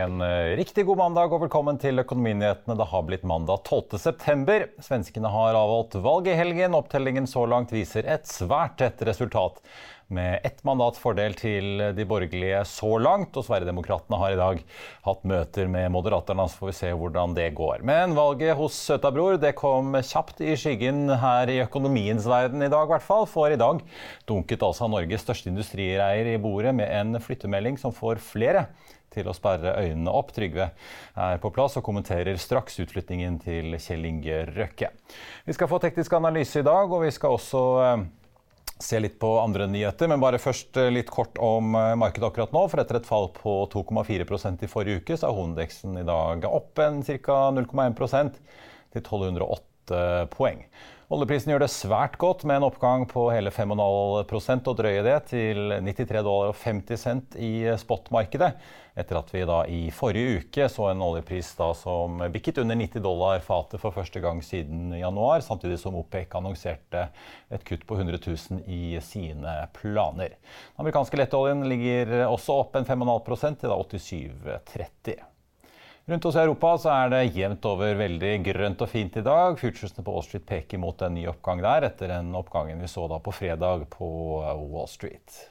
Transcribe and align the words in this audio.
En 0.00 0.20
eh, 0.20 0.56
riktig 0.56 0.86
god 0.88 0.96
mandag 0.96 1.32
og 1.34 1.42
velkommen 1.42 1.76
til 1.80 2.00
Økonominyhetene. 2.00 2.76
Det 2.78 2.88
har 2.88 3.02
blitt 3.04 3.24
mandag 3.28 3.66
12.9. 3.68 4.56
Svenskene 4.80 5.28
har 5.28 5.58
avholdt 5.58 5.98
valg 6.00 6.30
i 6.30 6.36
helgen. 6.38 6.76
Opptellingen 6.78 7.28
så 7.28 7.42
langt 7.50 7.74
viser 7.74 8.08
et 8.08 8.28
svært 8.30 8.78
tett 8.80 9.02
resultat. 9.04 9.58
Med 10.10 10.40
ett 10.46 10.64
mandats 10.66 10.98
fordel 10.98 11.36
til 11.38 11.82
de 11.94 12.06
borgerlige 12.08 12.62
så 12.66 12.94
langt. 13.02 13.36
Og 13.36 13.44
Sverigedemokraterna 13.44 14.20
har 14.22 14.34
i 14.34 14.38
dag 14.40 14.62
hatt 15.04 15.26
møter 15.28 15.68
med 15.70 15.92
Moderaterna, 15.92 16.46
så 16.48 16.62
får 16.62 16.70
vi 16.70 16.76
se 16.78 16.92
hvordan 17.02 17.36
det 17.36 17.50
går. 17.58 17.84
Men 17.86 18.16
valget 18.16 18.56
hos 18.58 18.78
søta 18.78 19.12
bror 19.14 19.36
det 19.42 19.52
kom 19.58 19.98
kjapt 20.00 20.40
i 20.40 20.56
skyggen 20.58 21.10
her 21.20 21.52
i 21.52 21.60
økonomiens 21.66 22.24
verden 22.30 22.64
i 22.64 22.70
dag, 22.72 22.88
hvert 22.88 23.04
fall. 23.04 23.28
For 23.28 23.52
i 23.52 23.60
dag 23.60 23.84
dunket 24.30 24.64
altså 24.64 24.88
Norges 24.88 25.26
største 25.26 25.52
industrieier 25.52 26.32
i 26.32 26.40
bordet 26.40 26.72
med 26.78 26.88
en 26.88 27.20
flyttemelding 27.20 27.76
som 27.78 27.92
får 27.94 28.22
flere 28.24 28.70
til 29.14 29.28
å 29.28 29.34
sperre 29.36 29.74
øynene 29.80 30.12
opp. 30.14 30.32
Trygve 30.36 30.70
er 31.18 31.42
på 31.42 31.52
plass 31.54 31.78
og 31.80 31.84
kommenterer 31.86 32.38
straks 32.40 32.78
utflyttingen 32.82 33.38
til 33.42 33.76
Kjell 33.78 34.06
Inge 34.08 34.44
Røkke. 34.50 34.92
Vi 35.46 35.56
skal 35.56 35.70
få 35.70 35.80
teknisk 35.82 36.14
analyse 36.18 36.62
i 36.62 36.66
dag, 36.66 36.90
og 36.90 37.04
vi 37.04 37.12
skal 37.14 37.36
også 37.36 37.64
eh, 37.84 38.04
se 38.80 39.00
litt 39.02 39.18
på 39.22 39.32
andre 39.40 39.68
nyheter. 39.70 40.10
Men 40.10 40.22
bare 40.22 40.40
først 40.42 40.78
eh, 40.80 40.92
litt 40.94 41.10
kort 41.12 41.38
om 41.42 41.74
eh, 41.78 41.96
markedet 42.00 42.30
akkurat 42.30 42.54
nå. 42.56 42.66
For 42.70 42.82
etter 42.82 43.00
et 43.00 43.08
fall 43.08 43.30
på 43.36 43.56
2,4% 43.74 44.64
i 44.66 44.70
forrige 44.70 45.02
uke, 45.02 45.18
så 45.18 45.28
er 45.28 45.36
hovedindeksen 45.36 46.00
i 46.00 46.06
dag 46.08 46.46
opp 46.50 46.80
en 46.84 47.02
ca. 47.06 47.42
0,1% 47.56 48.40
til 48.40 49.04
1208 49.04 50.30
poeng. 50.30 50.64
Oljeprisen 51.10 51.50
gjør 51.50 51.64
det 51.64 51.72
svært 51.74 52.12
godt 52.22 52.44
med 52.46 52.60
en 52.60 52.68
oppgang 52.68 53.02
på 53.10 53.24
hele 53.34 53.50
5,5% 53.50 54.68
og 54.70 54.76
drøye 54.78 55.00
det 55.02 55.16
til 55.32 55.72
93 55.82 56.20
dollar 56.22 56.52
og 56.52 56.60
50 56.60 57.00
cent 57.02 57.34
i 57.34 57.66
spotmarkedet. 57.82 58.52
Etter 59.00 59.18
at 59.20 59.30
vi 59.32 59.44
da 59.48 59.62
i 59.64 59.80
forrige 59.94 60.42
uke 60.42 60.68
så 60.68 60.90
en 60.90 61.02
oljepris 61.04 61.54
da 61.58 61.70
som 61.76 62.20
bikket 62.32 62.60
under 62.60 62.76
90 62.76 63.04
dollar 63.04 63.40
fatet 63.44 63.80
for 63.80 63.96
første 63.96 64.20
gang 64.20 64.42
siden 64.44 64.92
januar, 64.98 65.40
samtidig 65.46 65.80
som 65.80 65.96
OPEC 65.96 66.36
annonserte 66.36 67.06
et 67.48 67.64
kutt 67.66 67.86
på 67.88 67.96
100 67.96 68.20
000 68.26 68.62
i 68.68 69.00
sine 69.04 69.56
planer. 69.76 70.36
Den 70.36 70.84
amerikanske 70.84 71.22
lettoljen 71.22 71.64
ligger 71.70 72.26
også 72.28 72.60
opp 72.64 72.76
en 72.76 72.88
5,5 72.88 73.60
til 73.64 73.76
87,30. 74.04 75.20
Rundt 76.10 76.24
oss 76.26 76.36
i 76.36 76.40
Europa 76.42 76.72
er 76.90 77.10
det 77.12 77.36
jevnt 77.36 77.66
over 77.70 77.94
veldig 77.94 78.32
grønt 78.42 78.80
og 78.82 78.90
fint 78.90 79.14
i 79.20 79.22
dag. 79.22 79.54
Futuresene 79.60 80.02
på 80.02 80.14
Wall 80.16 80.24
Street 80.26 80.46
peker 80.48 80.80
mot 80.82 81.04
en 81.06 81.14
ny 81.14 81.28
oppgang 81.30 81.62
der, 81.62 81.86
etter 81.86 82.10
den 82.10 82.32
oppgangen 82.34 82.82
vi 82.82 82.90
så 82.90 83.06
på 83.06 83.34
fredag 83.36 83.86
på 83.92 84.08
Wall 84.42 84.90
Street. 84.90 85.44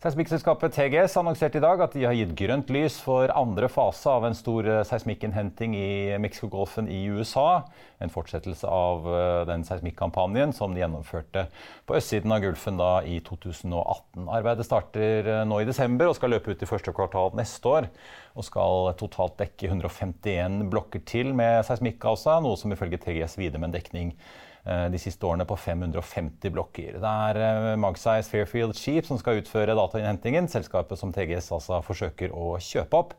Seismikkselskapet 0.00 0.72
TGS 0.72 1.12
annonserte 1.20 1.58
i 1.58 1.60
dag 1.60 1.82
at 1.84 1.92
de 1.92 2.06
har 2.06 2.14
gitt 2.16 2.30
grønt 2.32 2.70
lys 2.72 2.94
for 3.04 3.28
andre 3.36 3.68
fase 3.68 4.08
av 4.08 4.24
en 4.24 4.36
stor 4.38 4.64
eh, 4.64 4.78
seismikkinnhenting 4.88 5.74
i 5.76 5.90
Mexicogolfen 6.24 6.88
i 6.88 7.02
USA. 7.12 7.66
En 8.00 8.08
fortsettelse 8.08 8.64
av 8.64 9.04
eh, 9.12 9.42
den 9.50 9.66
seismikkampanjen 9.68 10.56
som 10.56 10.72
de 10.72 10.80
gjennomførte 10.80 11.44
på 11.84 12.00
østsiden 12.00 12.32
av 12.32 12.40
Gulfen 12.46 12.80
da 12.80 12.88
i 13.04 13.18
2018. 13.28 14.24
Arbeidet 14.24 14.64
starter 14.70 15.28
eh, 15.34 15.44
nå 15.44 15.60
i 15.60 15.68
desember 15.68 16.08
og 16.08 16.16
skal 16.16 16.32
løpe 16.32 16.56
ut 16.56 16.64
i 16.64 16.72
første 16.72 16.96
kvartal 16.96 17.36
neste 17.36 17.68
år. 17.68 17.92
Og 18.40 18.48
skal 18.48 18.94
totalt 18.96 19.36
dekke 19.42 19.68
151 19.68 20.62
blokker 20.72 21.04
til 21.04 21.36
med 21.36 21.60
seismikk, 21.68 22.08
altså, 22.08 22.40
noe 22.40 22.56
som 22.56 22.72
ifølge 22.72 23.04
TGS 23.04 23.36
videre 23.36 23.60
med 23.60 23.74
en 23.74 23.82
dekning 23.82 24.16
de 24.64 24.98
siste 25.00 25.24
årene 25.24 25.46
på 25.48 25.56
550 25.56 26.52
blokker. 26.52 26.98
Det 27.00 27.12
er 27.40 27.78
Magsize 27.80 28.28
Fairfield 28.28 28.76
Sheep 28.76 29.06
som 29.08 29.16
skal 29.20 29.40
utføre 29.40 29.76
datainnhentingen. 29.78 30.50
Selskapet 30.52 31.00
som 31.00 31.14
TGS 31.16 31.48
altså 31.56 31.78
forsøker 31.86 32.34
å 32.36 32.52
kjøpe 32.60 33.00
opp. 33.00 33.14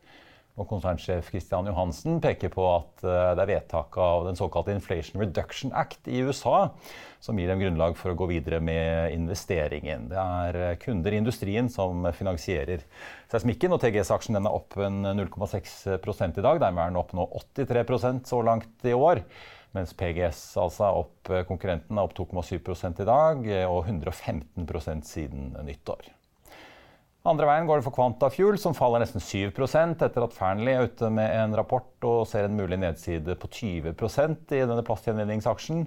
Og 0.60 0.68
Konsernsjef 0.68 1.30
Christian 1.32 1.70
Johansen 1.70 2.20
peker 2.24 2.52
på 2.52 2.66
at 2.68 3.06
eh, 3.08 3.30
det 3.38 3.44
er 3.46 3.52
vedtaket 3.54 4.02
av 4.04 4.26
den 4.28 4.38
såkalte 4.38 4.74
Inflation 4.76 5.22
Reduction 5.22 5.72
Act 5.72 6.10
i 6.12 6.20
USA 6.26 6.66
som 7.24 7.40
gir 7.40 7.48
dem 7.48 7.62
grunnlag 7.62 7.96
for 8.00 8.12
å 8.12 8.18
gå 8.20 8.28
videre 8.34 8.60
med 8.64 9.14
investeringen. 9.16 10.10
Det 10.12 10.20
er 10.20 10.80
kunder 10.82 11.14
i 11.14 11.22
industrien 11.22 11.70
som 11.72 12.04
finansierer 12.18 12.84
seismikken, 13.32 13.72
og 13.72 13.80
TGS-aksjen 13.84 14.40
er 14.40 14.50
opp 14.50 14.76
0,6 14.76 15.76
i 15.94 16.44
dag. 16.44 16.60
Dermed 16.64 16.84
er 16.84 16.92
den 16.92 17.00
opp 17.00 17.14
nå 17.16 17.30
83% 17.62 18.26
så 18.28 18.42
langt 18.44 18.90
i 18.90 18.98
år. 18.98 19.22
Mens 19.76 19.94
PGS 19.96 20.40
altså 20.60 20.90
opp, 21.00 21.30
eh, 21.32 21.46
konkurrenten 21.48 21.96
er 21.96 22.08
opp 22.08 22.16
2,7 22.18 23.04
i 23.04 23.08
dag 23.08 23.46
eh, 23.48 23.68
og 23.68 23.86
115% 23.88 25.08
siden 25.08 25.54
nyttår. 25.64 26.10
Andre 27.22 27.46
veien 27.46 27.68
går 27.70 27.80
det 27.80 27.86
for 27.86 27.94
Quantafuel, 27.94 28.58
som 28.58 28.74
faller 28.74 29.04
nesten 29.04 29.22
7 29.22 29.52
etter 29.54 30.24
at 30.26 30.34
Fearnley 30.34 30.74
er 30.74 30.90
ute 30.90 31.10
med 31.14 31.30
en 31.38 31.54
rapport 31.56 32.08
og 32.10 32.26
ser 32.28 32.48
en 32.48 32.58
mulig 32.58 32.80
nedside 32.82 33.36
på 33.38 33.48
20% 33.48 34.56
i 34.58 34.64
denne 34.66 34.84
plastgjenvinningsaksjen. 34.88 35.86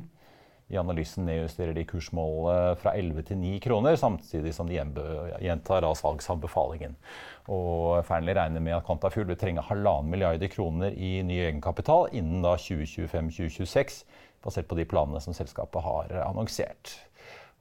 I 0.72 0.78
analysen 0.80 1.26
nedjusterer 1.28 1.74
de 1.76 1.84
kursmålet 1.84 2.78
fra 2.80 2.94
11 2.96 3.26
til 3.28 3.36
9 3.42 3.58
kroner, 3.66 3.98
samtidig 4.00 4.54
som 4.56 4.70
de 4.70 4.78
gjentar 4.78 5.84
salgsanbefalingen. 5.98 6.94
Og 7.52 8.04
Fearnley 8.08 8.36
regner 8.38 8.62
med 8.64 8.78
at 8.78 8.86
Quantafuel 8.86 9.26
vil 9.28 9.40
trenge 9.40 9.64
halvannen 9.66 10.10
milliarder 10.12 10.48
kroner 10.52 10.94
i 10.96 11.18
ny 11.26 11.42
egenkapital 11.44 12.08
innen 12.16 12.44
2025-2026, 12.44 14.04
basert 14.44 14.68
på 14.70 14.78
de 14.78 14.86
planene 14.88 15.20
som 15.20 15.36
selskapet 15.36 15.84
har 15.84 16.14
annonsert. 16.24 16.96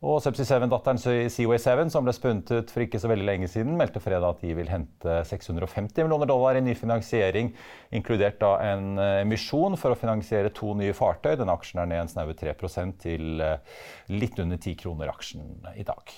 Og 0.03 0.17
Subsea 0.19 0.57
7-datteren 0.59 0.97
Seaway 0.99 1.59
7, 1.63 1.85
som 1.93 2.03
ble 2.03 2.11
spunnet 2.15 2.49
ut 2.51 2.71
for 2.73 2.83
ikke 2.83 2.99
så 2.99 3.07
veldig 3.07 3.27
lenge 3.27 3.47
siden, 3.47 3.77
meldte 3.79 4.01
fredag 4.03 4.35
at 4.35 4.41
de 4.43 4.51
vil 4.57 4.67
hente 4.67 5.15
650 5.29 6.03
millioner 6.03 6.27
dollar 6.27 6.59
i 6.59 6.63
ny 6.65 6.75
finansiering, 6.75 7.53
inkludert 7.95 8.35
da 8.43 8.57
en 8.73 8.99
eh, 8.99 9.21
emisjon 9.21 9.79
for 9.79 9.95
å 9.95 9.99
finansiere 9.99 10.51
to 10.51 10.73
nye 10.79 10.95
fartøy. 10.97 11.37
Den 11.39 11.53
aksjen 11.53 11.79
er 11.85 11.87
ned 11.91 12.03
en 12.03 12.11
snaue 12.11 12.35
3 12.35 12.51
til 12.99 13.47
eh, 13.47 13.79
litt 14.11 14.43
under 14.43 14.59
10 14.59 14.79
kroner 14.83 15.15
aksjen 15.15 15.71
i 15.71 15.87
dag. 15.87 16.17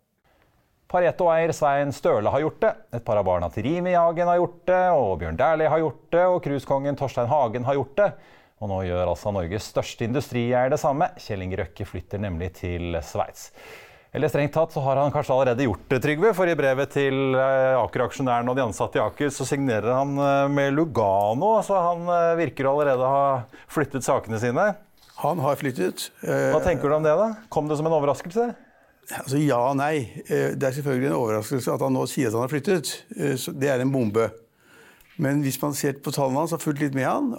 Pareto-eier 0.91 1.53
Svein 1.55 1.93
Støle 1.95 2.31
har 2.33 2.43
gjort 2.43 2.59
det. 2.65 2.71
Et 2.97 3.03
par 3.05 3.15
av 3.15 3.23
barna 3.23 3.47
til 3.53 3.63
Rimi 3.63 3.93
Jagen 3.93 4.27
har 4.27 4.41
gjort 4.41 4.57
det. 4.67 4.81
Og 4.91 5.13
Bjørn 5.21 5.37
Dæhlie 5.39 5.69
har 5.71 5.79
gjort 5.79 6.01
det. 6.11 6.23
Og 6.27 6.41
cruisekongen 6.43 6.97
Torstein 6.99 7.29
Hagen 7.31 7.67
har 7.67 7.77
gjort 7.77 7.93
det. 8.01 8.07
Og 8.61 8.69
nå 8.69 8.81
gjør 8.89 9.13
altså 9.13 9.31
Norges 9.31 9.69
største 9.71 10.03
industrieier 10.03 10.73
det 10.73 10.81
samme. 10.81 11.07
Kjell 11.21 11.45
Inge 11.45 11.61
Røkke 11.61 11.87
flytter 11.87 12.19
nemlig 12.21 12.51
til 12.59 12.99
Sveits. 13.07 13.53
Eller 14.11 14.27
strengt 14.27 14.51
tatt 14.51 14.73
så 14.75 14.83
har 14.83 14.99
han 14.99 15.13
kanskje 15.13 15.31
allerede 15.31 15.63
gjort 15.63 15.85
det, 15.87 16.01
Trygve. 16.03 16.33
For 16.35 16.51
i 16.51 16.55
brevet 16.59 16.91
til 16.91 17.37
eh, 17.39 17.77
Aker-aksjonærene 17.79 18.51
og 18.51 18.59
de 18.59 18.65
ansatte 18.65 18.99
i 18.99 19.01
Aker 19.05 19.31
så 19.31 19.47
signerer 19.47 19.87
han 19.95 20.11
eh, 20.19 20.49
med 20.51 20.75
Lugano. 20.75 21.53
Så 21.63 21.79
han 21.79 22.03
virker 22.03 22.41
virker 22.41 22.67
allerede 22.67 23.07
å 23.07 23.13
ha 23.13 23.63
flyttet 23.71 24.03
sakene 24.03 24.41
sine. 24.43 24.73
Han 25.21 25.39
har 25.39 25.55
flyttet. 25.55 26.09
Hva 26.25 26.59
tenker 26.65 26.91
du 26.91 26.97
om 26.97 27.07
det, 27.07 27.15
da? 27.15 27.29
Kom 27.53 27.71
det 27.71 27.79
som 27.79 27.87
en 27.87 27.95
overraskelse? 27.95 28.49
Altså 29.19 29.39
Ja 29.41 29.59
og 29.71 29.75
nei. 29.79 30.07
Det 30.27 30.63
er 30.63 30.75
selvfølgelig 30.75 31.09
en 31.09 31.17
overraskelse 31.17 31.73
at 31.73 31.83
han 31.83 31.93
nå 31.95 32.05
sier 32.09 32.29
at 32.29 32.37
han 32.37 32.45
har 32.45 32.53
flyttet. 32.53 32.93
Det 33.11 33.69
er 33.69 33.83
en 33.83 33.91
bombe. 33.91 34.29
Men 35.21 35.41
hvis 35.43 35.59
man 35.61 35.75
ser 35.77 35.99
på 36.01 36.13
tallene 36.15 36.41
hans 36.41 36.53
har 36.55 36.61
fulgt 36.61 36.81
litt 36.81 36.95
med 36.97 37.05
han, 37.05 37.33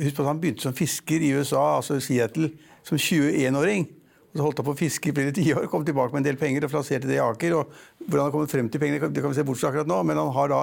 Husk 0.00 0.16
på 0.16 0.24
at 0.24 0.30
han 0.32 0.40
begynte 0.40 0.64
som 0.64 0.76
fisker 0.76 1.22
i 1.22 1.34
USA, 1.36 1.76
altså 1.76 2.00
Seattle, 2.02 2.50
som 2.86 2.98
21-åring. 2.98 3.86
Og 4.28 4.40
så 4.40 4.44
holdt 4.44 4.58
han 4.60 4.66
på 4.66 4.72
å 4.74 4.78
fiske 4.78 5.08
i 5.08 5.14
flere 5.16 5.32
tiår, 5.32 5.66
kom 5.72 5.86
tilbake 5.88 6.12
med 6.12 6.20
en 6.20 6.26
del 6.26 6.40
penger 6.40 6.66
og 6.66 6.72
plasserte 6.72 7.08
det 7.08 7.16
i 7.16 7.22
Aker. 7.24 7.54
og 7.56 7.70
Hvordan 8.04 8.20
han 8.20 8.26
har 8.26 8.34
kommet 8.34 8.52
frem 8.52 8.68
til 8.68 8.82
pengene, 8.82 9.08
det 9.08 9.22
kan 9.24 9.32
vi 9.32 9.38
se 9.38 9.44
bort 9.48 9.60
fra 9.60 9.70
akkurat 9.70 9.88
nå, 9.88 10.02
men 10.04 10.20
han 10.20 10.34
har 10.36 10.52
da 10.52 10.58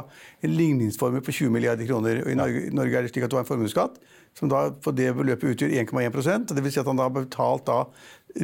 en 0.45 0.53
ligningsformue 0.53 1.25
på 1.25 1.33
20 1.33 1.55
milliarder 1.55 1.89
kroner. 1.89 2.21
og 2.21 2.29
I 2.29 2.37
Norge, 2.37 2.93
er 2.93 3.07
det 3.07 3.13
slik 3.13 3.25
at 3.25 3.33
du 3.33 3.39
har 3.39 3.45
en 3.45 3.49
formuesskatt 3.49 3.97
som 4.37 4.51
da 4.51 4.67
på 4.69 4.91
det 4.91 5.13
beløpet 5.15 5.55
utgjør 5.55 5.71
1,1% 5.79 6.51
Det 6.51 6.63
vil 6.63 6.73
si 6.73 6.81
at 6.81 6.89
han 6.89 6.99
da 6.99 7.07
har 7.07 7.13
betalt 7.15 7.65
da 7.69 7.85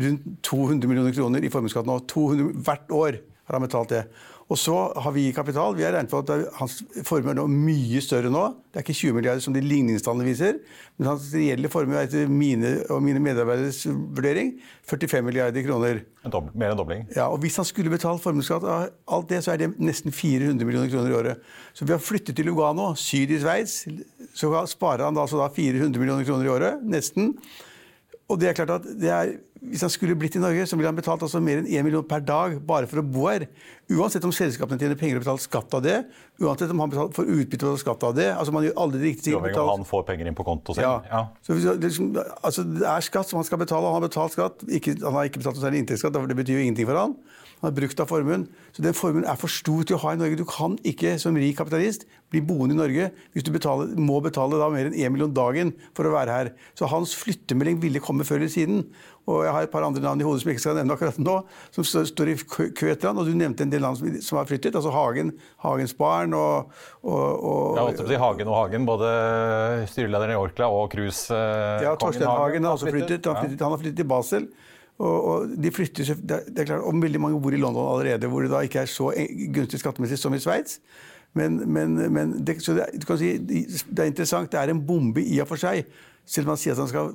rundt 0.06 0.28
200 0.48 0.88
millioner 0.88 1.14
kroner 1.14 1.44
i 1.44 1.52
formuesskatt 1.52 1.86
nå. 1.90 2.00
200, 2.08 2.54
hvert 2.66 2.94
år 2.96 3.20
har 3.20 3.58
han 3.58 3.66
betalt 3.66 3.92
det. 3.92 4.06
Og 4.52 4.60
så 4.60 4.74
har 5.00 5.14
vi 5.16 5.30
kapital. 5.32 5.78
Vi 5.78 5.86
har 5.86 5.94
regnet 5.96 6.12
på 6.12 6.20
at 6.20 6.32
hans 6.58 6.82
formue 7.08 7.32
er 7.32 7.38
nå 7.38 7.46
mye 7.48 8.02
større 8.04 8.32
nå. 8.34 8.42
Det 8.68 8.82
er 8.82 8.84
ikke 8.84 8.98
20 9.00 9.16
milliarder 9.16 9.44
som 9.46 9.56
de 9.56 9.64
ligningstallene 9.64 10.28
viser. 10.28 10.58
Men 11.00 11.14
hans 11.14 11.30
reelle 11.32 11.72
formue 11.72 11.96
er 11.96 12.10
etter 12.10 12.28
mine 12.28 12.74
og 12.92 13.00
mine 13.06 13.22
medarbeideres 13.24 13.86
vurdering 13.88 14.52
45 14.92 15.24
milliarder 15.30 15.64
kroner. 15.64 16.04
mer 16.52 16.74
enn 16.74 16.82
dobling. 16.82 17.08
Ja, 17.16 17.30
og 17.32 17.40
Hvis 17.40 17.56
han 17.62 17.70
skulle 17.70 17.94
betalt 17.94 18.24
formuesskatt 18.24 18.68
av 18.68 18.90
alt 19.08 19.32
det, 19.32 19.40
så 19.46 19.56
er 19.56 19.64
det 19.64 19.72
nesten 19.80 20.12
400 20.12 20.68
millioner 20.68 20.92
kroner 20.92 21.16
i 21.16 21.20
året. 21.22 21.52
Så 21.74 21.88
vi 21.88 21.96
har 21.96 22.04
flyttet 22.04 22.36
til 22.36 22.52
Lugano, 22.52 22.92
syd 23.00 23.32
i 23.32 23.40
Sveits. 23.40 23.86
Så 24.36 24.52
sparer 24.68 25.08
han 25.08 25.16
da, 25.16 25.24
altså 25.24 25.40
da 25.40 25.48
400 25.48 25.96
millioner 25.96 26.28
kroner 26.28 26.46
i 26.50 26.56
året. 26.60 26.84
Nesten. 26.84 27.38
Og 28.32 28.40
det 28.40 28.52
er 28.52 28.58
klart 28.58 28.78
at 28.80 28.86
det 29.00 29.10
er, 29.12 29.32
Hvis 29.62 29.84
han 29.86 29.92
skulle 29.94 30.16
blitt 30.18 30.34
i 30.34 30.42
Norge, 30.42 30.64
så 30.66 30.78
ville 30.78 30.90
han 30.90 30.98
betalt 30.98 31.22
altså 31.22 31.38
mer 31.44 31.60
enn 31.62 31.68
1 31.70 31.84
million 31.86 32.06
per 32.08 32.24
dag 32.26 32.56
bare 32.66 32.88
for 32.90 32.98
å 32.98 33.04
bo 33.06 33.28
her. 33.28 33.44
Uansett 33.94 34.24
om 34.26 34.34
selskapene 34.34 34.82
tjener 34.82 34.98
penger 34.98 35.20
og 35.20 35.26
betaler 35.26 35.44
skatt 35.44 35.76
av 35.78 35.84
det. 35.86 36.00
Uansett 36.42 36.74
om 36.74 36.82
han 36.82 36.96
får 37.14 37.30
utbytte 37.30 37.70
og 37.70 37.78
skatt 37.78 38.02
av 38.08 38.16
det. 38.18 38.32
altså 38.34 38.56
man 38.56 38.66
gjør 38.66 38.80
aldri 38.82 39.04
de 39.04 39.12
riktige 39.12 39.38
om 39.38 39.70
han 39.70 39.86
får 39.86 40.08
penger 40.08 40.32
inn 40.32 40.40
på 40.40 40.48
konto 40.48 40.74
sin. 40.74 40.88
Ja. 40.88 40.96
ja. 41.12 41.22
Så 41.46 41.60
det, 41.60 41.76
liksom, 41.84 42.10
altså, 42.42 42.66
det 42.74 42.88
er 42.90 43.06
skatt 43.06 43.30
som 43.30 43.38
han 43.38 43.46
skal 43.46 43.62
betale, 43.62 43.86
og 43.86 43.94
han 43.94 44.02
har 44.02 44.08
betalt 44.10 44.34
skatt. 44.34 44.66
Ikke, 44.66 44.98
han 45.04 45.20
har 45.20 45.30
ikke 45.30 45.44
betalt 45.44 45.60
noe 45.60 45.68
særlig 45.68 45.84
inntektsskatt, 45.84 46.18
det 46.34 46.40
betyr 46.42 46.58
jo 46.58 46.66
ingenting 46.66 46.90
for 46.90 47.04
han. 47.04 47.16
Han 47.62 47.70
har 47.70 47.78
brukt 47.78 48.00
av 48.02 48.10
formuen. 48.10 48.48
Så 48.74 48.82
den 48.82 48.96
formuen 48.98 49.28
er 49.30 49.38
for 49.38 49.52
stor 49.54 49.86
til 49.86 49.98
å 49.98 50.02
ha 50.02 50.16
i 50.16 50.18
Norge. 50.18 50.40
Du 50.40 50.48
kan 50.50 50.80
ikke 50.88 51.14
som 51.22 51.38
rik 51.38 51.60
kapitalist 51.60 52.08
bli 52.34 52.42
boende 52.42 52.74
i 52.74 52.80
Norge 52.80 53.10
hvis 53.36 53.46
du 53.46 53.52
betaler, 53.54 53.92
må 54.00 54.18
betale 54.24 54.58
da 54.58 54.70
mer 54.74 54.90
enn 54.90 54.96
1 54.98 55.14
million 55.14 55.34
dagen 55.36 55.74
for 55.98 56.10
å 56.10 56.14
være 56.16 56.34
her. 56.34 56.52
Så 56.74 56.90
hans 56.90 57.14
flyttemelding 57.20 57.78
ville 57.84 58.02
komme 58.02 58.26
før 58.26 58.42
eller 58.42 58.54
siden. 58.54 58.86
Og 59.30 59.44
jeg 59.46 59.54
har 59.54 59.68
et 59.68 59.72
par 59.74 59.86
andre 59.86 60.02
navn 60.02 60.24
i 60.24 60.26
hodet 60.26 60.42
som 60.42 60.50
jeg 60.50 60.58
ikke 60.58 60.64
skal 60.64 60.80
nevne 60.80 60.96
akkurat 60.96 61.20
nå, 61.22 61.36
som 61.76 61.86
står 61.86 62.32
i 62.32 62.36
kø 62.42 62.90
etter 62.90 63.12
han. 63.12 63.22
Og 63.22 63.30
du 63.30 63.36
nevnte 63.38 63.68
en 63.68 63.74
del 63.74 63.86
navn 63.86 64.00
som, 64.00 64.40
har 64.40 64.50
flyttet. 64.50 64.74
Altså 64.74 64.96
Hagen, 64.96 65.30
Hagens 65.62 65.94
barn 66.00 66.34
og, 66.38 66.74
og, 67.06 67.46
og 67.52 67.78
Ja, 67.78 67.86
si 67.94 68.20
Hagen 68.26 68.50
og 68.50 68.58
Hagen. 68.58 68.90
Både 68.90 69.14
styrelederen 69.92 70.34
i 70.34 70.42
Orkla 70.42 70.72
og 70.74 70.90
cruisekongen 70.96 71.78
uh, 71.78 71.86
ja, 71.86 71.94
Torstein 72.02 72.32
Hagen 72.32 72.66
har 72.66 72.80
også 72.80 72.90
flyttet. 72.90 73.30
Han, 73.30 73.44
flyttet, 73.46 73.62
han 73.62 73.76
har 73.76 73.84
flyttet 73.86 74.02
til 74.02 74.10
Basel. 74.10 74.50
Og, 75.02 75.28
og, 75.28 75.54
de 75.58 75.72
flytter, 75.74 76.14
det 76.22 76.62
er 76.62 76.68
klart, 76.68 76.86
om 76.86 77.02
veldig 77.02 77.22
mange 77.22 77.40
bor 77.42 77.56
i 77.56 77.60
London 77.60 77.88
allerede, 77.90 78.30
hvor 78.30 78.46
det 78.46 78.52
da 78.52 78.62
ikke 78.66 78.84
er 78.84 78.90
så 78.90 79.10
gunstig 79.56 79.80
skattemessig 79.82 80.20
som 80.22 80.36
i 80.38 80.42
Sveits. 80.42 80.78
Men, 81.34 81.62
men, 81.66 81.96
men 82.14 82.34
det, 82.46 82.60
det, 82.60 83.08
si, 83.18 83.32
det, 83.40 84.00
er 84.00 84.10
interessant. 84.12 84.52
Det 84.52 84.60
er 84.60 84.74
en 84.74 84.84
bombe 84.86 85.24
i 85.24 85.40
og 85.42 85.48
for 85.50 85.62
seg. 85.62 85.88
Selv 86.28 86.50
om 86.50 86.54
man 86.54 86.60
sier 86.62 86.76
at 86.76 86.84
han 86.84 86.92
skal 86.92 87.14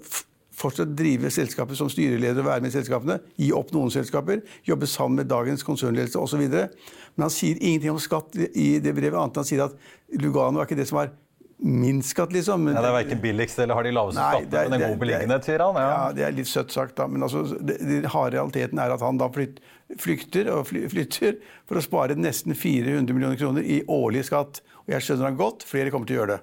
fortsatt 0.56 0.94
drive 0.96 1.30
selskapet 1.30 1.76
som 1.78 1.90
styreleder 1.92 2.40
og 2.40 2.48
være 2.48 2.64
med 2.64 2.72
i 2.72 2.76
selskapene, 2.78 3.18
gi 3.36 3.50
opp 3.54 3.74
noen 3.76 3.92
selskaper, 3.92 4.40
jobbe 4.66 4.88
sammen 4.88 5.20
med 5.20 5.28
dagens 5.28 5.64
konsernledelse 5.66 6.18
osv. 6.18 6.46
Men 6.48 7.26
han 7.26 7.34
sier 7.34 7.60
ingenting 7.60 7.92
om 7.92 8.00
skatt 8.02 8.34
i 8.48 8.70
det 8.82 8.96
brevet, 8.96 9.18
annet 9.20 9.36
enn 9.36 9.44
han 9.44 9.50
sier 9.50 9.66
at 9.68 9.76
Lugano 10.16 10.62
er 10.62 10.68
ikke 10.68 10.80
det 10.80 10.88
som 10.88 11.02
er 11.02 11.12
minst 11.58 12.12
skatt, 12.12 12.32
liksom. 12.34 12.66
Ja, 12.68 12.80
det 12.80 12.90
er 12.90 12.96
verken 12.98 13.20
billigst 13.22 13.58
eller 13.62 13.78
har 13.78 13.86
de 13.86 13.92
laveste 13.96 14.22
skattene, 14.22 14.64
men 14.68 14.76
en 14.76 14.90
god 14.90 14.98
beliggenhet, 15.00 15.48
sier 15.48 15.64
han. 15.64 15.78
Ja. 15.80 15.92
ja. 15.92 16.10
det 16.16 16.26
er 16.26 16.34
litt 16.36 16.50
søtt 16.50 16.74
sagt, 16.74 16.96
da. 16.98 17.08
Men 17.10 17.24
altså, 17.26 17.44
det 17.60 18.02
harde 18.12 18.36
realiteten 18.36 18.82
er 18.82 18.92
at 18.94 19.04
han 19.04 19.20
da 19.20 19.30
flyt, 19.32 19.62
flykter 20.02 20.50
og 20.52 20.66
fly, 20.70 20.84
flytter 20.92 21.38
for 21.68 21.80
å 21.80 21.84
spare 21.84 22.18
nesten 22.18 22.56
400 22.56 23.16
millioner 23.16 23.40
kroner 23.40 23.64
i 23.64 23.80
årlig 23.88 24.26
skatt. 24.30 24.60
Og 24.84 24.94
jeg 24.96 25.06
skjønner 25.06 25.30
han 25.30 25.40
godt, 25.40 25.66
flere 25.68 25.94
kommer 25.94 26.10
til 26.10 26.18
å 26.18 26.22
gjøre 26.22 26.36
det. 26.36 26.42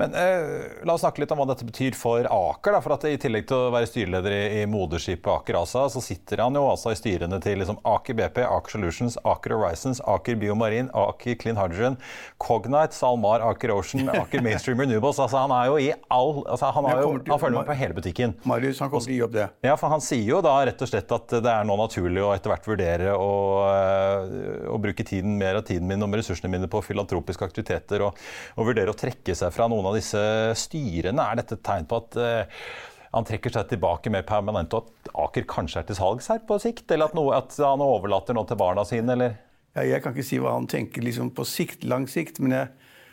Men 0.00 0.14
eh, 0.16 0.84
La 0.88 0.94
oss 0.94 1.02
snakke 1.04 1.20
litt 1.22 1.32
om 1.34 1.40
hva 1.40 1.46
dette 1.50 1.66
betyr 1.68 1.96
for 1.98 2.24
Aker. 2.24 2.72
Da, 2.74 2.80
for 2.80 2.94
at 2.96 3.04
I 3.08 3.18
tillegg 3.20 3.46
til 3.50 3.66
å 3.66 3.72
være 3.74 3.88
styreleder 3.90 4.34
i, 4.34 4.42
i 4.60 4.66
moderskipet 4.70 5.28
Aker 5.34 5.60
ASA, 5.60 5.84
så 5.92 6.02
sitter 6.04 6.40
han 6.44 6.56
jo 6.56 6.64
altså 6.70 6.94
i 6.94 6.98
styrene 6.98 7.40
til 7.44 7.60
liksom, 7.60 7.80
Aker 7.86 8.16
BP, 8.16 8.40
Aker 8.46 8.76
Solutions, 8.76 9.18
Aker 9.28 9.54
Horizons, 9.56 10.00
Aker 10.08 10.38
Biomarin, 10.40 10.88
Aker 10.96 11.36
Clean 11.40 11.58
Hydrogen, 11.60 11.98
Cognite, 12.40 12.96
SalMar, 12.96 13.44
Aker 13.50 13.74
Ocean, 13.74 14.08
Aker 14.22 14.44
Mainstream 14.44 14.80
Renewables. 14.80 15.20
altså 15.20 15.44
Han 15.44 15.54
er 15.56 15.68
jo 15.68 15.76
i 15.80 15.90
all, 16.08 16.32
altså, 16.46 16.72
han, 16.76 16.90
jo, 16.96 17.12
til, 17.18 17.34
han 17.34 17.42
følger 17.44 17.58
med 17.58 17.70
på 17.70 17.78
hele 17.82 17.98
butikken. 18.00 18.34
Marius, 18.48 18.80
han 18.80 18.92
kommer 18.92 19.06
til 19.06 19.14
å 19.14 19.18
gi 19.18 19.24
opp 19.28 19.36
det. 19.36 19.48
Ja, 19.66 19.76
for 19.80 19.92
Han 19.92 20.04
sier 20.04 20.24
jo 20.32 20.40
da 20.44 20.56
rett 20.66 20.80
og 20.80 20.90
slett 20.90 21.12
at 21.12 21.36
det 21.44 21.52
er 21.52 21.68
nå 21.68 21.76
naturlig 21.80 22.24
å 22.24 22.32
etter 22.34 22.54
hvert 22.54 22.68
vurdere 22.70 23.14
å, 23.18 23.30
eh, 23.68 24.66
å 24.70 24.80
bruke 24.80 25.04
tiden, 25.06 25.36
mer 25.40 25.60
av 25.60 25.66
tiden 25.68 25.88
min 25.90 26.02
og 26.06 26.16
ressursene 26.20 26.52
mine 26.52 26.70
på 26.70 26.82
filantropiske 26.84 27.46
aktiviteter 27.46 28.06
og, 28.06 28.18
og 28.56 28.70
vurdere 28.70 28.92
å 28.94 28.98
trekke 28.98 29.34
seg 29.36 29.52
fra 29.54 29.68
noen 29.70 29.89
av 29.89 29.89
disse 29.96 30.22
styrene? 30.58 31.24
Er 31.24 31.40
dette 31.40 31.58
et 31.58 31.66
tegn 31.66 31.88
på 31.90 32.00
at 32.02 32.18
uh, 32.20 32.64
han 33.10 33.26
trekker 33.26 33.54
seg 33.54 33.70
tilbake 33.72 34.12
mer 34.12 34.26
permanent, 34.26 34.74
og 34.76 34.86
at 34.86 35.12
Aker 35.26 35.46
kanskje 35.50 35.82
er 35.82 35.88
til 35.88 35.98
salgs 35.98 36.30
her 36.30 36.42
på 36.46 36.60
sikt? 36.62 36.86
Eller 36.90 37.10
at, 37.10 37.16
noe, 37.18 37.34
at 37.38 37.56
han 37.58 37.82
overlater 37.84 38.36
noe 38.36 38.48
til 38.48 38.60
barna 38.60 38.86
sine, 38.86 39.16
eller? 39.16 39.38
Ja, 39.76 39.86
jeg 39.86 40.02
kan 40.02 40.14
ikke 40.14 40.26
si 40.26 40.38
hva 40.42 40.56
han 40.56 40.70
tenker 40.70 41.04
liksom 41.04 41.30
på 41.34 41.46
sikt, 41.46 41.84
lang 41.86 42.08
sikt, 42.10 42.40
men 42.42 42.54
jeg, 42.56 42.70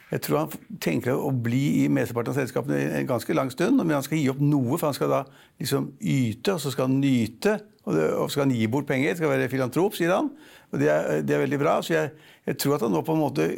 jeg 0.10 0.24
tror 0.26 0.40
han 0.40 0.78
tenker 0.82 1.18
å 1.20 1.30
bli 1.30 1.84
i 1.84 1.88
mesteparten 1.94 2.34
av 2.34 2.40
selskapene 2.40 2.80
en 2.98 3.10
ganske 3.10 3.36
lang 3.38 3.52
stund. 3.54 3.78
Men 3.84 3.98
han 4.00 4.06
skal 4.06 4.22
gi 4.22 4.30
opp 4.32 4.40
noe, 4.42 4.78
for 4.78 4.90
han 4.90 4.98
skal 4.98 5.12
da 5.12 5.24
liksom 5.62 5.92
yte, 6.00 6.56
og 6.56 6.64
så 6.64 6.74
skal 6.74 6.90
han 6.90 7.02
nyte. 7.02 7.58
Og, 7.88 7.96
så 7.96 8.28
skal 8.34 8.48
han 8.48 8.56
gi 8.56 8.70
bort 8.72 8.88
penger. 8.90 9.18
Skal 9.20 9.32
være 9.32 9.50
filantrop, 9.52 9.98
sier 9.98 10.16
han. 10.16 10.32
Og 10.72 10.82
det 10.82 10.90
er, 10.92 11.22
det 11.28 11.36
er 11.36 11.44
veldig 11.46 11.60
bra. 11.62 11.78
Så 11.86 11.94
jeg, 11.94 12.14
jeg, 12.48 12.60
tror 12.62 12.78
at 12.78 12.88
han 12.88 12.96
nå 12.96 13.04
på 13.06 13.16
en 13.16 13.22
måte 13.22 13.50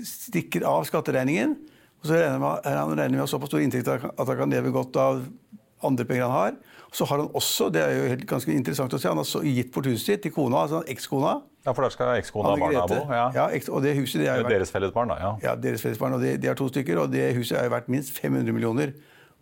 stikker 0.00 0.66
av 0.68 0.86
skatteregningen. 0.88 1.56
Og 2.02 2.08
så 2.08 2.18
regner 2.18 2.42
han 2.66 2.96
regner 2.96 3.14
med 3.14 3.22
å 3.22 3.26
ha 3.26 3.30
såpass 3.30 3.52
store 3.52 3.66
inntekter 3.66 4.08
at 4.10 4.26
han 4.26 4.38
kan 4.38 4.52
leve 4.52 4.72
godt 4.74 4.96
av 4.98 5.22
andre 5.86 6.06
penger 6.06 6.26
han 6.26 6.34
har. 6.34 6.56
Og 6.90 6.98
så 6.98 7.06
har 7.08 7.22
han 7.22 7.30
også, 7.38 7.68
det 7.72 7.82
er 7.82 7.94
jo 7.96 8.08
helt 8.10 8.26
ganske 8.28 8.54
interessant 8.54 8.92
å 8.92 8.98
se, 9.00 9.08
han 9.08 9.20
har 9.20 9.46
gitt 9.48 9.70
bort 9.74 9.88
huset 9.88 10.10
sitt 10.10 10.24
til 10.26 10.34
kona, 10.34 10.64
altså 10.66 10.82
ekskona. 10.92 11.38
Ja, 11.62 11.72
for 11.72 11.86
der 11.86 11.94
skal 11.94 12.10
ekskona 12.18 12.56
og 12.56 12.62
barna 12.64 12.82
bo? 12.90 12.98
Ja. 13.14 13.26
ja 13.36 13.46
og 13.70 13.84
det 13.84 13.94
huset 14.00 14.20
det 14.20 14.28
er 14.28 14.40
jo 14.40 14.48
vært, 14.48 14.56
Deres 14.58 14.74
felles 14.74 14.92
barn, 14.94 15.12
da? 15.12 15.18
Ja, 15.22 15.30
ja 15.44 15.54
deres 15.56 15.84
felles 15.84 16.00
barn, 16.00 16.16
og 16.18 16.24
de, 16.24 16.34
de 16.42 16.50
har 16.50 16.58
to 16.58 16.66
stykker. 16.68 17.04
Og 17.04 17.12
det 17.12 17.30
huset 17.38 17.56
er 17.60 17.68
jo 17.68 17.74
verdt 17.76 17.88
minst 17.92 18.18
500 18.18 18.56
millioner. 18.56 18.92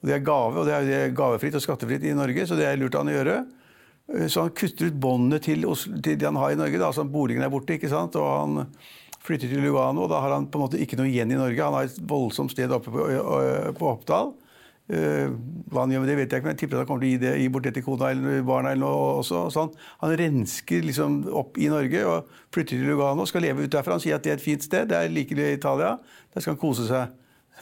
Og 0.01 0.09
Det 0.09 0.17
er 0.17 0.23
gave, 0.25 0.61
og 0.61 0.69
det 0.69 0.77
er, 0.77 0.87
det 0.87 0.99
er 0.99 1.17
gavefritt 1.17 1.57
og 1.57 1.65
skattefritt 1.65 2.05
i 2.09 2.15
Norge, 2.17 2.47
så 2.49 2.57
det 2.57 2.69
er 2.69 2.79
lurt 2.81 2.97
av 2.97 3.05
han 3.05 3.13
å 3.13 3.17
gjøre. 3.19 3.37
Så 4.31 4.45
han 4.45 4.55
kutter 4.57 4.91
ut 4.91 5.03
båndene 5.03 5.39
til, 5.43 5.67
til, 6.03 6.17
det 6.19 6.27
han 6.27 6.39
har 6.41 6.55
i 6.55 6.59
Norge. 6.59 6.79
da, 6.79 6.89
altså 6.89 7.05
Boligen 7.07 7.45
er 7.47 7.53
borte, 7.53 7.77
ikke 7.77 7.91
sant? 7.91 8.17
og 8.19 8.31
han 8.31 8.71
flytter 9.25 9.51
til 9.51 9.65
Lugano. 9.65 10.07
Da 10.11 10.21
har 10.25 10.37
han 10.37 10.49
på 10.51 10.59
en 10.59 10.67
måte 10.67 10.81
ikke 10.81 10.99
noe 11.01 11.11
igjen 11.11 11.33
i 11.33 11.39
Norge. 11.39 11.65
Han 11.65 11.77
har 11.77 11.89
et 11.89 11.99
voldsomt 12.09 12.53
sted 12.55 12.73
oppe 12.75 12.93
på, 12.93 13.09
på 13.79 13.91
Oppdal. 13.91 14.33
Hva 14.91 15.85
han 15.85 15.93
gjør 15.95 16.03
med 16.03 16.09
det, 16.11 16.17
vet 16.19 16.33
jeg 16.33 16.41
ikke, 16.41 16.49
men 16.49 16.57
jeg 16.57 16.61
tipper 16.65 16.77
at 16.77 16.83
han 16.83 16.89
kommer 16.89 17.05
til 17.05 17.11
å 17.11 17.13
gi, 17.13 17.19
det, 17.23 17.33
gi 17.39 17.51
bort 17.55 17.67
det 17.69 17.73
til 17.77 17.85
kona 17.87 18.09
eller 18.11 18.41
barna. 18.47 18.73
eller 18.75 18.83
noe 18.83 19.11
også. 19.21 19.43
Så 19.55 19.63
han, 19.63 19.75
han, 20.03 20.15
rensker 20.19 20.87
liksom 20.87 21.21
opp 21.41 21.61
i 21.63 21.69
Norge 21.71 22.03
og 22.11 22.33
flytter 22.51 22.75
til 22.75 22.91
Lugano. 22.91 23.27
Skal 23.31 23.47
leve 23.47 23.67
ut 23.67 23.75
derfra. 23.75 23.99
Han 23.99 24.03
sier 24.03 24.19
at 24.19 24.27
det 24.27 24.35
er 24.35 24.41
et 24.41 24.47
fint 24.47 24.67
sted. 24.67 24.89
Det 24.91 24.99
er 24.99 25.13
like 25.13 25.37
i 25.37 25.53
Italia. 25.55 25.95
Der 26.35 26.43
skal 26.43 26.57
han 26.57 26.63
kose 26.63 26.89
seg. 26.91 27.15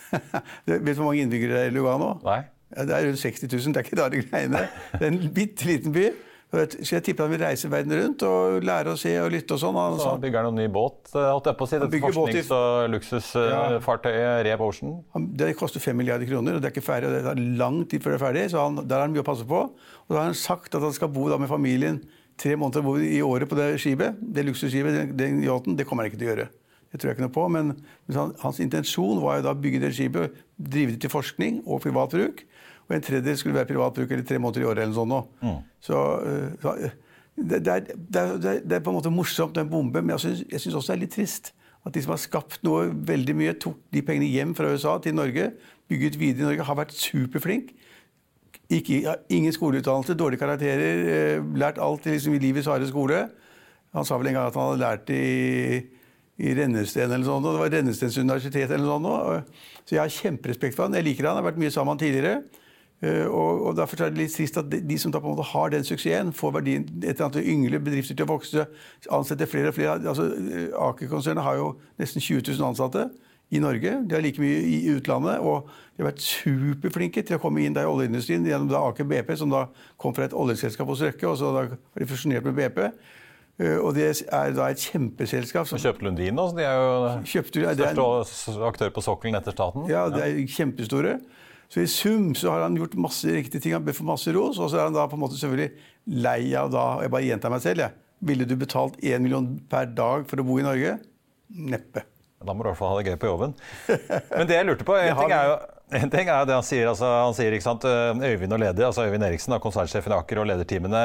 vet 0.68 0.86
du 0.86 0.94
hvor 0.94 1.10
mange 1.10 1.26
innbyggere 1.26 1.58
det 1.58 1.66
er 1.66 1.74
i 1.74 1.76
Lugano? 1.76 2.14
Nei. 2.24 2.40
Ja, 2.72 2.84
det 2.84 2.96
er 2.96 3.06
rundt 3.08 3.20
60 3.20 3.44
000. 3.48 3.74
Det 3.74 3.82
er 3.82 3.86
ikke 3.86 4.00
rare 4.00 4.24
greiene. 4.24 4.64
Det 4.94 5.04
er 5.04 5.12
en 5.12 5.20
bitte 5.36 5.68
liten 5.68 5.92
by. 5.92 6.08
Så 6.48 6.94
jeg 6.94 7.04
tipper 7.04 7.26
han 7.26 7.32
vil 7.34 7.42
reise 7.42 7.68
verden 7.68 7.92
rundt 7.92 8.22
og 8.24 8.62
lære 8.64 8.94
å 8.94 8.96
se 8.96 9.10
og 9.20 9.28
lytte 9.34 9.52
og 9.52 9.60
sånn. 9.60 9.76
Så 10.00 10.14
han 10.14 10.22
bygger 10.22 10.46
noen 10.46 10.56
ny 10.62 10.68
båt, 10.72 11.10
eh, 11.12 11.26
holdt 11.28 11.50
jeg 11.50 11.58
på 11.58 11.66
å 11.66 11.68
si. 11.68 11.80
Dette 11.82 12.00
forsknings- 12.00 12.52
og 12.56 12.88
luksusfartøyet 12.94 14.44
Rev 14.46 14.62
Ocean? 14.64 14.94
Det 15.36 15.50
koster 15.58 15.82
fem 15.84 15.98
milliarder 16.00 16.24
kroner, 16.30 16.56
og 16.56 16.62
det 16.62 16.70
er 16.70 16.72
ikke 16.72 16.86
ferdig. 16.86 17.10
og 17.10 17.18
Det 17.18 17.24
tar 17.26 17.42
lang 17.60 17.82
tid 17.84 18.00
før 18.00 18.14
det 18.14 18.20
er 18.20 18.24
ferdig, 18.24 18.44
så 18.54 18.64
han, 18.64 18.80
der 18.80 18.96
har 18.96 19.04
han 19.04 19.12
mye 19.12 19.26
å 19.26 19.28
passe 19.28 19.44
på. 19.44 19.60
Og 19.60 20.08
da 20.08 20.22
har 20.22 20.30
han 20.30 20.40
sagt 20.40 20.74
at 20.74 20.80
han 20.80 20.96
skal 20.96 21.12
bo 21.12 21.28
med 21.36 21.48
familien 21.48 22.00
tre 22.38 22.56
måneder 22.56 23.04
i 23.04 23.20
året 23.20 23.48
på 23.50 23.58
det 23.58 23.76
skipet. 23.82 24.16
Det 24.16 24.46
luksusskipet, 24.46 24.94
den, 24.94 25.16
den 25.18 25.42
yachten, 25.44 25.76
det 25.76 25.84
kommer 25.86 26.04
han 26.04 26.12
ikke 26.12 26.22
til 26.22 26.30
å 26.30 26.32
gjøre. 26.32 26.48
Det 26.88 27.00
tror 27.00 27.10
jeg 27.10 27.18
ikke 27.18 27.26
noe 27.26 27.34
på. 27.34 27.48
Men, 27.52 27.74
men 28.08 28.16
han, 28.16 28.32
hans 28.40 28.60
intensjon 28.64 29.20
var 29.20 29.40
jo 29.40 29.48
da 29.48 29.52
å 29.52 29.60
bygge 29.60 29.82
det 29.84 29.92
skipet, 29.98 30.38
drive 30.56 30.94
det 30.94 31.02
til 31.04 31.12
forskning 31.12 31.60
og 31.66 31.82
privat 31.84 32.14
bruk. 32.14 32.46
Og 32.88 32.96
en 32.96 33.04
tredjedel 33.04 33.36
skulle 33.36 33.54
være 33.58 33.68
privat 33.68 33.94
bruk 33.98 34.10
eller 34.10 34.24
tre 34.24 34.38
måneder 34.40 34.62
i 34.64 34.68
året 34.70 34.82
eller 34.86 34.94
noe 34.94 35.04
sånt. 35.04 35.30
Mm. 35.44 35.58
Så, 35.84 35.98
øh, 36.24 36.48
så 36.62 36.74
øh, 36.78 36.90
det, 37.38 37.58
det, 37.64 37.72
er, 37.74 37.80
det, 37.94 38.20
er, 38.22 38.36
det 38.42 38.52
er- 38.64 38.76
er 38.78 38.80
på 38.86 38.90
en 38.90 38.96
måte 38.98 39.12
morsomt, 39.12 39.56
en 39.60 39.68
bombe, 39.70 40.00
men 40.02 40.16
jeg 40.16 40.40
syns, 40.60 40.74
også 40.74 40.92
det 40.92 40.96
er 40.96 41.02
litt 41.04 41.12
trist. 41.14 41.52
At 41.86 41.94
de 41.94 42.02
som 42.02 42.10
har 42.16 42.18
skapt 42.20 42.62
noe 42.66 42.88
veldig 42.90 43.34
mye, 43.38 43.52
tok 43.60 43.76
de 43.94 44.00
pengene 44.02 44.26
hjem 44.32 44.54
fra 44.58 44.72
USA 44.72 44.96
til 45.04 45.14
Norge, 45.14 45.52
bygget 45.88 46.16
videre 46.18 46.42
i 46.42 46.48
Norge, 46.48 46.66
har 46.66 46.76
vært 46.80 46.96
superflink. 46.96 47.70
Ikke, 48.68 48.98
ja, 49.04 49.14
ingen 49.32 49.52
skoleutdannelse, 49.54 50.16
dårlige 50.18 50.42
karakterer, 50.42 51.04
eh, 51.08 51.44
lært 51.56 51.78
alt 51.80 52.04
liksom, 52.04 52.34
i 52.36 52.40
livets 52.42 52.66
harde 52.68 52.88
skole. 52.90 53.22
Han 53.96 54.04
sa 54.04 54.18
vel 54.20 54.28
en 54.28 54.34
gang 54.36 54.48
at 54.50 54.54
han 54.58 54.66
hadde 54.72 54.82
lært 54.82 55.06
det 55.08 55.20
i, 55.24 55.78
i 56.44 56.52
Rennesten 56.58 57.06
eller 57.06 57.22
noe 57.22 57.28
sånt. 57.30 57.46
og 57.48 57.54
Det 57.56 57.62
var 57.62 57.72
Rennestens 57.78 58.18
universitet 58.20 58.70
eller 58.74 58.84
noe 58.98 58.98
sånt. 59.00 59.54
Så 59.88 59.96
jeg 59.96 60.02
har 60.02 60.12
kjemperespekt 60.12 60.76
for 60.76 60.84
han. 60.84 60.98
Jeg 60.98 61.06
liker 61.06 61.24
han, 61.30 61.38
jeg 61.38 61.44
har 61.44 61.48
vært 61.52 61.62
mye 61.62 61.72
sammen 61.72 61.94
med 61.94 61.96
han 61.96 62.02
tidligere. 62.04 62.66
Eh, 63.02 63.26
Og, 63.30 63.66
og 63.66 63.76
Derfor 63.78 64.02
er 64.04 64.10
det 64.10 64.18
litt 64.18 64.34
trist 64.34 64.56
at 64.58 64.68
de, 64.70 64.80
de 64.80 64.98
som 64.98 65.12
da 65.14 65.20
på 65.22 65.28
en 65.30 65.36
måte 65.36 65.46
har 65.52 65.70
den 65.70 65.84
suksessen, 65.86 66.32
får 66.34 66.52
verdien 66.58 66.82
et 67.02 67.12
eller 67.14 67.28
annet 67.28 67.46
yngle 67.46 67.78
bedrifter 67.78 68.16
til 68.18 68.26
å 68.26 68.32
vokse, 68.32 68.64
ansette 69.14 69.46
flere 69.46 69.68
og 69.70 69.74
flere. 69.78 70.00
Altså, 70.02 70.26
eh, 70.34 70.68
Aker-konsernet 70.74 71.44
har 71.46 71.56
jo 71.60 71.68
nesten 72.00 72.20
20 72.20 72.42
000 72.58 72.68
ansatte 72.72 73.06
i 73.54 73.60
Norge. 73.62 73.92
De 74.04 74.14
har 74.14 74.20
like 74.20 74.42
mye 74.42 74.58
i 74.66 74.80
utlandet. 74.96 75.38
Og 75.40 75.70
de 75.96 76.02
har 76.02 76.10
vært 76.10 76.20
superflinke 76.26 77.22
til 77.24 77.38
å 77.38 77.40
komme 77.42 77.62
inn 77.64 77.72
der 77.76 77.86
i 77.86 77.92
oljeindustrien 77.92 78.44
gjennom 78.46 78.68
da 78.70 78.82
Aker 78.90 79.06
BP, 79.08 79.30
som 79.40 79.50
da 79.54 79.66
kom 79.96 80.12
fra 80.14 80.26
et 80.28 80.34
oljeselskap 80.36 80.90
hos 80.90 81.00
Røkke, 81.06 81.26
og 81.30 81.38
så 81.40 81.54
da 81.54 81.62
har 81.70 82.02
de 82.02 82.06
fusjonert 82.10 82.44
med 82.50 82.58
BP. 82.58 82.82
Eh, 83.58 83.78
Og 83.78 83.94
det 83.96 84.10
er 84.30 84.52
da 84.54 84.68
et 84.70 84.78
kjempeselskap 84.90 85.66
som 85.70 85.78
kjøpte 85.82 86.04
Lundin 86.06 86.38
også, 86.38 86.56
de 86.58 86.66
er 86.66 86.76
jo 86.78 86.90
kjøpte 87.26 87.72
største 87.78 88.68
aktør 88.68 88.90
på 88.94 89.02
sokkelen 89.02 89.34
etter 89.38 89.54
staten. 89.56 89.86
ja, 89.90 90.08
det 90.12 90.22
er 90.26 90.42
kjempestore. 90.46 91.20
Så 91.68 91.82
i 91.84 91.88
sum 91.90 92.32
så 92.38 92.52
har 92.54 92.64
han 92.64 92.76
gjort 92.78 92.96
masse 92.96 93.28
riktige 93.28 93.60
ting. 93.60 93.74
Han 93.76 93.84
bør 93.84 93.96
få 93.98 94.06
masse 94.08 94.32
ros. 94.32 94.58
Og 94.58 94.70
så 94.72 94.80
er 94.80 94.86
han 94.88 94.96
da 94.96 95.06
på 95.08 95.18
en 95.18 95.24
måte 95.24 95.36
selvfølgelig 95.36 96.20
lei 96.24 96.54
av 96.56 96.70
da 96.72 96.84
Jeg 97.04 97.12
bare 97.12 97.26
gjentar 97.26 97.52
meg 97.52 97.64
selv, 97.64 97.84
jeg. 97.84 98.04
Ville 98.28 98.46
du 98.48 98.56
betalt 98.58 98.96
én 99.04 99.22
million 99.22 99.50
per 99.70 99.90
dag 99.94 100.24
for 100.30 100.40
å 100.40 100.46
bo 100.46 100.56
i 100.58 100.66
Norge? 100.66 100.96
Neppe. 101.48 102.06
Da 102.38 102.54
må 102.54 102.62
du 102.62 102.68
i 102.68 102.72
hvert 102.72 102.80
fall 102.80 102.94
ha 102.94 103.02
det 103.02 103.12
gøy 103.12 103.18
på 103.20 103.32
jobben. 103.32 103.52
Men 103.88 104.48
det 104.48 104.56
jeg 104.56 104.68
lurte 104.68 104.86
på, 104.86 104.96
en 104.98 105.18
ting 105.18 105.34
er 105.34 105.52
jo 105.52 105.58
en 105.88 106.10
ting 106.12 106.28
er 106.28 106.44
det 106.44 106.52
han 106.52 106.64
sier. 106.66 106.84
altså 106.90 107.08
han 107.08 107.36
sier 107.36 107.54
ikke 107.56 107.64
sant, 107.64 107.84
Øyvind 107.88 108.52
og 108.52 108.60
leder, 108.60 108.84
altså 108.90 109.06
Øyvind 109.08 109.24
Eriksen, 109.24 109.54
da, 109.54 109.60
konsernsjefen 109.62 110.12
i 110.12 110.18
Aker 110.18 110.42
og 110.42 110.48
lederteamene 110.50 111.00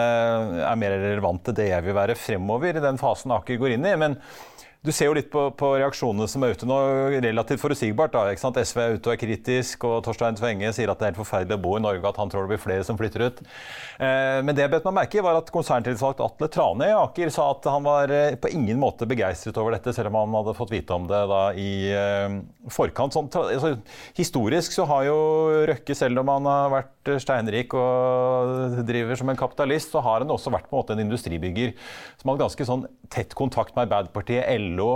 er 0.67 0.79
mer 0.79 0.95
relevant 0.99 1.39
til 1.47 1.55
det 1.55 1.69
jeg 1.69 1.85
vil 1.85 1.95
være 1.95 2.17
fremover 2.19 2.75
i 2.75 2.83
den 2.83 2.99
fasen 2.99 3.31
Aker 3.31 3.61
går 3.61 3.77
inn 3.77 3.87
i. 3.87 3.93
men 3.99 4.17
du 4.83 4.91
ser 4.91 5.07
jo 5.07 5.15
litt 5.15 5.29
på, 5.31 5.45
på 5.55 5.67
reaksjonene 5.79 6.25
som 6.27 6.43
er 6.43 6.57
ute 6.57 6.67
nå, 6.67 6.77
relativt 7.23 7.61
forutsigbart. 7.61 8.11
da, 8.11 8.23
ikke 8.33 8.41
sant? 8.41 8.57
SV 8.59 8.81
er 8.83 8.97
ute 8.97 9.07
og 9.07 9.13
er 9.13 9.21
kritisk, 9.21 9.85
og 9.87 10.01
Torstein 10.03 10.35
Tvenge 10.35 10.73
sier 10.75 10.91
at 10.91 10.99
det 10.99 11.07
er 11.07 11.13
helt 11.13 11.21
forferdelig 11.21 11.55
å 11.55 11.63
bo 11.63 11.77
i 11.77 11.83
Norge, 11.85 12.03
at 12.09 12.19
han 12.19 12.31
tror 12.31 12.43
det 12.43 12.51
blir 12.51 12.59
flere 12.59 12.83
som 12.83 12.99
flytter 12.99 13.23
ut. 13.23 13.39
Eh, 14.03 14.41
men 14.43 14.51
det 14.51 14.65
jeg 14.65 14.73
bet 14.73 14.89
meg 14.89 14.97
merke 14.97 15.21
i, 15.21 15.23
var 15.23 15.39
at 15.39 15.51
konserntillitsvalgt 15.55 16.19
Atle 16.25 16.49
Trane 16.51 16.89
i 16.91 16.97
Aker 16.97 17.31
sa 17.31 17.45
at 17.53 17.69
han 17.71 17.87
var 17.87 18.11
eh, 18.11 18.35
på 18.35 18.51
ingen 18.51 18.81
måte 18.81 19.07
begeistret 19.07 19.59
over 19.61 19.77
dette, 19.77 19.93
selv 19.95 20.11
om 20.11 20.19
han 20.19 20.35
hadde 20.41 20.57
fått 20.59 20.75
vite 20.75 20.99
om 20.99 21.07
det 21.07 21.21
da 21.31 21.41
i 21.55 21.71
eh, 21.95 22.37
forkant. 22.75 23.15
Sånn, 23.15 23.31
altså, 23.31 23.77
historisk 24.19 24.75
så 24.75 24.89
har 24.91 25.07
jo 25.07 25.17
Røkke, 25.69 25.95
selv 25.95 26.19
om 26.25 26.33
han 26.33 26.49
har 26.49 26.75
vært 26.75 27.13
steinrik 27.23 27.71
og 27.77 28.83
driver 28.87 29.19
som 29.19 29.31
en 29.31 29.39
kapitalist, 29.39 29.95
så 29.95 30.03
har 30.03 30.23
han 30.23 30.35
også 30.35 30.51
vært 30.51 30.67
på 30.67 30.75
en 30.75 30.81
måte 30.81 30.95
en 30.97 31.05
industribygger 31.05 31.71
som 32.19 32.33
hadde 32.33 32.43
ganske 32.43 32.67
sånn 32.67 32.85
tett 33.13 33.35
kontakt 33.37 33.75
med 33.77 33.87
Arbeiderpartiet, 33.87 34.43
LO. 34.75 34.87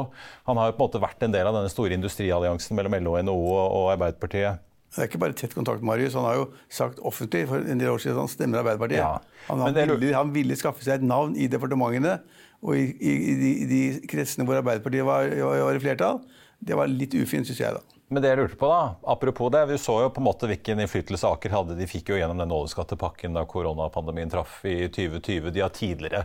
Han 0.49 0.59
har 0.59 0.71
jo 0.71 0.77
på 0.77 0.83
en 0.83 0.87
måte 0.87 1.01
vært 1.03 1.25
en 1.27 1.35
del 1.35 1.49
av 1.49 1.57
denne 1.57 1.71
store 1.71 1.97
industrialliansen 1.97 2.77
mellom 2.77 2.95
LO, 3.03 3.17
NHO 3.27 3.43
og, 3.57 3.91
Arbeiderpartiet. 3.95 4.63
Det 4.95 5.03
er 5.03 5.09
ikke 5.09 5.19
bare 5.21 5.35
tett 5.37 5.53
kontakt 5.53 5.83
med 5.83 5.91
Marius. 5.91 6.15
Han 6.17 6.25
har 6.25 6.39
jo 6.39 6.45
sagt 6.73 7.01
offentlig 7.05 7.43
for 7.49 7.61
en 7.61 7.81
del 7.81 7.91
år 7.91 8.01
siden 8.01 8.15
at 8.17 8.23
han 8.23 8.31
stemmer 8.31 8.61
Arbeiderpartiet. 8.63 9.03
Ja, 9.03 9.43
Han, 9.49 9.61
han, 9.61 9.75
det 9.75 9.85
ville, 9.91 10.13
han 10.15 10.31
ville 10.33 10.57
skaffe 10.57 10.85
seg 10.85 11.01
et 11.01 11.05
navn 11.07 11.35
i 11.37 11.49
departementene 11.51 12.17
og 12.63 12.73
i, 12.79 12.87
i, 12.97 13.11
i, 13.13 13.35
de, 13.37 13.51
de 13.69 13.81
kretsene 14.09 14.47
hvor 14.47 14.57
Arbeiderpartiet 14.61 15.05
var, 15.05 15.27
var, 15.29 15.61
var 15.67 15.77
i 15.77 15.83
flertall. 15.83 16.23
Det 16.57 16.77
var 16.79 16.89
litt 16.89 17.13
ufint, 17.19 17.45
syns 17.45 17.61
jeg. 17.61 17.77
da. 17.77 17.96
Men 18.07 18.23
det 18.23 18.29
jeg 18.31 18.39
lurte 18.39 18.59
på 18.59 18.69
da, 18.71 18.95
apropos 19.11 19.49
det, 19.51 19.65
vi 19.67 19.77
så 19.83 19.97
jo 20.05 20.11
på 20.15 20.21
en 20.21 20.27
måte 20.29 20.47
hvilken 20.47 20.79
innflytelse 20.79 21.27
Aker 21.27 21.51
hadde. 21.51 21.75
De 21.75 21.89
fikk 21.91 22.13
jo 22.13 22.19
gjennom 22.19 22.39
den 22.39 22.53
oljeskattepakken 22.55 23.35
da 23.35 23.43
koronapandemien 23.49 24.31
traff 24.31 24.61
i 24.63 24.85
2020. 24.87 25.51
De 25.51 25.63
har 25.65 25.73
tidligere 25.75 26.23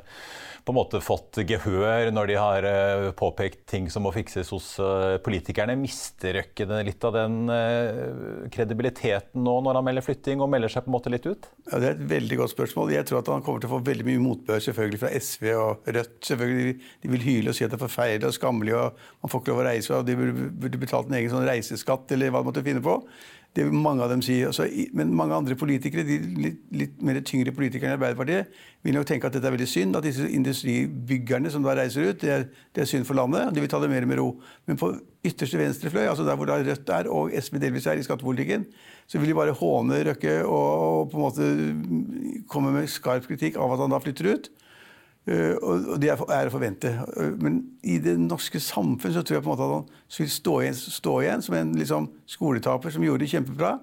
på 0.64 0.70
en 0.72 0.78
måte 0.78 1.00
fått 1.02 1.40
gehør 1.48 2.12
når 2.14 2.28
de 2.30 2.36
har 2.38 2.66
eh, 2.68 3.08
påpekt 3.18 3.64
ting 3.70 3.88
som 3.90 4.04
må 4.06 4.12
fikses 4.14 4.52
hos 4.54 4.68
eh, 4.78 5.16
politikerne. 5.24 5.74
Mister 5.78 6.36
Røkke 6.38 6.68
litt 6.86 7.02
av 7.06 7.16
den 7.16 7.50
eh, 7.50 8.46
kredibiliteten 8.54 9.42
nå 9.42 9.56
når 9.66 9.80
han 9.80 9.88
melder 9.88 10.06
flytting, 10.06 10.42
og 10.42 10.50
melder 10.52 10.70
seg 10.70 10.86
på 10.86 10.92
en 10.92 10.96
måte 10.96 11.12
litt 11.12 11.26
ut? 11.26 11.48
Ja, 11.66 11.80
Det 11.82 11.88
er 11.88 11.96
et 11.96 12.06
veldig 12.14 12.38
godt 12.44 12.54
spørsmål. 12.54 12.94
Jeg 12.94 13.08
tror 13.10 13.22
at 13.22 13.32
han 13.32 13.42
kommer 13.42 13.62
til 13.62 13.72
å 13.72 13.74
få 13.74 13.82
veldig 13.90 14.06
mye 14.06 14.22
motbør 14.22 14.62
selvfølgelig 14.62 15.02
fra 15.02 15.12
SV 15.18 15.48
og 15.56 15.90
Rødt. 15.98 16.14
selvfølgelig. 16.30 16.76
De 17.02 17.12
vil 17.16 17.26
hyle 17.26 17.50
og 17.50 17.58
si 17.58 17.66
at 17.66 17.74
det 17.74 17.80
er 17.80 17.86
forferdelig 17.88 18.30
og 18.30 18.38
skammelig 18.38 18.78
og 18.78 19.02
man 19.24 19.32
får 19.34 19.42
ikke 19.42 19.54
lov 19.54 19.64
å 19.64 19.66
reise. 19.66 19.98
og 19.98 20.06
De 20.06 20.18
burde, 20.20 20.82
betalt 20.82 21.10
en 21.10 21.18
egen 21.18 21.34
sånn 21.34 21.48
reiseskatt 21.72 22.12
eller 22.12 22.32
hva 22.32 22.42
de 22.42 22.50
måtte 22.50 22.64
finne 22.64 22.82
på. 22.84 23.00
Det 23.52 23.66
vil 23.66 23.74
mange 23.76 24.00
av 24.00 24.08
dem 24.08 24.22
si. 24.24 24.38
Altså, 24.48 24.64
men 24.96 25.12
mange 25.12 25.36
andre 25.36 25.56
politikere, 25.60 26.06
de 26.08 26.16
litt, 26.40 26.60
litt 26.72 27.02
mer 27.04 27.18
tyngre 27.20 27.52
politikere 27.52 27.90
i 27.90 27.96
Arbeiderpartiet, 27.98 28.54
vil 28.82 28.96
nok 28.96 29.08
tenke 29.10 29.28
at 29.28 29.36
dette 29.36 29.50
er 29.50 29.52
veldig 29.52 29.68
synd. 29.68 29.98
At 29.98 30.06
disse 30.06 30.24
industribyggerne 30.24 31.52
som 31.52 31.64
da 31.64 31.74
reiser 31.76 32.08
ut, 32.08 32.22
det 32.22 32.32
er, 32.32 32.46
det 32.72 32.84
er 32.84 32.88
synd 32.88 33.04
for 33.08 33.18
landet. 33.18 33.44
og 33.50 33.52
De 33.52 33.60
vil 33.60 33.68
ta 33.72 33.80
det 33.82 33.90
mer 33.92 34.08
med 34.08 34.22
ro. 34.22 34.30
Men 34.66 34.80
på 34.80 34.94
ytterste 35.28 35.60
venstre 35.60 35.92
fløy, 35.92 36.06
altså 36.06 36.24
der 36.24 36.38
hvor 36.40 36.48
da 36.48 36.62
Rødt 36.62 36.94
er 36.96 37.10
og 37.12 37.36
SV 37.36 37.60
delvis 37.60 37.86
er 37.86 38.00
i 38.00 38.06
skattepolitikken, 38.06 38.64
så 39.06 39.20
vil 39.20 39.34
de 39.34 39.36
bare 39.36 39.58
håne 39.58 40.00
Røkke 40.08 40.38
og 40.48 41.12
på 41.12 41.20
en 41.20 41.26
måte 41.26 42.46
komme 42.48 42.72
med 42.72 42.88
skarp 42.88 43.28
kritikk 43.28 43.60
av 43.60 43.76
at 43.76 43.84
han 43.84 43.92
da 43.92 44.00
flytter 44.00 44.32
ut. 44.32 44.52
Uh, 45.22 45.54
og 45.62 46.00
det 46.02 46.10
er, 46.10 46.18
å 46.18 46.50
forvente. 46.50 46.90
Uh, 47.14 47.34
men 47.38 47.60
i 47.86 48.00
det 48.02 48.16
norske 48.18 48.58
samfunn 48.62 49.14
så 49.14 49.22
tror 49.22 49.38
jeg 49.38 49.44
på 49.44 49.52
en 49.52 49.54
måte 49.54 49.68
at 49.68 49.74
han 50.16 50.24
vil 50.24 50.32
stå 50.34 50.54
igjen, 50.64 50.78
stå 50.98 51.18
igjen 51.22 51.44
som 51.46 51.58
en 51.58 51.74
liksom, 51.78 52.08
skoletaper 52.26 52.94
som 52.94 53.04
gjorde 53.06 53.22
det 53.22 53.30
kjempebra, 53.30 53.76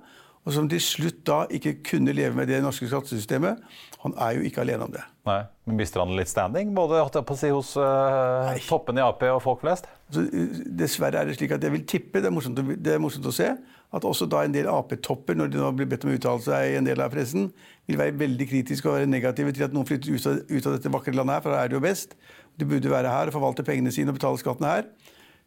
og 0.44 0.56
som 0.56 0.68
til 0.72 0.82
slutt 0.84 1.22
da 1.28 1.40
ikke 1.54 1.78
kunne 1.92 2.16
leve 2.16 2.36
med 2.36 2.52
det 2.52 2.60
norske 2.64 2.88
skattesystemet. 2.92 3.64
Han 4.04 4.16
er 4.20 4.36
jo 4.36 4.44
ikke 4.48 4.64
alene 4.64 4.88
om 4.88 4.92
det. 4.92 5.04
Nei, 5.28 5.42
men 5.68 5.80
Mister 5.80 6.04
han 6.04 6.16
litt 6.18 6.32
standing, 6.32 6.72
både 6.76 7.02
si, 7.38 7.52
hos 7.54 7.74
uh, 7.80 8.52
toppen 8.68 9.00
i 9.00 9.04
Ap 9.04 9.24
og 9.30 9.42
folk 9.44 9.64
flest? 9.64 9.88
Så, 10.12 10.24
uh, 10.28 10.62
dessverre 10.80 11.22
er 11.22 11.30
det 11.30 11.36
slik 11.40 11.56
at 11.56 11.64
jeg 11.64 11.76
vil 11.76 11.86
tippe, 11.88 12.24
det 12.24 12.32
er 12.32 12.36
morsomt, 12.36 12.60
det 12.60 12.96
er 12.96 13.04
morsomt 13.04 13.28
å 13.32 13.36
se, 13.36 13.52
at 13.96 14.06
også 14.06 14.28
da 14.30 14.44
en 14.46 14.54
del 14.54 14.70
Ap-topper, 14.70 15.38
når 15.38 15.50
de 15.50 15.62
nå 15.62 15.70
blir 15.78 15.88
bedt 15.90 16.04
om 16.06 16.12
å 16.12 16.18
uttale 16.18 16.44
seg 16.46 16.74
i 16.74 16.76
en 16.78 16.86
del 16.86 17.02
av 17.02 17.10
pressen, 17.14 17.48
vil 17.90 17.98
være 17.98 18.18
veldig 18.20 18.48
kritiske 18.52 18.86
og 18.86 19.00
være 19.00 19.10
negative 19.10 19.54
til 19.56 19.66
at 19.66 19.74
noen 19.74 19.88
flytter 19.90 20.14
ut 20.14 20.28
av, 20.30 20.42
ut 20.46 20.68
av 20.70 20.76
dette 20.76 20.92
vakre 20.94 21.16
landet 21.16 21.40
her, 21.40 21.46
for 21.46 21.56
da 21.56 21.64
er 21.64 21.72
det 21.72 21.80
jo 21.80 21.86
best. 21.88 22.14
De 22.60 22.68
burde 22.70 22.92
være 22.92 23.14
her 23.14 23.32
og 23.32 23.38
forvalte 23.40 23.66
pengene 23.66 23.94
sine 23.96 24.14
og 24.14 24.20
betale 24.20 24.42
skattene 24.42 24.76
her. 24.76 24.92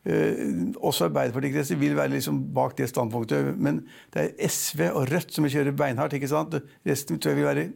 Eh, 0.03 0.43
også 0.83 1.07
Arbeiderpartikretser 1.07 1.79
vil 1.79 1.95
være 1.95 2.17
liksom 2.17 2.41
bak 2.55 2.75
det 2.79 2.89
standpunktet. 2.91 3.55
Men 3.63 3.85
det 4.15 4.25
er 4.25 4.51
SV 4.51 4.89
og 4.91 5.07
Rødt 5.13 5.35
som 5.35 5.47
vil 5.47 5.55
kjøre 5.55 5.77
beinhardt. 5.79 6.19
ikke 6.19 6.33
sant? 6.33 6.59
Resten 6.89 7.23
tror 7.23 7.35
jeg 7.37 7.43
vil 7.43 7.51
være 7.51 7.67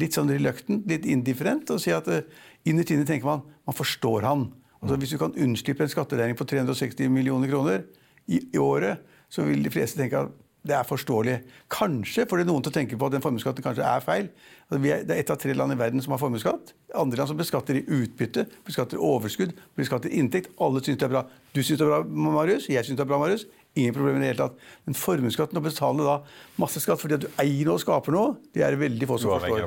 litt 0.00 0.16
sånn 0.16 0.30
reluctant, 0.32 0.86
litt 0.90 1.06
indifferent, 1.06 1.70
og 1.70 1.78
si 1.78 1.92
at 1.94 2.08
uh, 2.10 2.24
innerst 2.66 2.90
inne 2.90 3.06
tenker 3.06 3.28
man 3.28 3.44
man 3.64 3.76
forstår 3.78 4.26
han. 4.26 4.48
Altså, 4.82 4.96
hvis 4.98 5.14
du 5.14 5.20
kan 5.20 5.36
unnslippe 5.38 5.86
en 5.86 5.92
skatteregning 5.92 6.36
på 6.36 6.46
360 6.50 7.12
millioner 7.14 7.48
kroner 7.48 7.84
i, 8.26 8.40
i 8.42 8.58
året, 8.60 8.98
så 9.34 9.44
vil 9.48 9.64
de 9.66 9.72
fleste 9.74 9.98
tenke 10.00 10.24
at 10.28 10.40
det 10.64 10.72
er 10.72 10.86
forståelig. 10.88 11.32
Kanskje 11.68 12.24
får 12.28 12.40
det 12.40 12.44
noen 12.48 12.62
til 12.64 12.70
å 12.72 12.74
tenke 12.78 12.96
på 12.96 13.04
at 13.10 13.12
den 13.12 13.20
formuesskatten 13.20 13.64
kanskje 13.66 13.84
er 13.84 14.00
feil. 14.00 14.30
Altså, 14.70 14.78
det 14.80 15.12
er 15.12 15.18
ett 15.20 15.32
av 15.34 15.36
tre 15.42 15.52
land 15.52 15.74
i 15.74 15.76
verden 15.76 16.00
som 16.00 16.14
har 16.14 16.20
formuesskatt. 16.22 16.70
Andre 16.96 17.18
land 17.20 17.28
som 17.28 17.36
beskatter 17.36 17.76
i 17.76 17.82
utbytte, 17.84 18.46
beskatter 18.64 19.02
overskudd, 19.04 19.52
beskatter 19.76 20.14
inntekt. 20.16 20.54
Alle 20.64 20.80
syns 20.80 21.02
det 21.02 21.04
er 21.04 21.12
bra. 21.12 21.22
Du 21.52 21.60
syns 21.60 21.76
det 21.82 21.84
er 21.84 21.90
bra, 21.92 22.30
Marius. 22.38 22.70
Jeg 22.72 22.80
syns 22.88 22.96
det 22.96 23.04
er 23.04 23.10
bra, 23.12 23.18
Marius. 23.20 23.44
Ingen 23.76 23.92
problem 23.98 24.16
i 24.16 24.22
det 24.24 24.30
hele 24.30 24.40
tatt. 24.46 24.64
Men 24.88 24.96
formuesskatten, 24.96 25.60
å 25.60 25.66
betale 25.66 26.06
da 26.08 26.16
masse 26.62 26.80
skatt 26.80 27.02
fordi 27.02 27.18
at 27.18 27.26
du 27.26 27.28
eier 27.44 27.68
noe 27.68 27.76
og 27.76 27.84
skaper 27.84 28.16
noe, 28.16 28.32
det 28.56 28.64
er 28.64 28.78
veldig 28.80 29.10
få 29.10 29.18
som 29.20 29.34
forstår. 29.42 29.58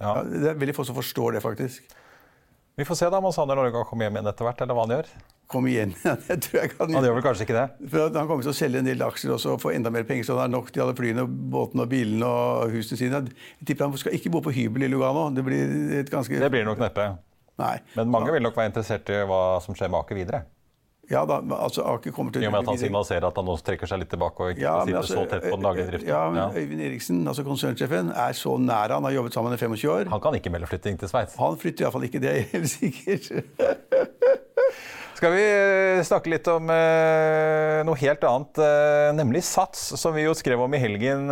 Ja, 0.00 0.14
Ja. 0.14 0.14
det 0.46 0.50
er 0.54 0.60
veldig 0.64 0.78
få 0.80 0.86
som 0.88 0.96
forstår 0.96 1.36
det, 1.36 1.44
faktisk. 1.44 1.92
Vi 2.80 2.88
får 2.88 3.02
se 3.02 3.10
da 3.12 3.20
om 3.20 3.28
Sander 3.36 3.58
Norge 3.60 3.84
kommer 3.84 4.06
hjem 4.08 4.16
igjen 4.16 4.32
etter 4.32 4.48
hvert, 4.48 4.64
eller 4.64 4.78
hva 4.78 4.86
han 4.88 4.96
gjør. 4.96 5.12
Kom 5.52 5.66
igjen. 5.68 5.92
Jeg 6.30 6.38
tror 6.46 6.60
jeg 6.62 6.70
kan 6.72 6.94
Han 6.94 7.04
gjør 7.04 7.18
vel 7.18 7.24
kanskje 7.26 7.44
ikke 7.46 7.56
det? 7.58 7.88
For 7.92 8.06
Han 8.16 8.30
kommer 8.30 8.46
til 8.46 8.52
å 8.54 8.56
selge 8.56 8.80
en 8.80 8.88
del 8.88 9.04
aksjer 9.04 9.34
også 9.36 9.56
og 9.56 9.60
få 9.60 9.74
enda 9.76 9.92
mer 9.92 10.06
penger, 10.08 10.24
så 10.28 10.38
han 10.38 10.46
har 10.46 10.54
nok 10.54 10.70
til 10.72 10.84
alle 10.86 10.96
flyene, 10.96 11.26
båtene, 11.26 11.84
og 11.84 11.92
bilene 11.92 12.30
og 12.30 12.72
husene 12.72 13.00
sine. 13.00 13.20
Jeg 13.60 13.68
tipper 13.68 13.90
han 13.90 14.00
skal 14.00 14.16
ikke 14.16 14.32
bo 14.32 14.40
på 14.46 14.54
hybel 14.56 14.86
i 14.86 14.90
Lugano. 14.92 15.28
Det 15.36 15.44
blir 15.44 16.00
et 16.00 16.10
ganske 16.12 16.40
Det 16.40 16.50
blir 16.54 16.64
nok 16.68 16.80
neppe. 16.80 17.10
Nei. 17.60 17.76
Men 17.98 18.10
mange 18.14 18.32
vil 18.32 18.42
nok 18.44 18.56
være 18.56 18.72
interessert 18.72 19.12
i 19.12 19.20
hva 19.28 19.42
som 19.62 19.76
skjer 19.76 19.92
med 19.92 20.00
Aker 20.00 20.20
videre. 20.22 20.44
Ja 21.10 21.24
da, 21.26 21.40
altså 21.58 21.82
Aker 21.96 22.14
kommer 22.14 22.32
til 22.32 22.44
I 22.44 22.48
og 22.48 22.54
med 22.54 22.62
at 22.62 22.70
han 22.70 22.78
signaliserer 22.80 23.26
at 23.26 23.36
han 23.36 23.44
nå 23.44 23.56
trekker 23.66 23.90
seg 23.90 24.00
litt 24.00 24.10
tilbake 24.12 24.44
og 24.46 24.52
ikke 24.54 24.62
ja, 24.62 24.76
sitter 24.86 25.00
altså, 25.00 25.16
så 25.18 25.24
tett 25.32 25.44
på 25.48 25.58
den 25.58 25.66
daglige 25.66 25.88
driften. 25.90 26.08
Ja, 26.12 26.20
men 26.30 26.40
Ja. 26.40 26.46
Øyvind 26.62 26.84
Eriksen, 26.86 27.20
altså 27.28 27.44
konsernsjefen, 27.44 28.12
er 28.14 28.38
så 28.38 28.54
nær 28.62 28.94
han 28.96 29.04
har 29.08 29.16
jobbet 29.18 29.36
sammen 29.36 29.52
i 29.52 29.58
25 29.60 29.92
år. 29.92 30.12
Han 30.14 30.22
kan 30.24 30.38
ikke 30.38 30.54
melde 30.54 30.70
flytting 30.70 31.00
til 31.02 31.10
Sveits. 31.10 31.36
Han 31.42 31.58
flytter 31.60 31.84
iallfall 31.88 32.08
ikke, 32.08 32.22
det 32.22 32.32
er 32.32 32.46
helt 32.54 32.70
sikkert. 32.70 33.28
Skal 35.22 35.36
vi 35.36 35.42
eh, 35.46 36.00
snakke 36.02 36.32
litt 36.32 36.48
om 36.50 36.66
eh, 36.74 37.76
noe 37.86 37.98
helt 38.00 38.24
annet, 38.26 38.58
eh, 38.58 39.10
nemlig 39.14 39.44
Sats, 39.46 39.92
som 40.00 40.16
vi 40.16 40.24
jo 40.24 40.32
skrev 40.34 40.58
om 40.64 40.74
i 40.74 40.80
helgen. 40.82 41.30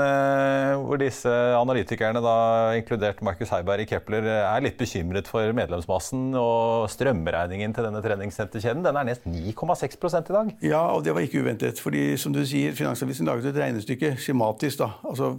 Hvor 0.84 1.00
disse 1.02 1.32
analytikerne, 1.58 2.22
da, 2.22 2.36
inkludert 2.78 3.18
Markus 3.26 3.50
Heiberg 3.50 3.82
i 3.82 3.88
Kepler, 3.90 4.30
er 4.44 4.62
litt 4.62 4.78
bekymret 4.78 5.26
for 5.26 5.50
medlemsmassen. 5.58 6.30
Og 6.38 6.86
strømregningen 6.94 7.74
til 7.74 7.88
denne 7.88 8.04
treningssenterkjeden 8.06 8.86
den 8.86 9.02
er 9.02 9.10
nest 9.10 9.26
9,6 9.26 9.98
i 9.98 10.38
dag. 10.38 10.54
Ja, 10.70 10.86
og 10.94 11.02
det 11.02 11.18
var 11.18 11.26
ikke 11.26 11.42
uventet. 11.42 11.82
fordi 11.82 12.14
som 12.14 12.30
du 12.30 12.44
sier, 12.46 12.78
Finansavisen 12.78 13.26
laget 13.26 13.50
et 13.50 13.58
regnestykke 13.58 14.14
skjematisk. 14.22 14.84
da. 14.84 14.92
Altså, 15.02 15.34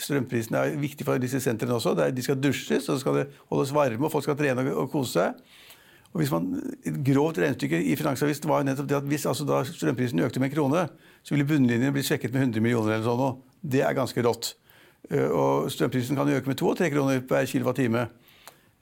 Strømprisen 0.00 0.56
er 0.56 0.78
viktig 0.80 1.04
for 1.04 1.20
disse 1.20 1.44
sentrene 1.44 1.76
også. 1.76 1.98
de 2.08 2.24
skal 2.24 2.40
dusjes, 2.40 2.88
og 2.88 2.96
så 2.96 3.02
skal 3.04 3.20
det 3.20 3.32
holdes 3.52 3.76
varme, 3.76 4.06
og 4.08 4.16
folk 4.16 4.24
skal 4.24 4.40
trene 4.40 4.70
og 4.72 4.88
kose 4.88 5.18
seg. 5.20 5.58
Og 6.10 6.22
hvis 6.22 6.32
man, 6.34 6.48
Et 6.86 6.96
grovt 7.06 7.38
regnestykke 7.38 7.78
i 7.86 7.96
Finansavisen 7.96 8.48
var 8.50 8.62
jo 8.62 8.70
nettopp 8.70 8.88
det 8.90 8.98
at 8.98 9.06
hvis 9.06 9.26
altså 9.30 9.46
da 9.46 9.62
strømprisen 9.64 10.22
økte 10.26 10.40
med 10.42 10.50
en 10.50 10.56
krone, 10.56 10.88
så 11.22 11.34
ville 11.34 11.46
bunnlinjen 11.46 11.94
bli 11.94 12.02
svekket 12.02 12.32
med 12.34 12.48
100 12.48 12.60
millioner. 12.60 12.96
eller 12.96 13.06
sånn. 13.06 13.38
Det 13.62 13.84
er 13.86 13.94
ganske 13.94 14.22
rått. 14.26 14.54
Eh, 15.10 15.28
og 15.28 15.70
strømprisen 15.70 16.16
kan 16.16 16.28
jo 16.28 16.40
øke 16.40 16.50
med 16.50 16.58
to 16.58 16.68
og 16.68 16.76
tre 16.78 16.90
kroner 16.90 17.20
per 17.20 17.46
kilowattime. 17.46 18.08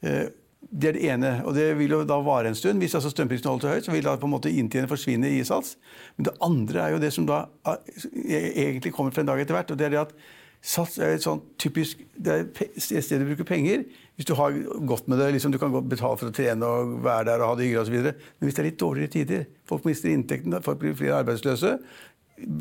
Eh, 0.02 0.28
det 0.58 0.88
er 0.88 0.96
det 0.96 1.04
ene. 1.12 1.32
Og 1.44 1.54
det 1.54 1.68
vil 1.78 1.90
jo 1.90 2.00
da 2.04 2.18
vare 2.24 2.48
en 2.48 2.54
stund. 2.54 2.80
Hvis 2.82 2.94
altså 2.94 3.10
strømprisen 3.12 3.50
holder 3.50 3.68
seg 3.68 3.76
høyt, 3.76 3.84
så 3.84 3.92
vil 3.92 4.08
da 4.08 4.16
på 4.16 4.26
en 4.26 4.34
måte 4.34 4.50
inntjeningen 4.50 4.90
forsvinne 4.90 5.30
i 5.30 5.44
Sats. 5.44 5.76
Men 6.16 6.30
det 6.30 6.34
andre 6.42 6.82
er 6.82 6.96
jo 6.96 7.04
det 7.04 7.12
som 7.14 7.28
da 7.28 7.44
ah, 7.64 7.78
e-, 8.24 8.52
egentlig 8.64 8.92
kommer 8.92 9.12
fra 9.12 9.22
en 9.22 9.30
dag 9.30 9.40
etter 9.40 9.54
hvert. 9.54 9.70
og 9.70 9.78
det 9.78 9.86
er 9.86 9.96
det 9.96 10.04
at 10.06 10.16
Sats 10.58 10.98
er 10.98 11.14
et 11.14 11.22
sånn 11.22 11.38
typisk 11.60 12.00
det 12.18 12.32
er 12.34 12.46
et 12.58 13.04
sted 13.04 13.20
du 13.22 13.28
bruker 13.28 13.46
penger 13.46 13.84
hvis 14.18 14.26
du 14.26 14.34
har 14.34 14.54
godt 14.90 15.06
med 15.06 15.20
det. 15.22 15.30
Liksom, 15.36 15.52
du 15.54 15.60
kan 15.62 15.70
betale 15.86 16.18
for 16.18 16.26
å 16.26 16.34
trene 16.34 16.66
og 16.66 16.96
være 17.04 17.28
der 17.30 17.42
og 17.44 17.52
ha 17.52 17.58
det 17.58 17.68
hyggelig 17.68 17.84
osv. 17.84 18.08
Men 18.10 18.48
hvis 18.48 18.56
det 18.56 18.62
er 18.64 18.66
litt 18.66 18.80
dårligere 18.82 19.12
tider, 19.14 19.44
folk 19.70 19.86
mister 19.86 20.10
inntekten, 20.10 20.56
folk 20.64 20.80
blir 20.82 20.96
flere 20.98 21.22
arbeidsløse 21.22 21.78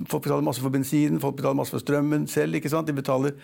Folk 0.09 0.23
betaler 0.25 0.41
masse 0.41 0.61
for 0.63 0.73
bensinen, 0.73 1.19
folk 1.21 1.35
betaler 1.37 1.57
masse 1.59 1.69
for 1.69 1.83
strømmen 1.83 2.23
selv. 2.29 2.55
ikke 2.57 2.69
sant? 2.73 2.87
De 2.89 2.95
betaler 2.97 3.35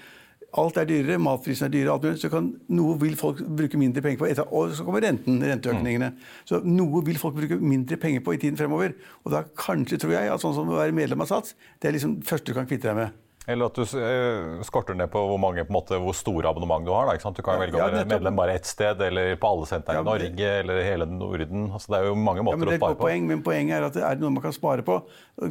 Alt 0.57 0.77
er 0.77 0.85
dyrere, 0.85 1.17
matprisene 1.17 1.65
er 1.65 1.73
dyre, 1.73 1.93
alt 1.93 2.03
mulig, 2.05 2.19
så 2.21 2.29
kan, 2.29 2.51
noe 2.77 2.93
vil 3.01 3.15
folk 3.17 3.39
bruke 3.57 3.79
mindre 3.81 4.03
penger 4.05 4.19
på. 4.21 4.27
Etter, 4.29 4.51
og 4.53 4.75
så 4.77 4.85
kommer 4.85 5.01
renten, 5.01 5.39
renteøkningene. 5.41 6.11
Mm. 6.13 6.27
Så 6.45 6.59
noe 6.67 7.01
vil 7.07 7.17
folk 7.17 7.39
bruke 7.39 7.57
mindre 7.57 7.97
penger 7.97 8.21
på 8.21 8.35
i 8.35 8.41
tiden 8.43 8.59
fremover. 8.59 8.93
Og 9.25 9.33
da 9.33 9.41
kanskje, 9.57 9.97
tror 10.03 10.13
jeg, 10.13 10.29
at 10.29 10.43
sånn 10.43 10.53
som 10.53 10.69
å 10.69 10.77
være 10.77 10.93
medlem 10.93 11.25
av 11.25 11.31
Sats, 11.31 11.55
det 11.81 11.89
er 11.89 11.97
liksom 11.97 12.19
første 12.27 12.51
du 12.51 12.57
kan 12.59 12.69
kvitte 12.69 12.91
deg 12.91 12.99
med. 13.01 13.22
Eller 13.47 13.67
at 13.67 13.75
du 13.75 13.83
uh, 13.83 14.61
skorter 14.63 14.95
ned 14.95 15.09
på 15.11 15.19
hvor, 15.27 15.39
mange, 15.41 15.65
på 15.67 15.75
måte, 15.75 15.97
hvor 15.99 16.15
store 16.15 16.47
abonnement 16.47 16.85
du 16.85 16.93
har. 16.95 17.09
Da, 17.11 17.31
du 17.35 17.41
kan 17.43 17.59
velge 17.59 17.75
å 17.75 17.87
være 17.89 18.05
medlem 18.07 18.37
bare 18.39 18.55
ett 18.55 18.69
sted, 18.69 19.01
eller 19.03 19.35
på 19.39 19.49
alle 19.49 19.67
sentrene 19.67 19.99
i 19.99 20.07
Norge, 20.07 20.51
eller 20.61 20.79
hele 20.85 21.07
Norden. 21.09 21.65
Altså, 21.73 21.91
det 21.91 21.99
er 21.99 22.07
jo 22.07 22.15
mange 22.15 22.45
måter 22.47 22.63
ja, 22.63 22.77
å 22.77 22.79
spare 22.79 22.97
på. 22.99 23.07
Poeng, 23.07 23.27
men 23.27 23.43
poenget 23.43 23.77
er 23.79 23.87
at 23.89 23.97
det 23.97 24.05
er 24.07 24.21
noe 24.21 24.31
man 24.37 24.45
kan 24.45 24.55
spare 24.55 24.85
på. 24.87 25.01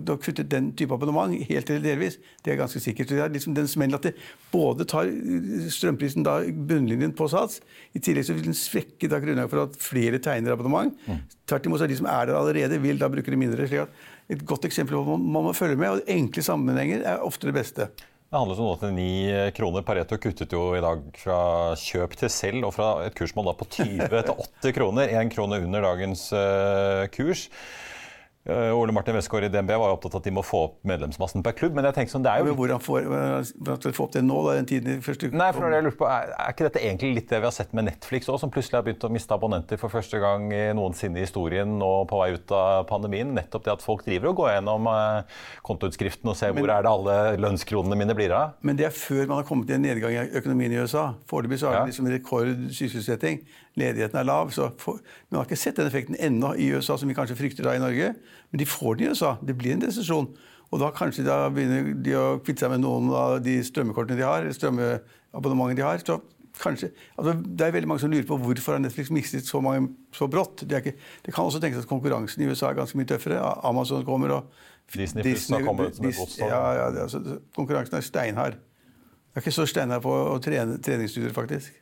Da 0.09 0.17
kutte 0.17 0.47
den 0.49 0.73
type 0.79 0.97
abonnement 0.97 1.37
helt 1.51 1.75
eller 1.75 1.85
delvis. 1.85 2.17
Det 2.41 2.55
er 2.55 2.63
ganske 2.63 2.81
sikkert. 2.81 3.13
Det 3.13 3.21
er 3.27 3.37
liksom 3.37 3.59
den 3.59 3.69
smellen 3.69 4.01
at 4.01 4.09
det 4.09 4.15
både 4.55 4.89
tar 4.89 5.13
eh, 5.13 5.69
strømprisen 5.73 6.25
da 6.25 6.39
bunnlinjen 6.49 7.13
på 7.19 7.29
Sats, 7.33 7.61
i 7.93 8.01
tillegg 8.01 8.25
så 8.29 8.39
vil 8.39 8.49
den 8.49 8.57
svekke 8.57 9.11
da 9.13 9.21
grunnlaget 9.21 9.53
for 9.53 9.67
at 9.67 9.79
flere 9.81 10.21
tegner 10.23 10.57
abonnement. 10.57 10.97
Mm. 11.05 11.21
Tvert 11.53 11.69
imot 11.69 11.83
så 11.83 11.89
de 11.91 11.99
som 11.99 12.09
er 12.09 12.31
der 12.31 12.39
allerede, 12.39 12.79
vil 12.81 12.97
da 12.97 13.11
bruke 13.13 13.29
det 13.29 13.37
mindre. 13.37 13.67
slik 13.69 13.85
at 13.85 14.33
et 14.33 14.47
godt 14.49 14.65
eksempel 14.65 14.97
på 14.97 15.03
hva 15.05 15.19
man 15.21 15.45
må 15.51 15.53
følge 15.53 15.77
med. 15.77 15.99
og 15.99 16.09
Enkle 16.09 16.45
sammenhenger 16.47 17.05
er 17.05 17.27
ofte 17.27 17.51
det 17.51 17.59
beste. 17.59 17.91
Det 18.33 18.41
handles 18.41 18.61
om 18.65 18.71
89 18.81 19.53
kroner. 19.53 19.85
Pareto 19.85 20.17
kuttet 20.17 20.55
jo 20.57 20.71
i 20.73 20.81
dag 20.81 21.03
fra 21.21 21.39
kjøp 21.77 22.17
til 22.17 22.33
selv, 22.33 22.65
og 22.65 22.73
fra 22.73 22.87
et 23.05 23.17
kursmål 23.19 23.51
da 23.51 23.53
på 23.59 23.69
20 23.69 24.07
til 24.09 24.33
80 24.65 24.77
kroner. 24.79 25.13
Én 25.21 25.29
krone 25.35 25.61
under 25.61 25.85
dagens 25.85 26.31
uh, 26.33 27.05
kurs. 27.13 27.51
Uh, 28.43 28.75
Ole 28.75 28.91
Martin 28.91 29.15
Westgård 29.15 29.45
i 29.47 29.49
DNB 29.55 29.69
var 29.79 29.93
jo 29.93 29.95
opptatt 29.95 30.17
av 30.17 30.19
at 30.19 30.25
de 30.27 30.33
må 30.35 30.43
få 30.43 30.65
opp 30.65 30.81
medlemsmassen 30.91 31.45
per 31.47 31.55
klubb. 31.55 31.77
Men 31.79 31.87
jeg 31.87 31.95
tenker 31.95 32.11
sånn, 32.11 32.25
det 32.25 32.33
er 32.33 32.43
jo... 32.43 32.49
Men 32.49 32.57
hvordan 32.59 32.81
får 32.83 33.05
hvordan 33.07 33.77
skal 33.79 33.95
få 33.95 34.07
opp 34.09 34.17
det 34.17 34.23
nå? 34.27 34.39
da, 34.49 34.57
den 34.59 34.67
tiden 34.67 34.97
i 34.97 35.05
første... 35.05 35.31
Nei, 35.31 35.51
for 35.55 35.71
jeg 35.71 35.87
lurer 35.87 35.95
på, 36.01 36.09
er, 36.11 36.33
er, 36.35 36.51
ikke 36.51 36.67
dette 36.67 36.83
egentlig 36.83 37.13
litt 37.21 37.29
det 37.31 37.39
vi 37.39 37.47
har 37.47 37.55
sett 37.55 37.71
med 37.79 37.87
Netflix 37.87 38.27
òg, 38.27 38.41
som 38.43 38.51
plutselig 38.51 38.81
har 38.81 38.89
begynt 38.89 39.07
å 39.07 39.13
miste 39.15 39.39
abonnenter 39.39 39.79
for 39.79 39.95
første 39.95 40.19
gang 40.23 40.51
i 40.51 40.65
noensinne 40.75 41.23
i 41.23 41.27
historien 41.27 41.77
og 41.87 42.09
på 42.11 42.19
vei 42.19 42.33
ut 42.35 42.57
av 42.59 42.83
pandemien? 42.91 43.31
Nettopp 43.39 43.69
det 43.69 43.77
at 43.77 43.87
folk 43.87 44.03
driver 44.09 44.33
og 44.33 44.43
går 44.43 44.57
gjennom 44.57 44.91
eh, 44.91 45.41
kontoutskriften 45.71 46.35
og 46.35 46.39
ser 46.43 46.51
men, 46.51 46.65
hvor 46.65 46.75
er 46.75 46.83
det 46.83 46.97
alle 46.97 47.19
lønnskronene 47.47 48.03
mine 48.03 48.19
blir 48.19 48.35
av. 48.35 48.59
Men 48.67 48.81
det 48.81 48.91
er 48.91 48.97
før 48.97 49.23
man 49.29 49.45
har 49.45 49.47
kommet 49.47 49.71
til 49.71 49.79
en 49.79 49.87
nedgang 49.87 50.19
i 50.19 50.27
økonomien 50.43 50.75
i 50.75 50.83
USA. 50.83 51.13
Foreløpig 51.31 51.63
så 51.63 51.71
det 51.71 51.85
ja. 51.85 51.89
liksom 51.93 52.11
rekordsysselsetting. 52.11 53.45
Ledigheten 53.81 54.19
er 54.21 54.29
lav. 54.29 54.51
så 54.53 54.71
for, 54.79 55.01
Man 55.31 55.41
har 55.41 55.47
ikke 55.49 55.61
sett 55.61 55.77
den 55.77 55.89
effekten 55.89 56.17
ennå 56.19 56.55
i 56.55 56.73
USA, 56.75 56.97
som 56.97 57.09
vi 57.09 57.17
kanskje 57.17 57.39
frykter 57.39 57.65
da 57.65 57.77
i 57.77 57.83
Norge. 57.83 58.15
Men 58.51 58.59
de 58.59 58.69
får 58.69 58.99
den 58.99 59.07
i 59.07 59.13
USA. 59.13 59.37
Det 59.41 59.57
blir 59.57 59.77
en 59.77 59.87
resesjon. 59.87 60.29
Og 60.73 60.81
da 60.81 60.93
kanskje 60.97 61.25
da 61.25 61.49
begynner 61.53 61.93
de 62.05 62.15
å 62.17 62.27
kvitte 62.41 62.65
seg 62.65 62.73
med 62.73 62.85
noen 62.85 63.11
av 63.13 63.41
de 63.45 63.59
strømmekortene 63.65 64.17
de 64.17 64.25
har, 64.25 64.49
strømmeabonnementene 64.57 65.81
de 65.81 65.89
har. 65.89 66.01
så 66.05 66.21
kanskje, 66.61 66.91
altså 67.17 67.33
Det 67.43 67.67
er 67.67 67.73
veldig 67.73 67.89
mange 67.89 68.01
som 68.01 68.11
lurer 68.11 68.27
på 68.29 68.37
hvorfor 68.37 68.77
har 68.77 68.81
Netflix 68.83 69.11
mistet 69.11 69.47
så 69.49 69.61
mange 69.61 69.89
så 70.13 70.29
brått. 70.29 70.65
Det, 70.69 70.83
ikke, 70.85 70.99
det, 71.25 71.35
kan 71.35 71.45
også 71.45 71.61
tenkes 71.61 71.83
at 71.83 71.89
konkurransen 71.89 72.43
i 72.43 72.49
USA 72.49 72.71
er 72.71 72.79
ganske 72.79 72.99
mye 72.99 73.09
tøffere. 73.09 73.41
Amazon 73.65 74.05
kommer 74.05 74.37
og 74.37 74.53
Disney, 74.93 75.25
Disney 75.25 75.59
har 75.59 75.67
kommet 75.67 75.95
et 75.95 76.03
Dis, 76.03 76.39
ja, 76.39 76.61
ja, 76.77 76.89
altså, 77.03 77.23
Konkurransen 77.57 77.97
er 77.97 78.05
steinhard. 78.05 78.53
Det 78.53 79.41
er 79.41 79.45
ikke 79.47 79.55
så 79.57 79.67
steinhard 79.67 80.05
på 80.05 80.13
å 80.13 80.37
trene 80.45 80.77
treningsstudier, 80.83 81.33
faktisk. 81.33 81.73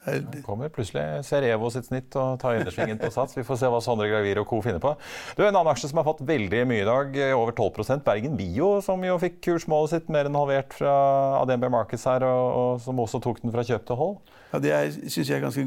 Det 0.00 0.40
kommer 0.46 0.70
plutselig 0.72 1.02
ser 1.28 1.44
Evo 1.44 1.68
sitt 1.72 1.84
snitt 1.90 2.14
og 2.16 2.38
tar 2.40 2.56
innersvingen 2.56 2.96
på 3.00 3.10
Sats. 3.12 3.36
Vi 3.36 3.44
får 3.44 3.58
se 3.60 3.68
hva 3.68 3.82
Sondre 3.84 4.06
Gravir 4.08 4.38
og 4.40 4.46
co. 4.48 4.62
finner 4.64 4.80
på. 4.80 4.94
Du, 5.36 5.42
En 5.44 5.50
annen 5.52 5.68
aksje 5.74 5.90
som 5.90 6.00
har 6.00 6.06
fått 6.08 6.22
veldig 6.24 6.62
mye 6.70 6.86
i 6.86 6.88
dag, 6.88 7.18
over 7.36 7.52
12% 7.52 8.06
Bergen 8.06 8.38
Bio, 8.38 8.70
som 8.84 9.04
jo 9.04 9.18
fikk 9.20 9.42
kursmålet 9.44 9.92
sitt 9.92 10.08
mer 10.08 10.30
enn 10.30 10.38
halvert 10.38 10.72
fra 10.72 10.94
ADNB 11.42 11.68
Markets 11.76 12.06
her, 12.08 12.24
og, 12.24 12.46
og 12.62 12.80
som 12.80 13.02
også 13.04 13.20
tok 13.20 13.42
den 13.44 13.52
fra 13.52 13.66
kjøp 13.66 13.84
til 13.90 14.00
hold. 14.00 14.16
Ja, 14.54 14.62
Det 14.64 15.10
syns 15.12 15.28
jeg 15.28 15.36
er 15.36 15.44
ganske 15.44 15.66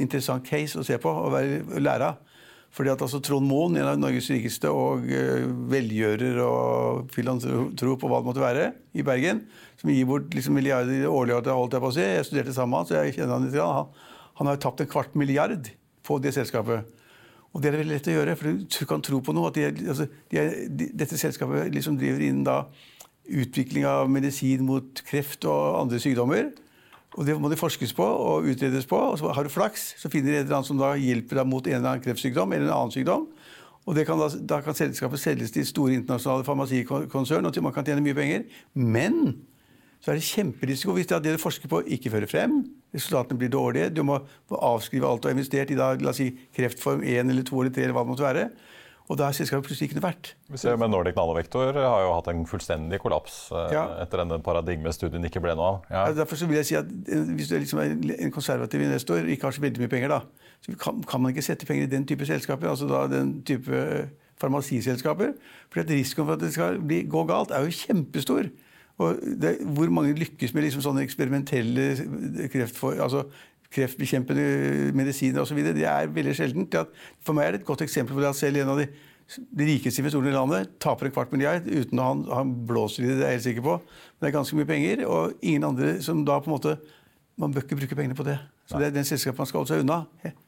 interessant 0.00 0.48
case 0.48 0.80
å 0.80 0.86
se 0.86 0.96
på 0.96 1.12
og 1.12 1.36
lære 1.76 2.14
av. 2.14 2.35
Fordi 2.76 2.92
at 2.92 3.02
altså 3.06 3.22
Trond 3.24 3.48
Moen, 3.48 3.78
en 3.80 3.88
av 3.88 3.96
Norges 3.96 4.28
rikeste 4.28 4.68
og 4.68 5.06
uh, 5.08 5.46
velgjører 5.72 6.42
og 6.44 7.06
filantrop 7.14 8.04
og 8.04 8.10
hva 8.12 8.20
det 8.20 8.28
måtte 8.28 8.44
være, 8.44 8.66
i 8.92 9.04
Bergen, 9.06 9.46
som 9.80 9.92
gir 9.92 10.08
bort 10.08 10.36
liksom, 10.36 10.58
milliarder 10.58 11.08
årlig, 11.08 11.38
holdt 11.48 11.78
jeg 11.78 11.84
på 11.84 11.90
å 11.92 11.96
si. 11.96 12.04
Jeg 12.04 12.28
studerte 12.28 12.56
sammen 12.56 12.74
med 12.74 12.82
han, 12.82 12.90
så 12.90 12.98
jeg 13.00 13.16
kjenner 13.16 13.38
han 13.38 13.48
litt. 13.48 13.56
Han, 13.56 14.12
han 14.40 14.50
har 14.50 14.58
jo 14.58 14.62
tapt 14.66 14.84
en 14.84 14.92
kvart 14.92 15.16
milliard 15.16 15.70
på 16.06 16.18
det 16.20 16.34
selskapet. 16.36 16.92
Og 17.56 17.62
det 17.64 17.70
er 17.70 17.78
veldig 17.78 17.94
lett 17.94 18.10
å 18.12 18.18
gjøre, 18.18 18.36
for 18.36 18.60
du 18.60 18.82
kan 18.88 19.04
tro 19.04 19.22
på 19.24 19.32
noe. 19.32 19.48
at 19.48 19.56
de, 19.56 19.88
altså, 19.88 20.06
de 20.28 20.42
er, 20.42 20.52
de, 20.68 20.90
Dette 20.92 21.16
selskapet 21.16 21.72
liksom 21.72 21.96
driver 21.96 22.24
innen 22.26 22.44
da 22.44 22.58
utvikling 23.26 23.86
av 23.88 24.10
medisin 24.12 24.66
mot 24.68 25.00
kreft 25.08 25.48
og 25.48 25.80
andre 25.80 26.00
sykdommer. 26.02 26.52
Og 27.16 27.24
Det 27.24 27.36
må 27.40 27.48
det 27.48 27.58
forskes 27.58 27.94
på 27.96 28.04
og 28.04 28.44
utredes 28.44 28.86
på. 28.86 28.96
og 28.96 29.18
så 29.18 29.32
Har 29.32 29.44
du 29.44 29.48
flaks, 29.48 29.94
så 29.98 30.08
finner 30.12 30.30
du 30.30 30.36
et 30.36 30.44
eller 30.44 30.56
annet 30.58 30.68
som 30.68 30.78
da 30.78 30.94
hjelper 30.94 31.40
deg 31.40 31.46
mot 31.48 31.66
en 31.66 31.74
eller 31.74 31.90
annen 31.90 32.04
kreftsykdom 32.04 32.52
eller 32.52 32.68
en 32.68 32.76
annen 32.76 32.92
sykdom. 32.92 33.26
Og 33.86 33.94
kan 34.04 34.18
da, 34.18 34.28
da, 34.34 34.60
kan 34.60 34.74
selskapet 34.74 35.20
selges 35.22 35.52
til 35.54 35.66
store 35.66 35.94
internasjonale 35.94 36.44
farmasikonsern, 36.44 37.46
og 37.46 37.60
man 37.62 37.72
kan 37.72 37.86
tjene 37.86 38.02
mye 38.02 38.16
penger. 38.18 38.42
Men 38.74 39.36
så 40.02 40.10
er 40.10 40.18
det 40.18 40.26
kjemperisiko 40.26 40.92
hvis 40.96 41.06
det, 41.06 41.22
det 41.24 41.36
du 41.36 41.40
forsker 41.40 41.70
på, 41.70 41.84
ikke 41.94 42.10
fører 42.12 42.30
frem. 42.30 42.64
Resultatene 42.94 43.38
blir 43.38 43.52
dårlige. 43.54 43.92
Du 43.94 44.02
må 44.02 44.18
avskrive 44.50 45.06
alt 45.06 45.22
du 45.22 45.30
har 45.30 45.36
investert 45.36 45.70
i 45.70 45.78
da, 45.78 45.92
la 46.02 46.12
oss 46.12 46.20
si, 46.20 46.32
kreftform 46.56 47.04
1 47.06 47.30
eller 47.30 47.46
2 47.46 47.62
eller 47.62 47.76
3 47.78 47.86
eller 47.86 47.96
hva 47.96 48.04
det 48.04 48.12
måtte 48.12 48.26
være. 48.26 48.48
Og 49.06 49.18
da 49.18 49.28
har 49.28 49.36
selskapet 49.36 49.68
plutselig 49.68 49.90
ikke 49.90 50.00
noe 50.00 50.06
verdt. 50.08 50.32
Vi 50.50 50.58
ser 50.58 50.78
med 50.80 50.90
Nordic 50.90 51.14
Nanovektor 51.14 51.76
har 51.78 52.00
jo 52.02 52.10
hatt 52.16 52.30
en 52.32 52.42
fullstendig 52.50 52.98
kollaps 53.02 53.36
eh, 53.54 53.76
ja. 53.76 53.84
etter 54.02 54.24
denne 54.24 54.40
paradigmestudien 54.42 55.28
ikke 55.28 55.42
ble 55.44 55.54
noe 55.58 55.68
av. 55.68 55.78
Ja. 55.92 56.02
Derfor 56.16 56.42
vil 56.42 56.58
jeg 56.58 56.68
si 56.72 56.78
at 56.78 56.90
eh, 56.90 57.30
Hvis 57.38 57.52
du 57.52 57.54
er 57.54 57.62
liksom 57.62 57.82
en 57.86 58.34
konservativ 58.34 58.82
investor 58.82 59.22
og 59.22 59.30
ikke 59.30 59.46
har 59.46 59.54
så 59.54 59.62
veldig 59.62 59.84
mye 59.84 59.92
penger, 59.94 60.16
da, 60.16 60.50
så 60.64 60.74
kan, 60.82 61.00
kan, 61.06 61.22
man 61.22 61.34
ikke 61.34 61.46
sette 61.46 61.68
penger 61.68 61.86
i 61.86 61.92
den 61.94 62.06
type 62.08 62.26
selskaper. 62.26 62.72
altså 62.72 62.90
da 62.90 63.06
den 63.12 63.36
type 63.46 63.82
farmasiselskaper. 64.42 65.34
For 65.70 65.86
risikoen 65.86 66.26
for 66.26 66.36
at 66.36 66.42
det 66.42 66.54
skal 66.56 66.80
bli, 66.82 67.04
gå 67.08 67.26
galt, 67.30 67.54
er 67.54 67.62
jo 67.62 67.78
kjempestor. 67.78 68.50
Og 68.98 69.20
det, 69.42 69.58
hvor 69.76 69.90
mange 69.92 70.16
lykkes 70.16 70.54
med 70.56 70.66
liksom 70.66 70.82
sånne 70.82 71.04
eksperimentelle 71.04 72.48
kreftfor, 72.52 72.96
altså 73.04 73.26
kreftbekjempende 73.74 74.46
medisiner 74.96 75.42
osv. 75.42 75.60
Det 75.76 75.86
er 75.88 76.10
veldig 76.12 76.34
sjeldent. 76.38 76.76
For 77.24 77.36
meg 77.36 77.48
er 77.48 77.56
det 77.56 77.62
et 77.62 77.68
godt 77.68 77.84
eksempel 77.86 78.16
på 78.16 78.24
at 78.26 78.38
selv 78.38 78.60
en 78.62 78.72
av 78.74 78.80
de, 78.80 78.88
de 79.36 79.68
rikeste 79.72 80.02
investorene 80.02 80.32
i 80.32 80.36
landet 80.36 80.76
taper 80.82 81.08
en 81.08 81.14
kvart 81.16 81.32
milliard 81.34 81.66
uten 81.66 82.02
å 82.02 82.10
ha, 82.10 82.42
en 82.42 82.52
blåser 82.68 83.04
i 83.04 83.10
det, 83.10 83.16
det 83.20 83.24
er 83.24 83.34
jeg 83.34 83.40
helt 83.40 83.48
sikker 83.48 83.66
på. 83.66 83.78
Men 83.80 84.24
det 84.24 84.30
er 84.30 84.36
ganske 84.38 84.58
mye 84.58 84.68
penger, 84.68 85.06
og 85.10 85.38
ingen 85.42 85.70
andre 85.70 85.96
som 86.04 86.24
da 86.26 86.40
på 86.42 86.52
en 86.52 86.58
måte 86.58 86.78
Man 87.36 87.52
bør 87.52 87.66
ikke 87.66 87.76
bruke 87.76 87.96
pengene 87.98 88.16
på 88.16 88.24
det. 88.24 88.38
Så 88.64 88.78
det 88.80 88.86
er 88.86 88.92
den 88.94 89.04
selskapet 89.04 89.42
man 89.42 89.48
skal 89.50 89.58
holde 89.60 89.68
seg 89.68 89.82
unna. 89.82 89.98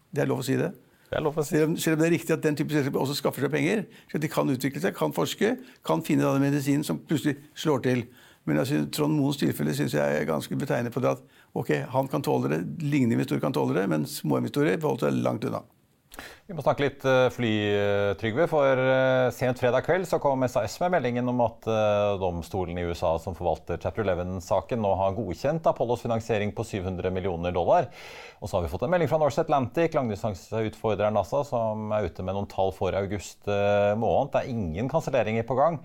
Det 0.09 0.23
er 0.23 0.29
lov 0.31 0.39
å 0.41 0.45
si 0.47 0.55
det. 0.57 0.71
Det 1.11 1.19
er 1.19 1.21
lov 1.21 1.37
å 1.37 1.43
si. 1.45 1.51
Selv, 1.53 1.67
om, 1.69 1.75
selv 1.77 1.99
om 1.99 2.01
det 2.01 2.07
er 2.07 2.15
riktig 2.15 2.33
at 2.33 2.47
den 2.47 2.57
type 2.57 2.73
selskaper 2.73 3.03
også 3.03 3.17
skaffer 3.19 3.45
seg 3.45 3.53
penger. 3.53 3.83
så 4.09 4.21
De 4.23 4.31
kan 4.33 4.49
utvikle 4.49 4.81
seg, 4.81 4.97
kan 4.97 5.13
forske, 5.13 5.51
kan 5.85 6.05
finne 6.07 6.25
den 6.25 6.47
medisinen 6.47 6.87
som 6.89 7.03
plutselig 7.05 7.37
slår 7.53 7.85
til. 7.85 8.03
Men 8.49 8.63
altså, 8.63 8.81
Trond 8.89 9.13
Moens 9.17 9.37
tilfelle 9.41 9.75
syns 9.77 9.97
jeg 9.97 10.21
er 10.21 10.25
ganske 10.29 10.57
betegnende 10.57 10.93
på 10.95 11.05
det 11.05 11.13
at 11.13 11.38
ok, 11.59 11.75
han 11.95 12.09
kan 12.11 12.25
tåle 12.25 12.53
det, 12.53 12.63
lignende 12.85 13.19
investorer 13.19 13.43
kan 13.43 13.57
tåle 13.57 13.77
det, 13.77 13.89
men 13.91 14.07
små 14.09 14.41
investorer 14.43 14.79
forholder 14.81 15.09
seg 15.09 15.21
langt 15.25 15.49
unna. 15.49 15.65
Vi 16.49 16.55
må 16.57 16.63
snakke 16.65 16.85
litt 16.87 17.05
uh, 17.07 17.29
fly, 17.33 17.53
uh, 17.77 18.13
Trygve. 18.19 18.47
For 18.51 18.81
uh, 18.81 19.29
sent 19.35 19.61
fredag 19.61 19.85
kveld 19.87 20.09
så 20.09 20.19
kom 20.23 20.47
SAS 20.49 20.79
med 20.83 20.95
meldingen 20.97 21.29
om 21.31 21.43
at 21.45 21.69
domstolen 22.21 22.79
i 22.81 22.87
USA 22.89 23.15
som 23.23 23.37
forvalter 23.39 23.79
Chapter 23.83 24.07
11-saken, 24.07 24.81
nå 24.83 24.95
har 24.99 25.17
godkjent 25.17 25.69
Apollos 25.69 26.03
finansiering 26.07 26.55
på 26.57 26.65
700 26.67 27.13
millioner 27.15 27.55
dollar. 27.55 27.91
Og 28.41 28.49
så 28.49 28.57
har 28.57 28.67
vi 28.67 28.73
fått 28.73 28.87
en 28.87 28.95
melding 28.95 29.11
fra 29.11 29.21
Norse 29.21 29.45
Atlantic, 29.45 29.97
langdistanseutfordreren 29.99 31.19
NASA, 31.19 31.45
som 31.47 31.93
er 31.95 32.09
ute 32.09 32.25
med 32.25 32.39
noen 32.39 32.51
tall 32.51 32.73
for 32.77 32.97
august 32.97 33.49
måned. 33.49 34.33
Det 34.33 34.41
er 34.41 34.55
ingen 34.55 34.91
kanselleringer 34.91 35.47
på 35.49 35.59
gang. 35.59 35.83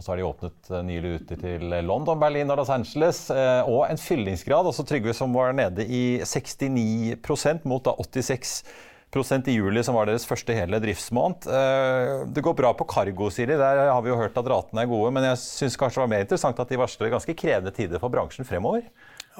Og 0.00 0.04
så 0.04 0.14
har 0.14 0.20
de 0.20 0.24
åpnet 0.24 0.70
nye 0.88 1.00
ruter 1.04 1.36
til 1.36 1.72
London, 1.84 2.16
Berlin 2.16 2.48
og 2.48 2.56
Los 2.62 2.72
Angeles. 2.72 3.26
Og 3.68 3.82
en 3.84 4.00
fyllingsgrad, 4.00 4.64
altså 4.64 4.86
Trygve, 4.88 5.12
som 5.12 5.36
var 5.36 5.52
nede 5.52 5.84
i 5.84 6.22
69 6.24 7.66
mot 7.68 7.84
da 7.84 7.92
86 8.00 8.62
prosent 9.10 9.48
i 9.50 9.56
juli, 9.56 9.82
som 9.84 9.96
var 9.98 10.08
deres 10.08 10.26
første 10.28 10.54
hele 10.54 10.80
driftsmåned. 10.82 11.48
Eh, 11.50 12.12
det 12.30 12.44
går 12.46 12.56
bra 12.58 12.72
på 12.78 12.86
cargo, 12.90 13.30
sier 13.34 13.50
de. 13.50 13.58
Der 13.58 13.90
har 13.90 14.02
vi 14.04 14.12
jo 14.12 14.18
hørt 14.18 14.38
at 14.38 14.50
ratene 14.50 14.84
er 14.84 14.90
gode. 14.90 15.10
Men 15.16 15.26
jeg 15.32 15.40
syns 15.42 15.78
kanskje 15.78 15.98
det 15.98 16.04
var 16.04 16.12
mer 16.14 16.26
interessant 16.26 16.62
at 16.62 16.70
de 16.70 16.80
varsler 16.80 17.12
ganske 17.12 17.36
krevende 17.38 17.74
tider 17.74 18.02
for 18.02 18.12
bransjen 18.12 18.48
fremover. 18.48 18.86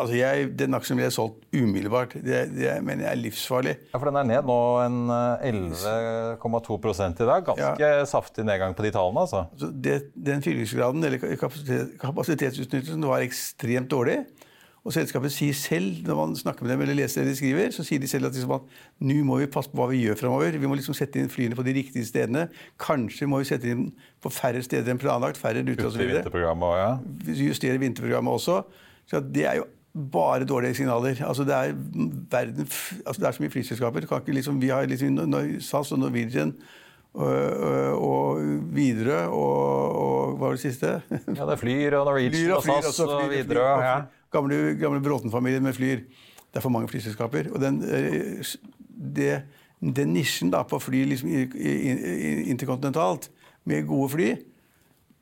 Altså 0.01 0.17
jeg, 0.17 0.51
Den 0.59 0.77
aksjen 0.79 1.01
jeg 1.03 1.13
solgt 1.15 1.45
umiddelbart. 1.53 2.17
Det, 2.25 2.43
det 2.55 2.75
mener 2.85 3.07
jeg 3.07 3.13
er 3.13 3.21
livsfarlig. 3.21 3.77
Ja, 3.93 3.99
For 3.99 4.09
den 4.09 4.21
er 4.21 4.29
ned 4.31 4.49
nå 4.49 4.59
en 4.85 5.01
11,2 5.13 6.79
eh, 6.81 7.09
i 7.11 7.29
dag. 7.31 7.49
Ganske 7.49 7.71
ja. 7.85 8.05
saftig 8.09 8.47
nedgang 8.49 8.77
på 8.77 8.87
de 8.87 8.93
tallene. 8.97 9.27
altså. 9.27 9.45
altså 9.53 9.73
det, 9.73 9.99
den 10.15 10.45
fyllingsgraden, 10.45 11.05
eller 11.05 11.21
kapasitetsutnyttelsen, 12.01 13.09
var 13.11 13.27
ekstremt 13.27 13.91
dårlig. 13.93 14.23
Og 14.81 14.95
selskapet 14.97 15.33
sier 15.35 15.57
selv, 15.57 15.99
når 16.07 16.17
man 16.17 16.31
snakker 16.39 16.65
med 16.65 16.73
dem 16.73 16.83
eller 16.87 16.97
leser 17.03 17.27
det 17.27 17.35
de 17.35 17.37
skriver, 17.37 17.73
så 17.75 17.85
sier 17.85 18.01
de 18.01 18.09
selv 18.09 18.31
at, 18.31 18.37
liksom 18.37 18.55
at 18.57 18.79
nå 19.05 19.19
må 19.29 19.37
vi 19.43 19.49
passe 19.53 19.69
på 19.69 19.77
hva 19.77 19.91
vi 19.91 20.01
gjør 20.07 20.17
framover. 20.23 20.57
Vi 20.57 20.71
må 20.71 20.79
liksom 20.79 20.97
sette 20.97 21.21
inn 21.21 21.29
flyene 21.29 21.59
på 21.59 21.67
de 21.67 21.75
riktige 21.77 22.09
stedene. 22.09 22.47
Kanskje 22.81 23.29
må 23.29 23.43
vi 23.43 23.51
sette 23.51 23.69
inn 23.69 23.91
på 24.25 24.33
færre 24.33 24.63
steder 24.65 24.95
enn 24.95 25.03
planlagt. 25.03 25.37
færre 25.41 25.61
ruter 25.67 25.91
osv. 25.91 26.01
Ja. 26.01 26.95
Justere 27.29 27.77
vinterprogrammet 27.83 28.41
også. 28.41 28.63
Så 29.11 29.21
det 29.21 29.45
er 29.51 29.61
jo 29.61 29.69
bare 29.95 30.45
dårlige 30.45 30.75
signaler. 30.75 31.19
Altså 31.27 31.45
det, 31.45 31.55
er 31.55 31.73
verden, 32.31 32.69
altså 33.07 33.21
det 33.21 33.29
er 33.29 33.33
så 33.33 33.43
mye 33.43 33.51
flyselskaper. 33.51 34.07
Liksom, 34.27 34.61
vi 34.63 34.69
har 34.69 34.87
liksom 34.87 35.19
SAS 35.61 35.93
og 35.93 35.99
Norwegian 35.99 36.55
og, 37.15 37.35
og 37.99 38.41
Widerøe 38.75 39.27
og, 39.29 39.97
og, 39.97 40.37
Hva 40.39 40.47
var 40.47 40.55
det 40.55 40.63
siste? 40.63 40.87
ja, 41.39 41.43
det 41.43 41.57
er 41.57 41.59
Flyr 41.59 41.97
og 41.99 42.07
Norwegian 42.07 42.53
og, 42.55 42.63
og 42.63 42.85
SAS 42.85 43.01
og 43.01 43.29
Widerøe. 43.33 43.81
Ja. 43.83 43.97
Gamle, 44.31 44.77
gamle 44.79 45.03
Bråten-familien 45.03 45.63
med 45.63 45.75
Flyr. 45.75 46.05
Det 46.51 46.59
er 46.59 46.63
for 46.63 46.71
mange 46.71 46.89
flyselskaper. 46.89 47.51
Og 47.55 47.61
den, 47.63 47.81
det, 49.17 49.43
den 49.81 50.15
nisjen 50.15 50.53
da, 50.55 50.63
på 50.63 50.79
fly 50.79 51.03
liksom, 51.11 51.35
interkontinentalt 52.55 53.31
med 53.67 53.87
gode 53.91 54.09
fly 54.15 54.31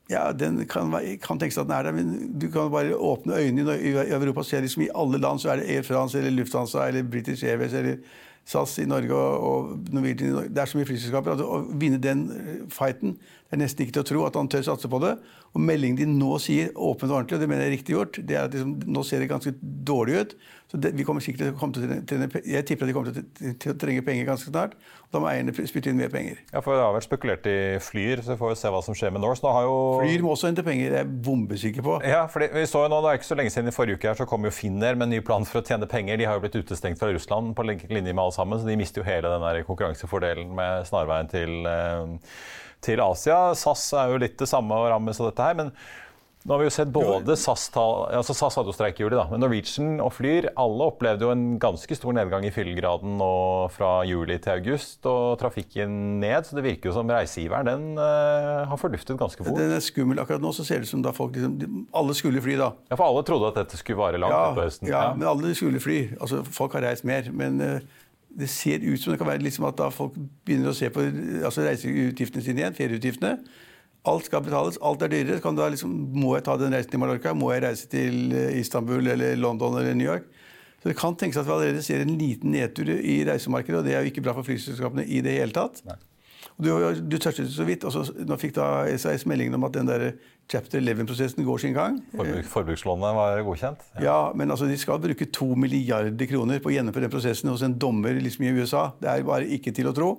ja, 0.08 0.32
den 0.32 0.62
kan, 0.66 0.94
kan 1.20 1.40
tenkes 1.40 1.58
at 1.60 1.68
den 1.68 1.74
er 1.76 1.82
der, 1.84 1.92
men 1.92 2.38
du 2.40 2.48
kan 2.48 2.70
bare 2.72 2.96
åpne 2.96 3.36
øynene 3.36 3.76
i 3.76 3.92
Europa 3.92 4.40
og 4.40 4.46
se 4.48 4.60
liksom 4.64 4.86
i 4.86 4.94
alle 4.96 5.20
land 5.20 5.42
så 5.42 5.52
er 5.52 5.60
det 5.60 5.68
Air 5.68 5.84
France 5.84 6.18
eller 6.18 6.32
Lufthansa 6.32 6.86
eller 6.88 7.02
British 7.02 7.44
Airways 7.44 7.74
eller 7.76 8.00
SAS 8.48 8.78
i 8.78 8.86
Norge 8.88 9.14
og, 9.14 9.74
Norwegian 9.92 10.30
i 10.30 10.32
Norge. 10.32 10.48
Det 10.48 10.62
er 10.62 10.70
så 10.70 10.78
mye 10.78 10.88
flyselskaper 10.88 11.34
at 11.34 11.42
å 11.44 11.60
vinne 11.76 12.00
den 12.00 12.24
eh, 12.32 12.62
fighten 12.72 13.18
det 13.48 13.56
er 13.56 13.62
nesten 13.62 13.86
ikke 13.86 13.94
til 13.96 14.02
å 14.02 14.08
tro 14.10 14.22
at 14.28 14.36
han 14.36 14.48
tør 14.52 14.64
satse 14.66 14.88
på 14.92 14.98
det. 15.00 15.14
Og 15.56 15.62
meldingen 15.64 15.96
de 15.96 16.04
nå 16.10 16.34
sier 16.44 16.68
åpent 16.76 17.08
og 17.08 17.22
ordentlig, 17.22 17.38
og 17.38 17.40
det 17.40 17.46
mener 17.48 17.64
jeg 17.64 17.70
er 17.70 17.76
riktig 17.78 17.94
gjort, 17.94 18.18
det 18.28 18.36
er 18.36 18.42
at 18.44 18.52
liksom, 18.52 18.74
nå 18.92 19.04
ser 19.08 19.22
det 19.24 19.30
ganske 19.30 19.52
dårlig 19.88 20.18
ut. 20.20 20.34
Så 20.68 20.76
det, 20.76 20.90
vi 20.98 21.04
kommer 21.08 21.24
sikkert 21.24 21.56
til 21.56 21.86
til, 21.88 22.02
til, 22.04 22.42
Jeg 22.44 22.66
tipper 22.68 22.84
at 22.84 22.90
de 22.90 22.92
kommer 22.92 23.14
til, 23.16 23.72
å 23.72 23.76
trenge 23.80 24.02
penger 24.04 24.26
ganske 24.28 24.50
snart. 24.52 24.74
og 25.06 25.16
Da 25.16 25.22
må 25.24 25.30
eierne 25.30 25.54
spytte 25.56 25.88
inn 25.88 25.96
mer 25.96 26.12
penger. 26.12 26.42
Ja, 26.52 26.60
for 26.60 26.76
Det 26.76 26.84
har 26.84 26.92
vært 26.92 27.08
spekulert 27.08 27.48
i 27.48 27.56
Flyr, 27.80 28.20
så 28.20 28.34
vi 28.34 28.42
får 28.42 28.52
se 28.60 28.74
hva 28.74 28.82
som 28.84 28.98
skjer 29.00 29.16
med 29.16 29.24
Norse. 29.24 29.54
Jo... 29.64 29.80
Flyr 30.02 30.26
må 30.26 30.36
også 30.36 30.50
hente 30.50 30.66
penger, 30.68 30.92
det 30.92 31.00
er 31.00 31.06
jeg 31.06 31.24
bombesikker 31.24 31.88
på. 31.88 31.96
Ja, 32.04 32.26
fordi 32.28 32.50
vi 32.52 32.68
så 32.68 32.84
jo 32.84 32.92
nå, 32.92 33.00
Det 33.00 33.14
er 33.14 33.22
ikke 33.22 33.30
så 33.32 33.40
lenge 33.40 33.56
siden 33.56 33.72
i 33.72 33.76
forrige 33.78 33.96
uke 33.96 34.12
her, 34.12 34.20
så 34.20 34.28
kom 34.28 34.44
jo 34.44 34.52
Finner 34.52 34.92
med 34.92 35.08
en 35.08 35.16
ny 35.16 35.24
plan 35.24 35.48
for 35.48 35.62
å 35.62 35.64
tjene 35.64 35.88
penger. 35.88 36.20
De 36.20 36.28
har 36.28 36.36
jo 36.36 36.44
blitt 36.44 36.60
utestengt 36.60 37.00
fra 37.00 37.08
Russland 37.16 37.56
på 37.56 37.64
linje 37.64 38.12
med 38.12 38.20
alle 38.20 38.36
sammen, 38.36 38.60
så 38.60 38.68
de 38.68 38.76
mister 38.76 39.00
jo 39.00 39.08
hele 39.08 39.32
den 39.32 39.48
der 39.48 39.64
konkurransefordelen 39.64 40.52
med 40.52 40.84
snarveien 40.90 41.32
til 41.32 41.64
eh, 41.64 42.18
til 42.84 43.02
Asia. 43.04 43.54
SAS 43.58 43.88
er 43.98 44.12
jo 44.12 44.20
litt 44.22 44.38
det 44.40 44.50
samme 44.50 44.76
å 44.76 44.90
rammes 44.92 45.20
av 45.22 45.30
dette 45.30 45.48
her. 45.48 45.58
men 45.58 45.74
nå 46.48 46.54
har 46.54 46.62
vi 46.62 46.68
jo 46.68 46.72
sett 46.72 46.90
både 46.94 47.34
SAS, 47.36 47.66
altså 47.76 48.32
SAS 48.32 48.54
hadde 48.56 48.70
jo 48.70 48.74
streik 48.76 49.00
i 49.00 49.02
juli, 49.02 49.16
da, 49.18 49.26
men 49.28 49.42
Norwegian 49.42 49.98
og 50.00 50.14
Flyr 50.16 50.46
alle 50.56 50.86
opplevde 50.86 51.26
jo 51.26 51.32
en 51.34 51.42
ganske 51.60 51.98
stor 51.98 52.14
nedgang 52.16 52.46
i 52.46 52.52
fyllegraden 52.54 53.18
nå 53.20 53.32
fra 53.74 53.90
juli 54.08 54.38
til 54.40 54.54
august. 54.54 55.02
Og 55.10 55.34
trafikken 55.42 55.98
ned, 56.22 56.46
så 56.48 56.56
det 56.56 56.64
virker 56.64 56.88
jo 56.88 56.96
som 56.96 57.10
reisegiveren 57.12 57.68
den 57.68 58.00
uh, 58.00 58.64
har 58.70 58.80
forduftet 58.80 59.18
ganske 59.20 59.44
fort. 59.44 59.58
Den 59.58 59.76
er 59.76 59.84
skummel. 59.84 60.22
Akkurat 60.22 60.40
nå 60.40 60.54
så 60.56 60.64
ser 60.64 60.80
det 60.80 60.88
ut 60.88 60.94
som 60.94 61.04
da 61.04 61.12
folk 61.16 61.36
liksom, 61.36 61.84
Alle 62.00 62.16
skulle 62.16 62.40
fly, 62.44 62.56
da. 62.62 62.72
Ja, 62.88 62.96
For 62.96 63.10
alle 63.10 63.26
trodde 63.28 63.52
at 63.52 63.60
dette 63.64 63.82
skulle 63.82 64.00
vare 64.00 64.22
langt 64.22 64.38
ja, 64.38 64.48
på 64.54 64.64
høsten? 64.64 64.88
Ja, 64.88 65.08
ja, 65.10 65.14
men 65.18 65.28
alle 65.28 65.52
skulle 65.58 65.82
fly. 65.84 66.00
Altså, 66.16 66.44
folk 66.48 66.78
har 66.78 66.86
reist 66.88 67.08
mer. 67.08 67.28
men... 67.34 67.60
Uh, 67.60 67.97
det 68.38 68.48
ser 68.52 68.84
ut 68.84 69.00
som 69.02 69.12
det 69.12 69.18
kan 69.20 69.28
være 69.28 69.42
liksom 69.42 69.66
at 69.68 69.78
da 69.80 69.88
folk 69.94 70.14
begynner 70.46 70.70
å 70.70 70.76
se 70.76 70.90
på 70.94 71.02
altså 71.46 71.64
reiseutgiftene 71.66 72.44
sine 72.44 72.62
igjen, 72.62 72.76
ferieutgiftene. 72.76 73.36
Alt 74.08 74.28
skal 74.28 74.44
betales, 74.46 74.78
alt 74.84 75.02
er 75.02 75.10
dyrere. 75.12 75.42
Kan 75.42 75.58
da 75.58 75.66
liksom, 75.72 75.92
må 76.14 76.36
jeg 76.36 76.46
ta 76.46 76.54
den 76.60 76.74
reisen 76.76 76.92
til 76.92 77.02
Mallorca? 77.02 77.34
Må 77.36 77.50
jeg 77.52 77.64
reise 77.66 77.88
til 77.90 78.30
eh, 78.36 78.60
Istanbul 78.60 79.10
eller 79.14 79.34
London 79.40 79.80
eller 79.80 79.96
New 79.98 80.06
York? 80.06 80.28
Så 80.78 80.92
Det 80.92 80.96
kan 81.00 81.16
tenkes 81.18 81.40
at 81.40 81.48
vi 81.48 81.56
allerede 81.56 81.82
ser 81.82 82.04
en 82.04 82.14
liten 82.20 82.54
nedtur 82.54 82.92
i 82.94 83.18
reisemarkedet, 83.26 83.80
og 83.80 83.88
det 83.88 83.96
er 83.96 84.06
jo 84.06 84.12
ikke 84.12 84.22
bra 84.22 84.36
for 84.36 84.46
flyselskapene 84.46 85.02
i 85.04 85.18
det 85.26 85.34
hele 85.34 85.56
tatt. 85.56 85.82
Nei. 85.88 85.98
Du, 86.58 86.72
du 87.06 87.18
touchet 87.22 87.46
så 87.54 87.62
vidt, 87.62 87.84
og 87.86 87.92
så, 87.94 88.02
nå 88.26 88.34
fikk 88.40 88.56
da 88.56 88.66
SAS 88.98 89.22
meldingen 89.30 89.54
om 89.54 89.66
at 89.68 89.76
den 89.76 89.86
der 89.86 90.08
chapter 90.50 90.80
11-prosessen 90.80 91.46
går 91.46 91.60
sin 91.62 91.76
gang. 91.76 92.00
Forbruk, 92.10 92.48
forbrukslånet 92.50 93.14
var 93.14 93.42
godkjent? 93.46 93.84
Ja. 93.98 94.02
ja. 94.08 94.18
men 94.34 94.50
altså, 94.50 94.66
de 94.66 94.78
skal 94.80 94.98
bruke 95.02 95.28
to 95.30 95.52
milliarder 95.54 96.30
kroner 96.30 96.58
på 96.64 96.72
å 96.72 96.74
gjennomføre 96.74 97.06
den 97.06 97.14
prosessen 97.14 97.52
hos 97.52 97.62
en 97.62 97.76
dommer 97.78 98.18
liksom 98.18 98.48
i 98.48 98.52
USA. 98.58 98.88
Det 98.98 99.12
er 99.12 99.26
bare 99.28 99.46
ikke 99.58 99.74
til 99.76 99.90
å 99.90 99.94
tro. 99.94 100.10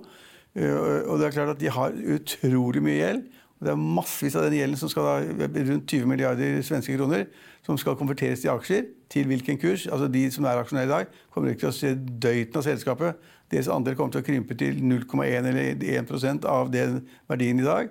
Uh, 0.56 1.04
og 1.06 1.20
det 1.20 1.28
er 1.28 1.34
klart 1.36 1.52
at 1.52 1.60
De 1.60 1.68
har 1.70 1.92
utrolig 2.16 2.82
mye 2.82 2.96
gjeld. 2.96 3.28
Det 3.60 3.68
er 3.68 3.80
massevis 3.80 4.36
av 4.40 4.46
den 4.46 4.56
gjelden 4.56 4.80
som 4.80 4.88
skal 4.88 5.04
da, 5.04 5.48
rundt 5.68 5.92
20 5.92 6.08
milliarder 6.08 6.62
svenske 6.64 6.94
kroner, 6.96 7.26
som 7.66 7.76
skal 7.80 7.98
konverteres 8.00 8.40
til 8.40 8.52
aksjer. 8.54 8.86
Til 9.12 9.26
hvilken 9.28 9.58
kurs? 9.60 9.84
Altså 9.90 10.08
De 10.08 10.22
som 10.32 10.46
er 10.48 10.60
aksjonærer 10.62 10.88
i 10.88 10.92
dag, 10.94 11.10
kommer 11.34 11.52
ikke 11.52 11.66
til 11.66 11.72
å 11.72 11.76
se 11.76 11.90
døyten 11.94 12.56
av 12.56 12.64
selskapet. 12.64 13.26
Deres 13.52 13.68
andel 13.72 13.98
kommer 13.98 14.14
til 14.14 14.22
å 14.22 14.28
krympe 14.30 14.56
til 14.56 14.80
0,1 14.80 15.50
eller 15.50 15.84
1% 16.00 16.48
av 16.48 16.70
den 16.72 17.02
verdien 17.28 17.60
i 17.60 17.66
dag. 17.66 17.90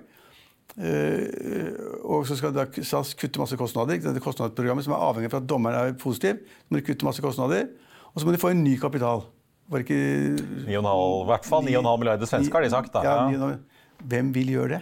Uh, 0.80 1.74
og 2.06 2.26
så 2.26 2.38
skal 2.38 2.56
SAS 2.86 3.14
kutte 3.18 3.42
masse 3.42 3.58
kostnader. 3.58 4.00
Dette 4.02 4.22
kostnadsprogrammet 4.24 4.86
som 4.86 4.96
er 4.96 5.06
avhengig 5.06 5.30
av 5.30 5.42
at 5.42 5.50
dommeren 5.50 5.92
er 5.92 5.98
positiv. 6.00 6.40
Så 6.64 6.70
må 6.72 6.80
de 6.80 6.86
kutte 6.88 7.06
masse 7.06 7.22
kostnader. 7.22 7.68
Og 8.10 8.18
så 8.18 8.26
må 8.26 8.34
de 8.34 8.42
få 8.42 8.54
en 8.54 8.64
ny 8.64 8.74
kapital. 8.80 9.26
Var 9.70 9.84
ikke 9.84 10.00
9,5, 10.66 10.66
I 10.66 11.26
hvert 11.30 11.44
fall 11.46 11.66
9,5 11.68 12.00
milliarder 12.02 12.26
svensker, 12.26 12.58
har 12.58 12.66
de 12.66 12.72
sagt. 12.72 12.96
Da. 12.96 13.04
Ja, 13.06 13.52
hvem 14.10 14.32
vil 14.34 14.56
gjøre 14.56 14.78
det? 14.78 14.80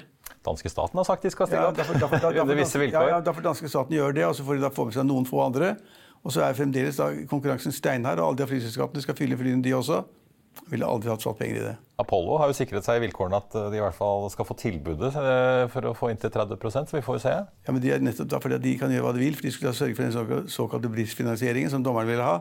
Danske 0.48 0.72
staten 0.72 0.98
har 0.98 1.06
sagt 1.06 1.24
de 1.26 1.32
skal 1.34 1.50
stille 1.50 1.64
opp. 1.68 1.76
Ja, 1.76 1.82
derfor, 1.82 1.98
derfor, 2.00 2.22
derfor, 2.24 2.82
vilkår. 2.84 2.92
Ja, 2.92 3.16
ja, 3.16 3.22
derfor 3.24 3.44
danske 3.44 3.68
staten 3.70 3.96
gjør 3.96 4.14
det, 4.16 4.26
og 4.28 4.36
så 4.38 4.46
får 4.46 4.58
de 4.58 4.64
da 4.64 4.72
få 4.74 4.88
med 4.88 4.96
seg 4.96 5.08
noen 5.08 5.28
få 5.28 5.42
andre. 5.44 5.74
Og 6.26 6.34
så 6.34 6.42
er 6.44 6.56
fremdeles 6.58 6.98
da 6.98 7.10
konkurransen 7.30 7.74
steinhard, 7.74 8.20
og 8.22 8.32
alle 8.32 8.40
de 8.40 8.48
flyselskapene 8.50 9.04
skal 9.04 9.16
fylle 9.18 9.38
flyene, 9.38 9.62
de 9.64 9.74
også. 9.76 10.02
Ville 10.68 10.86
aldri 10.88 11.10
hatt 11.12 11.22
satt 11.22 11.38
penger 11.38 11.60
i 11.60 11.66
det. 11.68 11.74
Apollo 12.02 12.38
har 12.40 12.50
jo 12.50 12.56
sikret 12.56 12.86
seg 12.86 12.98
i 12.98 13.02
vilkårene 13.04 13.38
at 13.38 13.54
de 13.70 13.78
i 13.78 13.82
hvert 13.82 13.96
fall 13.96 14.26
skal 14.32 14.46
få 14.48 14.56
tilbudet 14.58 15.12
eh, 15.14 15.64
for 15.70 15.86
å 15.86 15.94
få 15.96 16.10
inntil 16.12 16.32
30 16.34 16.58
så 16.90 16.96
vi 16.96 17.04
får 17.04 17.18
jo 17.18 17.22
se. 17.22 17.34
Ja, 17.36 17.74
men 17.74 17.82
de 17.84 17.92
er 17.94 18.02
nettopp 18.02 18.32
da 18.32 18.40
fordi 18.42 18.58
de 18.64 18.74
kan 18.80 18.92
gjøre 18.92 19.06
hva 19.06 19.14
de 19.14 19.22
vil, 19.22 19.38
for 19.38 19.46
de 19.46 19.54
skulle 19.54 19.74
sørge 19.76 19.94
for 19.98 20.08
den 20.08 20.50
såkalte 20.50 20.90
BRIS-finansieringen 20.92 21.72
som 21.72 21.86
dommeren 21.86 22.10
ville 22.10 22.26
ha. 22.26 22.40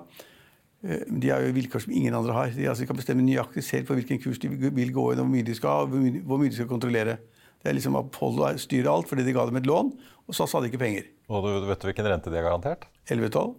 Eh, 0.83 1.05
de 1.07 1.31
har 1.33 1.45
jo 1.45 1.55
vilkår 1.55 1.85
som 1.85 1.93
ingen 1.93 2.17
andre 2.17 2.35
har. 2.35 2.53
De, 2.57 2.67
altså, 2.69 2.89
kan 2.89 2.97
bestemme 2.97 3.25
nøyaktig 3.25 3.63
selv 3.65 3.89
på 3.89 3.97
hvilken 3.97 4.21
kurs 4.23 4.41
de 4.41 4.49
vil 4.49 4.93
gå 4.93 5.11
inn, 5.13 5.21
og 5.21 5.25
hvor 5.25 5.33
mye 5.33 5.47
de 5.47 5.57
skal, 5.57 5.85
og 5.85 6.23
hvor 6.27 6.41
mye 6.41 6.53
de 6.53 6.59
skal 6.59 6.69
kontrollere. 6.69 7.19
Det 7.61 7.71
er 7.71 7.77
liksom 7.77 7.97
Apollo 7.99 8.51
styrer 8.61 8.91
alt 8.93 9.09
fordi 9.09 9.25
de 9.27 9.35
ga 9.35 9.47
dem 9.49 9.61
et 9.61 9.69
lån, 9.69 9.93
og 10.27 10.35
SAS 10.35 10.53
hadde 10.57 10.69
ikke 10.71 10.83
penger. 10.83 11.07
Og 11.31 11.45
du 11.45 11.67
vet 11.67 11.81
du 11.81 11.89
hvilken 11.89 12.11
rente 12.11 12.31
de 12.31 12.39
har 12.39 12.47
garantert? 12.49 12.89
11-12 13.09 13.55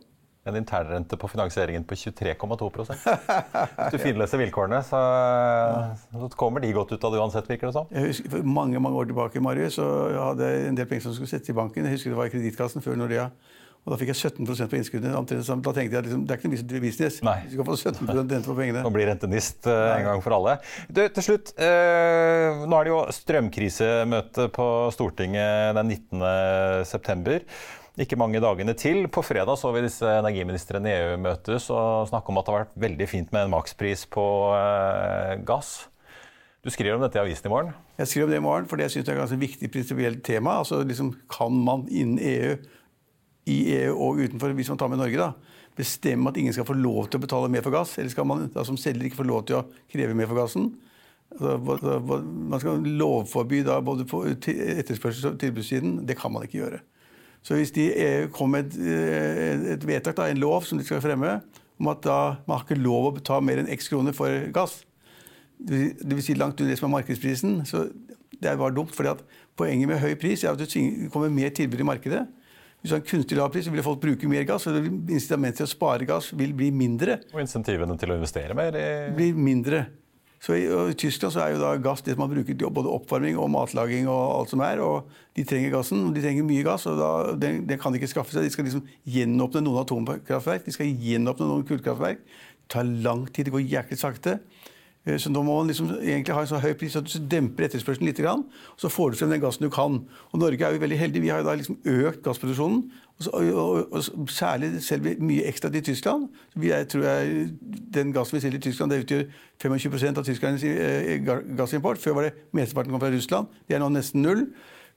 en 0.49 0.57
internrente 0.57 1.17
på 1.17 1.29
finansieringen 1.29 1.85
på 1.85 1.95
23,2 1.95 2.69
Hvis 2.87 3.93
du 3.93 3.99
finleser 4.01 4.41
vilkårene, 4.41 4.81
så, 4.87 5.01
så, 6.13 6.29
kommer 6.37 6.65
de 6.65 6.73
godt 6.73 6.93
ut 6.93 7.05
av 7.05 7.13
det 7.13 7.21
uansett, 7.21 7.51
virker 7.51 7.69
det 7.69 7.77
som. 7.77 7.91
Jeg 7.93 8.13
husker, 8.13 8.43
mange 8.43 8.81
mange 8.81 8.97
år 9.03 9.11
tilbake 9.11 9.43
Marius, 9.45 9.79
så 9.79 9.89
hadde 10.15 10.49
jeg 10.49 10.69
en 10.71 10.79
del 10.79 10.89
penger 10.89 11.09
som 11.09 11.17
skulle 11.17 11.31
settes 11.31 11.53
i 11.53 11.57
banken. 11.57 11.85
Jeg 11.85 11.99
husker 11.99 12.15
det 12.15 12.21
var 12.21 12.31
i 12.31 12.35
Kredittkassen 12.35 12.85
før 12.85 12.99
Nordea. 13.01 13.29
Og 13.89 13.95
da 13.95 13.99
fikk 14.03 14.13
jeg 14.13 14.21
17% 14.29 14.69
på 14.69 14.77
innskuddene. 14.77 15.15
Da 15.17 15.73
tenkte 15.73 15.97
jeg 15.97 16.05
liksom, 16.05 16.27
det 16.29 16.35
er 16.35 16.43
ikke 16.43 16.53
noe 16.53 16.83
business. 16.85 17.23
Nei. 17.25 17.39
Du 17.49 17.57
skal 17.57 17.69
få 17.71 17.79
17% 17.81 18.21
rente 18.21 18.45
på 18.45 18.59
pengene. 18.59 18.85
Og 18.85 18.93
bli 18.93 19.09
rentenist 19.09 19.65
uh, 19.65 19.95
en 19.95 20.05
gang 20.11 20.21
for 20.25 20.37
alle. 20.37 20.59
Du, 20.93 21.01
til 21.17 21.25
slutt, 21.31 21.55
uh, 21.57 22.69
nå 22.69 22.77
er 22.77 22.85
det 22.85 22.93
jo 22.93 23.01
strømkrisemøte 23.17 24.51
på 24.53 24.69
Stortinget 24.93 25.73
den 25.81 25.97
19. 25.97 26.29
september 26.93 27.41
ikke 27.99 28.19
mange 28.19 28.41
dagene 28.43 28.75
til. 28.79 29.07
På 29.11 29.25
fredag 29.27 29.59
så 29.59 29.73
vi 29.75 29.83
disse 29.83 30.07
energiministrene 30.21 30.91
i 30.91 30.97
EU 31.01 31.21
møtes 31.23 31.69
og 31.75 32.09
snakke 32.11 32.31
om 32.31 32.39
at 32.39 32.47
det 32.47 32.55
har 32.55 32.65
vært 32.65 32.83
veldig 32.87 33.09
fint 33.11 33.33
med 33.35 33.47
en 33.47 33.55
makspris 33.57 34.05
på 34.15 34.27
eh, 34.55 35.35
gass. 35.49 35.89
Du 36.63 36.71
skriver 36.75 36.99
om 36.99 37.03
dette 37.03 37.19
i 37.19 37.23
avisen 37.23 37.49
i 37.49 37.53
morgen? 37.53 37.75
Jeg 37.99 38.11
skriver 38.11 38.27
om 38.27 38.33
det 38.33 38.39
i 38.39 38.45
morgen, 38.45 38.69
for 38.71 38.83
jeg 38.83 38.93
syns 38.93 39.07
jeg 39.07 39.15
er 39.15 39.19
et 39.19 39.25
ganske 39.25 39.41
viktig 39.41 39.71
prinsipielt 39.75 40.23
tema. 40.27 40.59
Altså, 40.63 40.83
liksom, 40.87 41.13
kan 41.31 41.55
man 41.65 41.87
innen 41.91 42.19
EU, 42.23 42.57
i 43.49 43.59
EU 43.79 43.95
og 43.95 44.21
utenfor, 44.25 44.53
hvis 44.57 44.71
man 44.73 44.81
tar 44.81 44.91
med 44.93 45.01
Norge, 45.01 45.21
da, 45.21 45.57
bestemme 45.79 46.31
at 46.31 46.39
ingen 46.41 46.55
skal 46.55 46.67
få 46.69 46.77
lov 46.77 47.09
til 47.09 47.21
å 47.21 47.25
betale 47.25 47.51
mer 47.53 47.65
for 47.65 47.75
gass? 47.75 47.97
Eller 47.99 48.13
skal 48.13 48.27
man 48.29 48.49
da, 48.55 48.65
som 48.67 48.79
selger 48.81 49.09
ikke 49.09 49.23
få 49.23 49.29
lov 49.29 49.47
til 49.49 49.61
å 49.61 49.65
kreve 49.93 50.17
mer 50.19 50.31
for 50.31 50.41
gassen? 50.41 50.73
Altså, 51.29 51.99
man 52.09 52.61
skal 52.61 52.87
lovforby 52.99 53.63
da, 53.67 53.79
både 53.85 54.07
på 54.09 54.25
etterspørsels- 54.33 55.29
og 55.29 55.39
tilbudssiden. 55.41 56.01
Det 56.09 56.17
kan 56.19 56.33
man 56.33 56.47
ikke 56.47 56.63
gjøre. 56.63 56.83
Så 57.45 57.55
hvis 57.55 57.73
de 57.77 57.87
EU 57.95 58.29
kommer 58.35 58.63
med 58.63 58.73
et, 58.73 58.79
eh, 58.83 59.73
et 59.75 59.87
vedtak, 59.87 60.17
da, 60.17 60.27
en 60.29 60.43
lov 60.43 60.67
som 60.67 60.79
de 60.79 60.85
skal 60.85 61.01
fremme, 61.05 61.41
om 61.79 61.89
at 61.93 62.03
da, 62.03 62.19
man 62.49 62.59
har 62.59 62.65
ikke 62.67 62.83
lov 62.83 63.11
å 63.11 63.15
betale 63.21 63.45
mer 63.47 63.63
enn 63.63 63.71
x 63.71 63.89
kroner 63.89 64.17
for 64.17 64.51
gass, 64.53 64.83
vil 65.59 66.23
si 66.23 66.35
langt 66.35 66.61
under 66.61 66.73
det 66.73 66.79
som 66.79 66.89
er 66.89 66.99
markedsprisen, 66.99 67.63
så 67.67 67.87
det 68.41 68.51
er 68.51 68.59
bare 68.59 68.75
dumt. 68.75 68.95
fordi 68.95 69.15
at 69.15 69.23
Poenget 69.59 69.89
med 69.89 69.99
høy 69.99 70.15
pris 70.15 70.45
er 70.45 70.53
at 70.53 70.59
det 70.59 71.11
kommer 71.11 71.33
mer 71.35 71.51
tilbud 71.51 71.81
i 71.81 71.87
markedet. 71.87 72.27
Hvis 72.79 72.93
du 72.93 72.95
har 72.95 73.01
en 73.01 73.09
kunstig 73.11 73.39
lav 73.39 73.49
pris, 73.51 73.67
så 73.67 73.73
vil 73.75 73.83
folk 73.83 74.03
bruke 74.03 74.29
mer 74.31 74.45
gass. 74.47 74.69
og 74.71 74.77
Incitamentet 74.87 75.65
til 75.65 75.67
å 75.67 75.71
spare 75.71 76.07
gass 76.07 76.31
vil 76.37 76.53
bli 76.55 76.71
mindre. 76.71 77.19
Og 77.35 77.43
insentivene 77.43 77.97
til 77.99 78.15
å 78.15 78.19
investere 78.21 78.55
mer? 78.55 78.77
I... 78.79 78.91
Blir 79.17 79.39
mindre. 79.39 79.87
Så 80.39 80.55
i, 80.55 80.67
i, 80.71 80.95
Tyskland 80.95 81.35
så 81.35 81.43
er 81.43 81.57
jo 81.57 81.63
da 81.63 81.73
gass 81.83 82.05
det 82.07 82.15
man 82.19 82.31
bruker 82.31 82.55
til 82.55 82.71
både 82.71 82.91
oppvarming 82.95 83.39
og 83.43 83.51
matlaging. 83.51 84.07
og 84.07 84.21
alt 84.37 84.53
som 84.55 84.63
er, 84.63 84.79
og 84.85 85.11
De 85.35 85.45
trenger 85.47 85.75
gassen, 85.75 86.05
og 86.07 86.15
de 86.15 86.23
trenger 86.23 86.47
mye 86.47 86.67
gass. 86.67 86.87
og 86.87 87.01
da, 87.01 87.11
den, 87.35 87.65
den, 87.67 87.81
kan 87.83 87.93
de 87.93 87.99
ikke 87.99 88.13
skaffe 88.15 88.35
seg. 88.35 88.47
De 88.47 88.55
skal 88.55 88.69
liksom 88.69 88.87
gjenåpne 89.11 89.65
noen 89.67 89.83
atomkraftverk, 89.83 90.65
de 90.69 90.77
skal 90.77 90.95
gjenåpne 91.09 91.51
noen 91.51 91.67
kullkraftverk. 91.67 92.23
Det 92.23 92.75
tar 92.77 92.87
lang 92.87 93.27
tid, 93.27 93.49
det 93.49 93.57
går 93.57 93.67
jæklig 93.67 93.99
sakte. 93.99 94.39
Eh, 95.09 95.17
så 95.21 95.33
nå 95.33 95.43
må 95.47 95.57
man 95.57 95.71
liksom 95.71 95.91
egentlig 95.97 96.37
ha 96.37 96.45
en 96.45 96.51
så 96.51 96.61
høy 96.61 96.73
pris 96.79 96.97
at 96.99 97.09
du 97.09 97.19
demper 97.33 97.69
etterspørselen 97.69 98.11
litt. 98.11 98.21
Og 98.29 98.81
så 98.81 98.91
får 98.93 99.11
du 99.11 99.21
frem 99.21 99.33
den 99.33 99.43
gassen 99.43 99.65
du 99.65 99.73
kan. 99.73 100.03
Og 100.33 100.41
Norge 100.43 100.65
er 100.65 100.77
jo 100.77 100.83
veldig 100.85 100.99
heldig. 101.01 101.23
Vi 101.25 101.33
har 101.33 101.43
jo 101.43 101.49
da 101.49 101.57
liksom 101.59 101.79
økt 101.85 102.23
gassproduksjonen. 102.27 102.83
Og, 103.19 103.29
og, 103.35 103.93
og, 103.93 104.29
særlig 104.31 104.77
selger 104.87 105.09
vi 105.09 105.29
mye 105.33 105.47
ekstra 105.51 105.71
til 105.75 105.83
Tyskland. 105.89 106.29
Vi 106.55 106.71
er, 106.71 106.85
tror 106.85 107.07
jeg, 107.09 107.49
Den 107.95 108.13
gassen 108.15 108.37
vi 108.37 108.43
selger 108.45 108.61
i 108.61 108.67
Tyskland, 108.69 108.93
det 108.93 109.03
utgjør 109.03 109.25
25 109.63 110.19
av 110.19 110.25
tyskernes 110.27 110.65
eh, 110.65 111.17
gassimport. 111.59 111.99
Før 111.99 112.19
var 112.19 112.29
det 112.29 112.35
mesteparten 112.55 112.95
kom 112.95 113.03
fra 113.03 113.11
Russland. 113.11 113.49
Det 113.67 113.79
er 113.79 113.83
nå 113.83 113.91
nesten 113.95 114.23
null. 114.23 114.47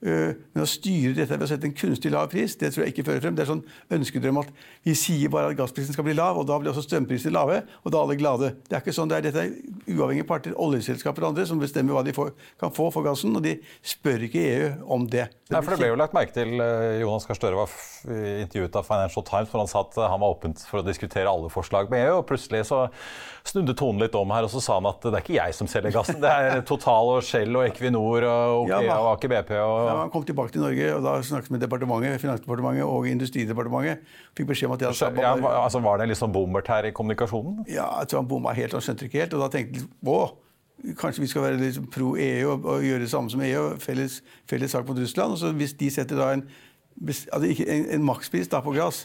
Eh, 0.02 0.34
men 0.50 0.64
å 0.64 0.66
styre 0.66 1.14
dette 1.14 1.36
ved 1.36 1.46
å 1.46 1.48
sette 1.50 1.68
en 1.68 1.74
kunstig 1.78 2.10
lav 2.10 2.26
pris, 2.32 2.56
det 2.58 2.72
tror 2.74 2.82
jeg 2.84 2.94
ikke 2.94 3.04
fører 3.06 3.22
frem. 3.22 3.36
Det 3.38 3.44
er 3.44 3.50
sånn 3.52 3.62
ønskedrøm 3.94 4.40
at 4.40 4.50
vi 4.82 4.96
sier 4.98 5.30
bare 5.30 5.52
at 5.52 5.58
gassprisen 5.60 5.94
skal 5.94 6.06
bli 6.08 6.16
lav, 6.18 6.40
og 6.40 6.48
da 6.48 6.58
blir 6.58 6.72
også 6.72 6.82
strømprisene 6.88 7.34
lave, 7.36 7.60
og 7.84 7.94
da 7.94 8.00
er 8.00 8.06
alle 8.08 8.18
glade. 8.18 8.50
Det 8.66 8.74
er 8.74 8.82
ikke 8.82 8.96
sånn 8.96 9.12
det 9.12 9.20
er. 9.20 9.28
Dette 9.28 9.44
er 9.46 9.94
uavhengige 9.94 10.26
parter, 10.26 10.56
oljeselskaper 10.58 11.22
og 11.22 11.32
andre, 11.32 11.46
som 11.46 11.62
bestemmer 11.62 11.94
hva 11.94 12.02
de 12.06 12.16
får, 12.16 12.32
kan 12.58 12.74
få 12.74 12.88
for 12.94 13.06
gassen, 13.06 13.36
og 13.38 13.46
de 13.46 13.54
spør 13.94 14.26
ikke 14.26 14.42
EU 14.48 14.72
om 14.98 15.06
det. 15.06 15.28
Nei, 15.52 15.60
for 15.62 15.76
Det 15.76 15.82
ble 15.84 15.92
jo 15.92 16.00
lagt 16.00 16.16
merke 16.16 16.34
til 16.34 16.56
eh, 16.64 16.98
Jonas 17.04 17.28
Gahr 17.28 17.38
Støre 17.38 17.60
var 17.62 17.78
intervjuet 18.02 18.74
av 18.78 18.86
Financial 18.88 19.24
Times 19.26 19.50
hvor 19.52 19.62
han 19.62 19.70
sa 19.70 19.84
at 19.84 19.98
han 20.00 20.18
var 20.18 20.34
åpent 20.34 20.64
for 20.66 20.80
å 20.80 20.86
diskutere 20.86 21.30
alle 21.30 21.50
forslag 21.52 21.92
med 21.92 22.08
EU. 22.08 22.16
og 22.18 22.26
Plutselig 22.26 22.64
så 22.66 22.86
snudde 23.46 23.74
tonen 23.78 24.02
litt 24.02 24.16
om 24.18 24.30
her, 24.34 24.46
og 24.46 24.52
så 24.52 24.62
sa 24.62 24.78
han 24.78 24.88
at 24.90 25.02
det 25.04 25.14
er 25.14 25.24
ikke 25.24 25.36
jeg 25.36 25.56
som 25.56 25.70
selger 25.70 25.94
gassen. 25.94 26.20
Det 26.22 26.30
er 26.30 26.64
Total 26.66 27.12
og 27.16 27.26
Shell 27.26 27.54
og 27.58 27.66
Equinor 27.66 28.26
og 28.26 28.64
OKEA 28.64 28.96
og 28.98 29.10
Aker 29.16 29.32
BP. 29.32 29.52
Og... 29.60 29.91
Han 30.00 30.12
kom 30.12 30.24
tilbake 30.28 30.54
til 30.54 30.62
Norge 30.64 30.88
og 30.96 31.02
da 31.04 31.14
snakket 31.26 31.54
med 31.54 31.62
departementet, 31.64 32.20
Finansdepartementet 32.22 32.84
og 32.84 33.08
Industridepartementet. 33.10 34.06
Fikk 34.38 34.48
beskjed 34.52 34.70
om 34.70 34.76
at 34.76 34.84
jeg 34.84 34.92
hadde 34.92 35.24
ja, 35.24 35.34
altså 35.64 35.82
Var 35.84 35.98
det 35.98 36.06
en 36.06 36.12
litt 36.14 36.20
sånn 36.20 36.34
bommert 36.34 36.70
her 36.72 36.88
i 36.88 36.94
kommunikasjonen? 36.96 37.62
Ja, 37.70 37.88
jeg 38.00 38.12
tror 38.12 38.22
han 38.22 38.30
bomma 38.30 38.54
helt. 38.56 38.76
Han 38.76 38.84
skjønte 38.84 39.08
ikke 39.08 39.24
helt. 39.24 39.36
Og 39.38 39.44
da 39.44 39.50
tenkte 39.52 39.84
han 39.84 40.12
å, 40.14 40.20
Kanskje 40.98 41.22
vi 41.22 41.28
skal 41.30 41.44
være 41.44 41.58
litt 41.60 41.76
pro 41.94 42.16
EU 42.18 42.46
og, 42.50 42.64
og, 42.66 42.82
gjøre 42.82 43.04
det 43.04 43.10
samme 43.12 43.30
som 43.30 43.42
EU, 43.46 43.66
felles, 43.78 44.16
felles 44.50 44.72
sak 44.74 44.88
mot 44.88 44.98
Russland. 44.98 45.36
og 45.36 45.38
så 45.38 45.52
Hvis 45.54 45.76
de 45.78 45.90
setter 45.94 46.18
da 46.18 46.32
en, 46.34 46.42
altså 47.06 47.44
en, 47.46 47.84
en 47.98 48.06
makspris 48.06 48.50
da 48.50 48.58
på 48.64 48.74
gass, 48.74 49.04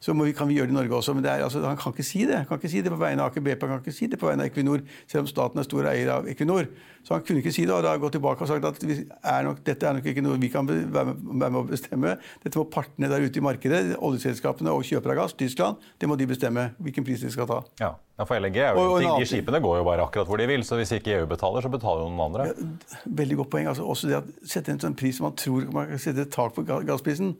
så 0.00 0.14
vi, 0.14 0.32
kan 0.32 0.46
vi 0.48 0.54
gjøre 0.54 0.70
det 0.70 0.74
i 0.74 0.76
Norge 0.76 0.94
også. 0.94 1.14
Men 1.16 1.26
er, 1.26 1.42
altså, 1.42 1.60
han 1.66 1.76
kan 1.76 1.92
ikke 1.94 2.06
si 2.06 2.22
det. 2.26 2.36
Han 2.36 2.46
kan 2.46 2.60
ikke 2.60 2.70
si 2.70 2.82
det 2.84 2.92
på 2.92 3.00
vegne 3.00 3.24
av 3.24 3.32
Aker 3.32 3.42
BP, 3.42 3.64
han 3.66 3.72
kan 3.72 3.80
ikke 3.82 3.96
si 3.96 4.06
det 4.06 4.18
på 4.20 4.28
vegne 4.28 4.44
av 4.46 4.52
Equinor, 4.52 4.84
selv 5.10 5.24
om 5.24 5.30
staten 5.30 5.58
er 5.58 5.66
stor 5.66 5.88
eier 5.90 6.12
av 6.14 6.28
Equinor. 6.30 6.68
Så 7.02 7.16
han 7.16 7.24
kunne 7.26 7.42
ikke 7.42 7.52
si 7.54 7.64
det, 7.66 7.72
og 7.74 7.82
da 7.82 7.94
har 7.94 8.02
gått 8.02 8.14
tilbake 8.14 8.44
og 8.44 8.50
sagt 8.50 8.66
at 8.68 8.84
er 8.84 9.46
nok, 9.46 9.62
dette 9.66 9.88
er 9.88 9.98
nok 9.98 10.06
ikke 10.12 10.22
noe 10.22 10.38
vi 10.38 10.50
kan 10.52 10.68
være 10.68 11.14
med, 11.16 11.58
å 11.58 11.64
bestemme. 11.66 12.14
Dette 12.44 12.60
må 12.60 12.66
partene 12.70 13.10
der 13.10 13.26
ute 13.26 13.40
i 13.40 13.44
markedet, 13.44 13.82
oljeselskapene 13.96 14.74
og 14.74 14.86
kjøpere 14.86 15.16
av 15.16 15.22
gass, 15.24 15.34
Tyskland, 15.38 15.82
det 15.98 16.10
må 16.10 16.18
de 16.20 16.28
bestemme 16.30 16.68
hvilken 16.78 17.06
pris 17.06 17.24
de 17.24 17.32
skal 17.34 17.48
ta. 17.50 17.62
Ja, 17.82 17.94
for 18.22 18.38
LNG 18.38 18.58
er 18.60 18.74
jo 18.76 18.84
og, 18.84 18.96
og, 19.00 19.22
De 19.22 19.26
skipene 19.30 19.62
går 19.62 19.80
jo 19.80 19.86
bare 19.88 20.04
akkurat 20.06 20.30
hvor 20.30 20.38
de 20.38 20.46
vil, 20.50 20.66
så 20.66 20.78
hvis 20.78 20.94
ikke 20.94 21.16
EU 21.16 21.30
betaler, 21.30 21.64
så 21.64 21.72
betaler 21.72 22.04
jo 22.04 22.10
noen 22.12 22.26
andre. 22.28 22.50
Ja, 22.50 23.06
veldig 23.22 23.40
godt 23.42 23.54
poeng. 23.56 23.70
Altså, 23.72 23.86
også 23.86 24.10
det 24.10 24.20
at 24.20 24.34
sette 24.46 24.74
en 24.74 24.82
sånn 24.82 24.98
pris 24.98 25.18
som 25.18 25.30
man 25.30 25.38
tror 25.38 25.66
man 25.74 25.90
kan 25.90 26.02
sette 26.02 26.26
et 26.26 26.34
tak 26.34 26.54
på 26.54 26.66
gassprisen 26.66 27.34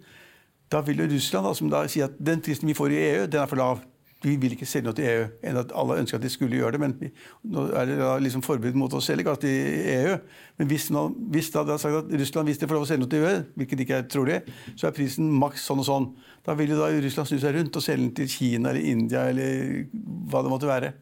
da 0.72 0.80
vil 0.84 1.00
jo 1.00 1.06
Russland, 1.14 1.46
da, 1.46 1.54
som 1.56 1.70
da 1.72 1.84
sier 1.88 2.10
at 2.10 2.18
den 2.20 2.42
prisen 2.44 2.68
vi 2.68 2.76
får 2.76 2.92
i 2.92 3.00
EU, 3.04 3.22
den 3.30 3.40
er 3.42 3.48
for 3.50 3.60
lav. 3.60 3.80
Vi 4.24 4.32
vil 4.34 4.56
ikke 4.56 4.66
selge 4.66 4.88
noe 4.88 4.96
til 4.98 5.06
EU. 5.06 5.26
enn 5.46 5.60
at 5.60 5.72
Alle 5.78 6.00
ønsker 6.00 6.18
at 6.18 6.24
de 6.24 6.30
skulle 6.32 6.58
gjøre 6.58 6.74
det, 6.74 6.80
men 6.82 6.94
vi, 6.98 7.10
nå 7.54 7.68
er 7.70 7.86
det 7.86 7.98
da 8.00 8.16
liksom 8.18 8.42
forbud 8.42 8.74
mot 8.74 8.92
å 8.92 9.02
selge 9.04 9.24
gass 9.28 9.38
til 9.44 9.52
EU. 9.94 10.16
Men 10.58 10.70
hvis, 10.72 10.88
nå, 10.94 11.04
hvis 11.30 11.52
da, 11.54 11.62
det 11.68 11.78
sagt 11.78 12.00
at 12.00 12.10
Russland 12.20 12.50
hvis 12.50 12.58
de 12.58 12.66
får 12.66 12.80
lov 12.80 12.86
å 12.86 12.90
selge 12.90 13.04
noe 13.04 13.12
til 13.12 13.26
EU, 13.28 13.44
hvilket 13.60 13.84
ikke 13.84 14.00
er 14.02 14.08
trolig, 14.10 14.40
så 14.74 14.88
er 14.88 14.96
prisen 14.96 15.30
maks 15.38 15.68
sånn 15.70 15.84
og 15.84 15.86
sånn. 15.86 16.08
Da 16.46 16.58
vil 16.58 16.74
jo 16.74 16.80
da 16.80 16.90
Russland 16.90 17.30
snu 17.30 17.38
seg 17.38 17.54
rundt 17.60 17.78
og 17.78 17.84
selge 17.84 18.08
den 18.08 18.16
til 18.18 18.32
Kina 18.32 18.72
eller 18.72 18.90
India 18.90 19.28
eller 19.30 19.86
hva 20.32 20.42
det 20.42 20.52
måtte 20.52 20.72
være. 20.72 20.96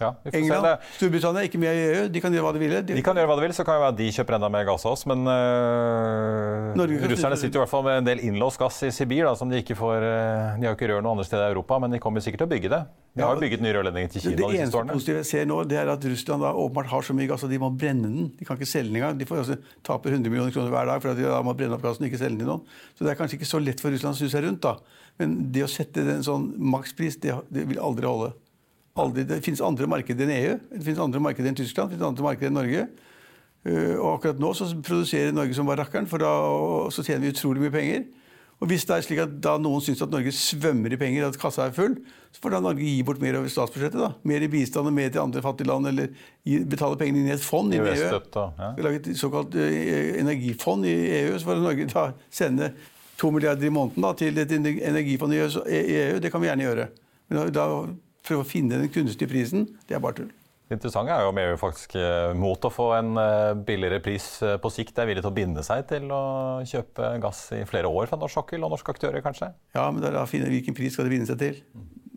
Ja, 0.00 0.14
England, 0.32 0.86
Storbritannia 0.96 1.44
ikke 1.44 1.60
med 1.60 1.76
i 1.76 1.82
EU. 1.90 2.04
De 2.12 2.22
kan 2.24 2.32
gjøre 2.32 2.46
hva 2.46 2.52
de 2.56 2.62
vil. 2.62 2.72
De, 2.88 2.96
de 2.96 3.04
kan 3.04 3.18
gjøre 3.18 3.28
hva 3.28 3.36
de 3.36 3.44
vil, 3.44 3.54
Så 3.56 3.66
kan 3.68 3.76
jo 3.76 3.84
være 3.84 3.96
de 3.98 4.06
kjøper 4.16 4.38
enda 4.38 4.48
mer 4.52 4.64
gass 4.68 4.86
av 4.88 4.94
oss. 4.96 5.04
Men 5.10 5.28
uh, 5.28 6.86
russerne 7.10 7.36
sitter 7.40 7.60
i 7.60 7.62
hvert 7.62 7.72
fall 7.72 7.84
med 7.84 8.00
en 8.00 8.08
del 8.08 8.22
innlåst 8.24 8.60
gass 8.60 8.80
i 8.88 8.92
Sibir 8.94 9.28
da, 9.28 9.34
som 9.36 9.52
de 9.52 9.60
ikke 9.60 9.76
får 9.78 10.06
uh, 10.06 10.56
De 10.56 10.64
har 10.64 10.72
jo 10.72 10.78
ikke 10.78 10.88
rør 10.92 11.04
noe 11.04 11.18
andre 11.18 11.26
steder 11.28 11.50
i 11.50 11.54
Europa, 11.54 11.78
men 11.84 11.92
de 11.92 12.00
kommer 12.02 12.24
sikkert 12.24 12.44
til 12.44 12.48
å 12.48 12.52
bygge 12.54 12.72
det. 12.72 12.80
De 13.18 13.24
har 13.26 13.34
jo 13.34 13.42
bygget 13.42 13.64
nye 13.64 13.74
rørledninger 13.74 14.12
til 14.14 14.24
Kina. 14.24 14.36
Det, 14.38 14.48
det 14.54 14.62
eneste 14.62 14.84
positive 14.88 15.20
jeg 15.20 15.28
ser 15.28 15.48
nå, 15.50 15.58
det 15.68 15.80
er 15.80 15.90
at 15.90 16.04
Russland 16.12 16.46
da 16.46 16.54
åpenbart 16.54 16.90
har 16.92 17.06
så 17.06 17.16
mye 17.18 17.28
gass 17.30 17.44
at 17.44 17.52
de 17.52 17.58
må 17.60 17.72
brenne 17.74 18.06
den. 18.06 18.28
De 18.38 18.46
kan 18.46 18.56
ikke 18.56 18.70
selge 18.70 18.92
den 18.92 19.00
engang. 19.02 19.18
De 19.18 19.26
får 19.28 19.42
også 19.42 19.58
taper 19.86 20.14
100 20.14 20.30
millioner 20.30 20.54
kroner 20.54 20.72
hver 20.72 20.88
dag 20.88 21.02
for 21.02 21.12
at 21.12 21.18
de 21.18 21.26
da 21.26 21.40
må 21.44 21.56
brenne 21.58 21.76
opp 21.76 21.84
gassen 21.84 22.06
og 22.06 22.08
ikke 22.08 22.22
selge 22.22 22.38
den 22.38 22.44
til 22.46 22.52
noen. 22.52 22.78
Så 22.94 23.04
det 23.04 23.12
er 23.12 23.18
kanskje 23.18 23.40
ikke 23.40 23.50
så 23.50 23.60
lett 23.62 23.82
for 23.82 23.92
Russland 23.92 24.16
å 24.16 24.20
snu 24.22 24.30
seg 24.32 24.46
rundt. 24.46 24.62
da. 24.64 24.76
Men 25.20 25.34
det 25.52 25.66
å 25.66 25.70
sette 25.70 26.06
en 26.06 26.24
sånn 26.24 26.46
makspris, 26.70 27.18
det, 27.20 27.34
det 27.52 27.66
vil 27.68 27.82
aldri 27.82 28.08
holde. 28.08 28.30
Aldri, 28.98 29.22
det 29.28 29.42
finnes 29.44 29.62
andre 29.62 29.86
markeder 29.86 30.26
enn 30.26 30.34
EU, 30.34 30.54
det 30.72 30.82
finnes 30.82 31.02
andre 31.02 31.22
markeder 31.22 31.52
enn 31.52 31.58
Tyskland, 31.58 31.90
det 31.90 31.96
finnes 31.96 32.10
andre 32.10 32.26
markeder 32.26 32.50
enn 32.50 32.58
Norge. 32.58 32.86
Uh, 33.60 33.96
og 34.00 34.16
akkurat 34.16 34.40
nå 34.40 34.54
så 34.56 34.70
produserer 34.80 35.34
Norge 35.36 35.54
som 35.54 35.68
var 35.68 35.78
rakkeren, 35.82 36.08
for 36.10 36.22
da 36.22 36.32
så 36.94 37.04
tjener 37.06 37.26
vi 37.26 37.34
utrolig 37.34 37.62
mye 37.62 37.74
penger. 37.74 38.08
Og 38.60 38.68
hvis 38.68 38.84
det 38.84 38.92
er 38.92 39.04
slik 39.06 39.20
at 39.22 39.36
da 39.40 39.54
noen 39.60 39.80
syns 39.80 40.02
at 40.04 40.10
Norge 40.12 40.32
svømmer 40.36 40.92
i 40.92 40.98
penger, 41.00 41.24
at 41.24 41.38
kassa 41.40 41.64
er 41.68 41.76
full, 41.76 41.94
så 42.28 42.42
får 42.42 42.56
da 42.56 42.60
Norge 42.66 42.84
gi 42.84 42.98
bort 43.08 43.22
mer 43.22 43.38
over 43.38 43.48
statsbudsjettet. 43.48 43.96
da. 44.02 44.10
Mer 44.28 44.44
i 44.44 44.50
bistand 44.52 44.90
og 44.90 44.92
mer 44.92 45.08
til 45.08 45.22
andre 45.22 45.40
fattige 45.44 45.70
land, 45.70 45.88
eller 45.88 46.10
betale 46.68 46.98
pengene 47.00 47.22
inn 47.22 47.30
i 47.30 47.36
et 47.38 47.44
fond 47.44 47.72
i 47.72 47.80
EU. 47.80 47.86
Ja. 47.88 48.20
Vi 48.76 48.84
lager 48.84 49.00
et 49.00 49.08
såkalt 49.16 49.56
uh, 49.56 49.64
energifond 50.20 50.84
i 50.88 50.92
EU, 51.22 51.38
så 51.38 51.48
får 51.48 51.62
Norge 51.64 51.88
da 51.94 52.04
sende 52.28 52.74
to 53.20 53.32
milliarder 53.32 53.68
i 53.68 53.72
måneden 53.72 54.04
da, 54.04 54.12
til 54.16 54.36
et 54.40 54.52
energifond 54.52 55.36
i 55.36 55.40
EU. 55.40 56.20
Det 56.20 56.32
kan 56.32 56.44
vi 56.44 56.52
gjerne 56.52 56.68
gjøre. 56.68 56.88
Men 57.30 57.52
da 57.56 57.66
prøve 58.26 58.44
å 58.44 58.48
finne 58.48 58.80
den 58.80 58.92
kunstige 58.92 59.30
prisen, 59.30 59.66
det 59.88 59.96
er 59.96 60.04
bare 60.04 60.20
tull. 60.20 60.30
Det 60.70 60.76
interessante 60.78 61.10
er 61.10 61.24
jo 61.24 61.30
om 61.32 61.38
EU 61.42 61.54
faktisk 61.58 61.96
eh, 61.98 62.28
mot 62.38 62.62
å 62.62 62.70
få 62.70 62.84
en 62.94 63.16
eh, 63.18 63.56
billigere 63.66 63.98
pris 64.04 64.26
eh, 64.46 64.54
på 64.62 64.70
sikt 64.70 65.00
er 65.02 65.08
villig 65.08 65.24
til 65.24 65.32
å 65.32 65.34
binde 65.34 65.64
seg 65.66 65.82
til 65.90 66.06
å 66.14 66.20
kjøpe 66.62 67.08
gass 67.24 67.40
i 67.56 67.64
flere 67.66 67.90
år 67.90 68.06
fra 68.06 68.18
norsk 68.20 68.38
sokkel 68.38 68.62
og 68.62 68.70
norske 68.76 68.94
aktører, 68.94 69.18
kanskje? 69.24 69.48
Ja, 69.74 69.88
men 69.90 69.98
da 70.04 70.12
finner 70.12 70.30
finne 70.30 70.52
hvilken 70.52 70.76
pris 70.78 70.94
skal 70.94 71.08
de 71.08 71.16
binde 71.16 71.26
seg 71.26 71.40
til. 71.42 71.58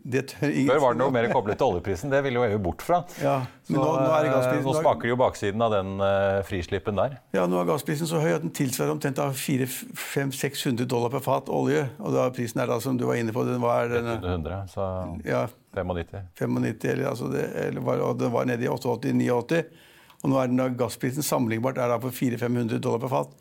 Før 0.04 0.80
var 0.82 0.92
det 0.92 1.00
noe 1.00 1.12
mer 1.14 1.26
koblet 1.32 1.56
til 1.56 1.72
oljeprisen. 1.72 2.10
Det 2.12 2.18
ville 2.26 2.36
jo 2.36 2.44
EU 2.44 2.58
bort 2.66 2.82
fra. 2.84 2.98
Ja, 3.24 3.38
men 3.70 3.78
nå, 3.80 3.84
nå, 3.96 4.10
gassprisen, 4.28 4.66
nå 4.66 4.74
smaker 4.76 5.06
det 5.06 5.12
jo 5.14 5.16
baksiden 5.22 5.64
av 5.64 5.72
den 5.72 5.94
uh, 6.02 6.42
frislippen 6.44 7.00
der. 7.00 7.14
Ja, 7.32 7.46
nå 7.48 7.56
er 7.62 7.70
gassprisen 7.70 8.10
så 8.10 8.20
høy 8.20 8.34
at 8.34 8.44
den 8.44 8.52
tilsvarer 8.52 8.92
omtrent 8.92 9.22
400-600 9.40 10.84
dollar 10.90 11.12
per 11.14 11.24
fat 11.24 11.48
olje. 11.48 11.86
Og 12.04 12.12
da 12.12 12.26
prisen 12.36 12.60
er 12.60 12.68
da, 12.68 12.76
som 12.84 12.98
du 13.00 13.06
var 13.08 13.16
inne 13.20 13.32
på, 13.32 13.46
den 13.48 13.64
var 13.64 13.88
den, 13.92 14.10
100, 14.20 14.60
så 14.74 14.90
ja, 15.24 15.46
95. 15.72 16.28
95 16.36 16.90
eller, 16.92 17.08
altså 17.14 17.32
det, 17.32 17.48
eller 17.64 17.88
var, 17.88 18.04
og 18.04 18.20
den 18.20 18.34
var 18.34 18.50
nede 18.50 18.68
i 18.68 18.72
88-89. 18.72 19.64
Og 20.20 20.32
nå 20.32 20.40
er 20.40 20.52
den 20.52 20.60
da 20.60 20.68
gassprisen 20.84 21.24
sammenlignbart 21.24 21.80
er 21.80 21.88
da 21.92 21.96
på 22.02 22.12
400-500 22.12 22.84
dollar 22.84 23.00
per 23.06 23.12
fat 23.16 23.34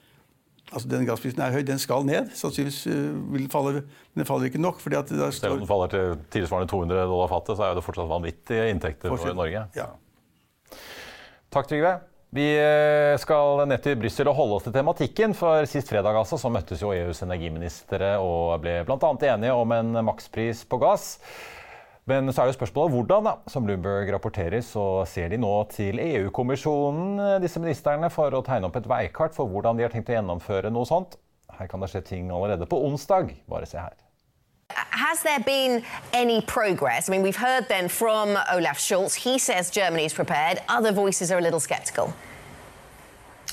altså 0.73 0.89
Den 0.91 1.05
gassprisen 1.07 1.41
er 1.45 1.53
høy, 1.55 1.62
den 1.67 1.81
skal 1.81 2.05
ned. 2.07 2.31
Sannsynligvis 2.38 2.83
uh, 2.89 3.17
vil 3.33 3.45
den 3.45 3.51
falle, 3.53 3.83
men 4.13 4.23
den 4.23 4.29
faller 4.29 4.49
ikke 4.49 4.62
nok. 4.62 4.81
fordi 4.83 4.99
at 4.99 5.12
det 5.12 5.33
Selv 5.38 5.57
om 5.57 5.62
den 5.63 5.69
faller 5.69 5.93
til 5.93 6.15
tilsvarende 6.33 6.71
200 6.71 7.05
dollar 7.09 7.29
fatet, 7.31 7.59
så 7.59 7.69
er 7.69 7.77
det 7.77 7.86
fortsatt 7.86 8.09
vanvittige 8.09 8.71
inntekter 8.73 9.13
for, 9.13 9.21
for 9.21 9.38
Norge. 9.38 9.67
Ja. 9.77 9.91
Takk, 11.53 11.69
Trygve. 11.69 11.99
Vi 12.33 12.45
eh, 12.57 13.13
skal 13.21 13.62
ned 13.69 13.81
til 13.86 13.99
Brussel 14.01 14.29
og 14.31 14.38
holde 14.39 14.55
oss 14.57 14.63
til 14.65 14.73
tematikken. 14.73 15.36
For 15.38 15.67
sist 15.69 15.91
fredag 15.91 16.17
altså, 16.17 16.39
så 16.41 16.49
møttes 16.49 16.81
jo 16.81 16.89
EUs 16.95 17.21
energiministre 17.21 18.15
og 18.17 18.57
ble 18.63 18.79
bl.a. 18.88 19.12
enige 19.36 19.53
om 19.53 19.75
en 19.75 19.99
makspris 20.07 20.63
på 20.65 20.79
gass. 20.81 21.19
Men 22.10 22.28
så 22.36 22.44
er 22.44 22.50
jo 22.50 22.58
spørsmålet 22.58 22.92
hvordan, 22.92 23.28
da. 23.30 23.34
Som 23.48 23.63
Bloomberg 23.68 24.10
rapporterer, 24.12 24.60
så 24.66 25.06
ser 25.08 25.30
de 25.32 25.39
nå 25.39 25.52
til 25.72 26.02
EU-kommisjonen, 26.04 27.39
disse 27.44 27.62
ministrene, 27.63 28.10
for 28.12 28.36
å 28.36 28.42
tegne 28.44 28.68
opp 28.68 28.80
et 28.80 28.89
veikart 28.92 29.36
for 29.38 29.48
hvordan 29.48 29.80
de 29.80 29.86
har 29.86 29.94
tenkt 29.94 30.12
å 30.12 30.18
gjennomføre 30.18 30.72
noe 30.74 30.89
sånt. 30.89 31.16
Her 31.54 31.70
kan 31.72 31.80
det 31.80 31.94
skje 31.94 32.02
ting 32.10 32.32
allerede 32.34 32.68
på 32.68 32.82
onsdag. 32.89 33.32
Bare 33.48 33.70
se 33.70 33.80
her. 33.80 33.96
Has 34.74 35.22
there 35.24 35.39
been 35.39 35.84
any 36.13 36.42
progress? 36.42 37.08
I 37.08 37.12
mean, 37.12 37.22
we've 37.22 37.39
heard 37.39 37.68
then 37.70 37.88
from 37.88 38.38
Olaf 38.52 38.80
Scholz. 38.80 39.16
He 39.16 39.38
says 39.38 39.70
Germany 39.70 40.06
is 40.06 40.13
prepared. 40.13 40.62
Other 40.68 40.92
voices 40.92 41.32
are 41.32 41.38
a 41.38 41.42
little 41.42 41.60
sceptical. 41.60 42.13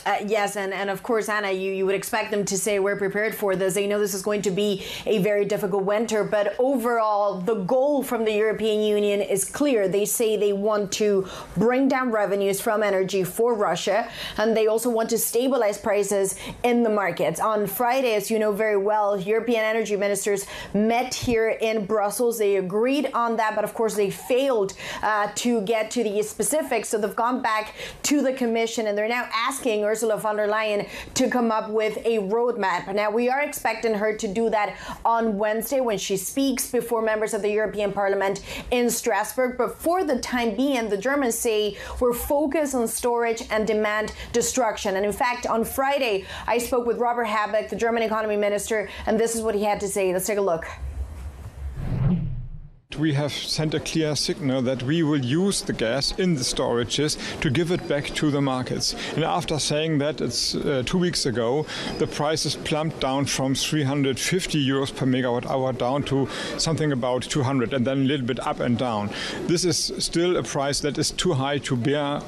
Uh, 0.06 0.16
yes, 0.26 0.56
and, 0.56 0.72
and 0.72 0.88
of 0.88 1.02
course, 1.02 1.28
Anna, 1.28 1.50
you, 1.50 1.72
you 1.72 1.84
would 1.86 1.94
expect 1.94 2.30
them 2.30 2.44
to 2.46 2.56
say 2.56 2.78
we're 2.78 2.96
prepared 2.96 3.34
for 3.34 3.54
this. 3.54 3.74
They 3.74 3.86
know 3.86 3.98
this 3.98 4.14
is 4.14 4.22
going 4.22 4.42
to 4.42 4.50
be 4.50 4.84
a 5.06 5.18
very 5.18 5.44
difficult 5.44 5.84
winter, 5.84 6.24
but 6.24 6.56
overall, 6.58 7.40
the 7.40 7.56
goal 7.56 8.02
from 8.02 8.24
the 8.24 8.32
European 8.32 8.82
Union 8.82 9.20
is 9.20 9.44
clear. 9.44 9.88
They 9.88 10.06
say 10.06 10.36
they 10.36 10.52
want 10.52 10.90
to 10.92 11.28
bring 11.56 11.88
down 11.88 12.10
revenues 12.10 12.60
from 12.60 12.82
energy 12.82 13.24
for 13.24 13.54
Russia, 13.54 14.08
and 14.38 14.56
they 14.56 14.66
also 14.66 14.88
want 14.88 15.10
to 15.10 15.18
stabilize 15.18 15.76
prices 15.78 16.36
in 16.62 16.82
the 16.82 16.90
markets. 16.90 17.38
On 17.40 17.66
Friday, 17.66 18.14
as 18.14 18.30
you 18.30 18.38
know 18.38 18.52
very 18.52 18.76
well, 18.76 19.20
European 19.20 19.64
energy 19.64 19.96
ministers 19.96 20.46
met 20.72 21.12
here 21.14 21.50
in 21.50 21.84
Brussels. 21.84 22.38
They 22.38 22.56
agreed 22.56 23.10
on 23.12 23.36
that, 23.36 23.54
but 23.54 23.64
of 23.64 23.74
course, 23.74 23.94
they 23.96 24.10
failed 24.10 24.74
uh, 25.02 25.30
to 25.36 25.60
get 25.62 25.90
to 25.92 26.02
the 26.02 26.22
specifics. 26.22 26.88
So 26.88 26.98
they've 26.98 27.14
gone 27.14 27.42
back 27.42 27.74
to 28.04 28.22
the 28.22 28.32
Commission, 28.32 28.86
and 28.86 28.96
they're 28.96 29.08
now 29.08 29.28
asking 29.34 29.84
Ursula 29.90 30.16
von 30.16 30.36
der 30.36 30.46
Leyen 30.46 30.88
to 31.14 31.28
come 31.28 31.50
up 31.50 31.68
with 31.68 31.96
a 32.04 32.18
roadmap. 32.18 32.94
Now, 32.94 33.10
we 33.10 33.28
are 33.28 33.42
expecting 33.42 33.94
her 33.94 34.16
to 34.16 34.28
do 34.28 34.48
that 34.50 34.76
on 35.04 35.36
Wednesday 35.36 35.80
when 35.80 35.98
she 35.98 36.16
speaks 36.16 36.70
before 36.70 37.02
members 37.02 37.34
of 37.34 37.42
the 37.42 37.50
European 37.50 37.92
Parliament 37.92 38.40
in 38.70 38.88
Strasbourg. 38.88 39.58
But 39.58 39.76
for 39.78 40.04
the 40.04 40.20
time 40.20 40.54
being, 40.54 40.88
the 40.88 40.96
Germans 40.96 41.36
say 41.36 41.76
we're 41.98 42.12
focused 42.12 42.74
on 42.76 42.86
storage 42.86 43.42
and 43.50 43.66
demand 43.66 44.12
destruction. 44.32 44.94
And 44.94 45.04
in 45.04 45.12
fact, 45.12 45.46
on 45.46 45.64
Friday, 45.64 46.24
I 46.46 46.58
spoke 46.58 46.86
with 46.86 46.98
Robert 46.98 47.26
Habeck, 47.26 47.68
the 47.68 47.76
German 47.76 48.04
economy 48.04 48.36
minister, 48.36 48.88
and 49.06 49.18
this 49.18 49.34
is 49.34 49.42
what 49.42 49.56
he 49.56 49.64
had 49.64 49.80
to 49.80 49.88
say. 49.88 50.12
Let's 50.12 50.26
take 50.26 50.38
a 50.38 50.40
look. 50.40 50.66
We 52.98 53.12
have 53.12 53.32
sent 53.32 53.72
a 53.74 53.78
clear 53.78 54.16
signal 54.16 54.62
that 54.62 54.82
we 54.82 55.04
will 55.04 55.24
use 55.24 55.62
the 55.62 55.72
gas 55.72 56.10
in 56.18 56.34
the 56.34 56.40
storages 56.40 57.16
to 57.40 57.48
give 57.48 57.70
it 57.70 57.86
back 57.86 58.06
to 58.16 58.32
the 58.32 58.40
markets. 58.40 58.96
And 59.14 59.22
after 59.22 59.60
saying 59.60 59.98
that, 59.98 60.20
it's 60.20 60.56
uh, 60.56 60.82
two 60.84 60.98
weeks 60.98 61.24
ago, 61.24 61.66
the 61.98 62.08
prices 62.08 62.56
plumped 62.56 62.98
down 62.98 63.26
from 63.26 63.54
350 63.54 64.66
euros 64.66 64.94
per 64.94 65.06
megawatt 65.06 65.46
hour 65.46 65.72
down 65.72 66.02
to 66.04 66.28
something 66.58 66.90
about 66.90 67.22
200, 67.22 67.72
and 67.72 67.86
then 67.86 67.98
a 67.98 68.04
little 68.04 68.26
bit 68.26 68.44
up 68.44 68.58
and 68.58 68.76
down. 68.76 69.10
This 69.46 69.64
is 69.64 69.92
still 69.98 70.36
a 70.36 70.42
price 70.42 70.80
that 70.80 70.98
is 70.98 71.12
too 71.12 71.34
high 71.34 71.58
to 71.58 71.76
bear 71.76 72.20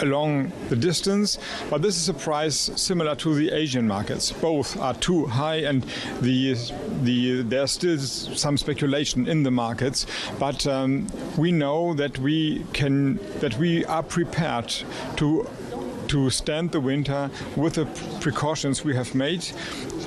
along 0.00 0.52
the 0.68 0.76
distance, 0.76 1.38
but 1.70 1.82
this 1.82 1.96
is 1.96 2.08
a 2.08 2.14
price 2.14 2.70
similar 2.76 3.14
to 3.16 3.34
the 3.34 3.50
Asian 3.50 3.86
markets. 3.86 4.32
Both 4.32 4.78
are 4.78 4.94
too 4.94 5.26
high, 5.26 5.56
and 5.56 5.82
the 6.20 6.54
the 7.02 7.42
there's 7.42 7.72
still 7.72 7.98
some 7.98 8.56
speculation 8.56 9.26
in 9.28 9.42
the 9.42 9.50
markets. 9.82 10.06
But 10.38 10.66
um, 10.66 11.06
we 11.36 11.52
know 11.52 11.94
that 11.94 12.18
we 12.18 12.64
can 12.72 13.18
that 13.40 13.58
we 13.58 13.84
are 13.86 14.02
prepared 14.02 14.72
to 15.16 15.48
to 16.08 16.30
stand 16.30 16.72
the 16.72 16.80
winter 16.80 17.30
with 17.56 17.74
the 17.74 17.86
precautions 18.20 18.84
we 18.84 18.94
have 18.94 19.14
made, 19.14 19.44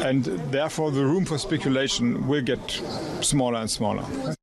and 0.02 0.26
therefore 0.52 0.92
the 0.92 1.04
room 1.04 1.26
for 1.26 1.38
speculation 1.38 2.28
will 2.28 2.44
get 2.44 2.82
smaller 3.22 3.60
and 3.60 3.70
smaller. 3.70 4.35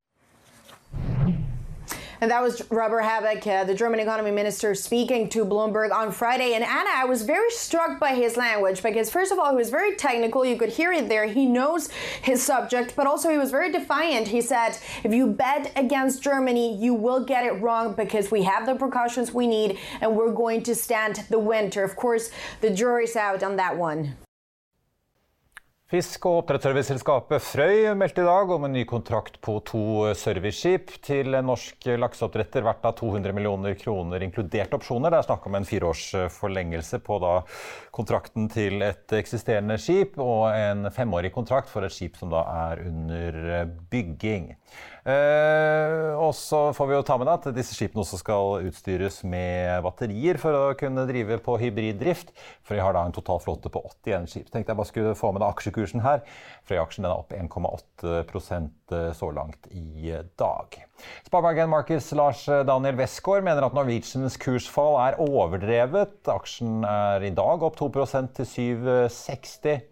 And 2.22 2.30
that 2.30 2.40
was 2.40 2.62
Robert 2.70 3.00
Habeck, 3.00 3.44
uh, 3.48 3.64
the 3.64 3.74
German 3.74 3.98
economy 3.98 4.30
minister, 4.30 4.76
speaking 4.76 5.28
to 5.30 5.44
Bloomberg 5.44 5.90
on 5.90 6.12
Friday. 6.12 6.54
And 6.54 6.62
Anna, 6.62 6.90
I 6.94 7.04
was 7.04 7.22
very 7.22 7.50
struck 7.50 7.98
by 7.98 8.14
his 8.14 8.36
language 8.36 8.80
because, 8.80 9.10
first 9.10 9.32
of 9.32 9.40
all, 9.40 9.50
he 9.50 9.56
was 9.56 9.70
very 9.70 9.96
technical. 9.96 10.44
You 10.44 10.56
could 10.56 10.68
hear 10.68 10.92
it 10.92 11.08
there. 11.08 11.26
He 11.26 11.46
knows 11.46 11.90
his 12.22 12.40
subject, 12.40 12.94
but 12.94 13.08
also 13.08 13.28
he 13.28 13.38
was 13.38 13.50
very 13.50 13.72
defiant. 13.72 14.28
He 14.28 14.40
said, 14.40 14.78
if 15.02 15.12
you 15.12 15.26
bet 15.26 15.72
against 15.74 16.22
Germany, 16.22 16.76
you 16.76 16.94
will 16.94 17.24
get 17.24 17.44
it 17.44 17.60
wrong 17.60 17.94
because 17.94 18.30
we 18.30 18.44
have 18.44 18.66
the 18.66 18.76
precautions 18.76 19.32
we 19.32 19.48
need 19.48 19.80
and 20.00 20.14
we're 20.14 20.30
going 20.30 20.62
to 20.62 20.76
stand 20.76 21.24
the 21.28 21.40
winter. 21.40 21.82
Of 21.82 21.96
course, 21.96 22.30
the 22.60 22.70
jury's 22.70 23.16
out 23.16 23.42
on 23.42 23.56
that 23.56 23.76
one. 23.76 24.14
Fisk- 25.92 26.24
og 26.24 26.38
oppdrettsserviceselskapet 26.38 27.42
Frøy 27.44 27.90
meldte 28.00 28.22
i 28.22 28.24
dag 28.24 28.48
om 28.54 28.62
en 28.64 28.72
ny 28.72 28.86
kontrakt 28.88 29.34
på 29.44 29.58
to 29.68 29.82
serviceskip 30.16 30.94
til 31.04 31.36
norsk 31.44 31.84
lakseoppdretter 32.00 32.64
verdt 32.64 32.86
av 32.88 32.94
200 32.96 33.36
millioner 33.36 33.76
kroner, 33.76 34.24
inkludert 34.24 34.72
opsjoner. 34.72 35.12
Det 35.12 35.18
er 35.18 35.26
snakk 35.26 35.50
om 35.50 35.58
en 35.58 35.68
fireårsforlengelse 35.68 37.02
på 37.04 37.18
da 37.20 37.34
kontrakten 37.92 38.48
til 38.48 38.80
et 38.86 39.12
eksisterende 39.18 39.76
skip, 39.76 40.16
og 40.16 40.46
en 40.56 40.88
femårig 40.96 41.34
kontrakt 41.36 41.68
for 41.68 41.84
et 41.84 41.92
skip 41.92 42.16
som 42.16 42.32
da 42.32 42.40
er 42.70 42.86
under 42.88 43.68
bygging. 43.92 44.54
Eh, 45.02 46.12
og 46.14 46.30
så 46.38 46.68
får 46.76 46.86
vi 46.86 46.94
jo 46.94 47.04
ta 47.06 47.16
med 47.18 47.30
at 47.32 47.48
disse 47.56 47.74
skipene 47.74 48.04
også 48.04 48.20
skal 48.20 48.68
utstyres 48.68 49.22
med 49.26 49.82
batterier 49.82 50.38
for 50.38 50.54
å 50.54 50.76
kunne 50.78 51.08
drive 51.08 51.40
på 51.42 51.56
hybriddrift. 51.58 52.30
For 52.62 52.78
de 52.78 52.84
har 52.84 52.94
da 52.94 53.02
en 53.06 53.16
totalflåte 53.16 53.72
på 53.72 53.82
81 54.04 54.30
skip. 54.30 54.52
Tenkte 54.52 54.70
jeg 54.70 54.78
bare 54.78 54.90
skulle 54.92 55.16
få 55.18 55.32
med 55.34 55.42
deg 55.42 55.50
aksjekursen 55.56 56.04
her. 56.06 56.22
Frøy-aksjen 56.70 57.08
er 57.08 57.16
opp 57.16 57.34
1,8% 57.34 58.96
så 59.18 59.30
langt 59.34 59.66
i 59.74 60.14
dag. 60.38 60.78
Sparebanken 61.26 61.72
Markets 61.72 62.12
Lars 62.14 62.44
Daniel 62.46 63.00
Westgård 63.00 63.42
mener 63.42 63.66
at 63.66 63.74
Norwegians 63.74 64.38
kursfall 64.38 65.00
er 65.02 65.18
overdrevet. 65.22 66.20
Aksjen 66.30 66.86
er 66.86 67.26
i 67.26 67.34
dag 67.34 67.66
opp 67.66 67.80
2% 67.80 68.36
til 68.38 68.52
760. 68.54 69.91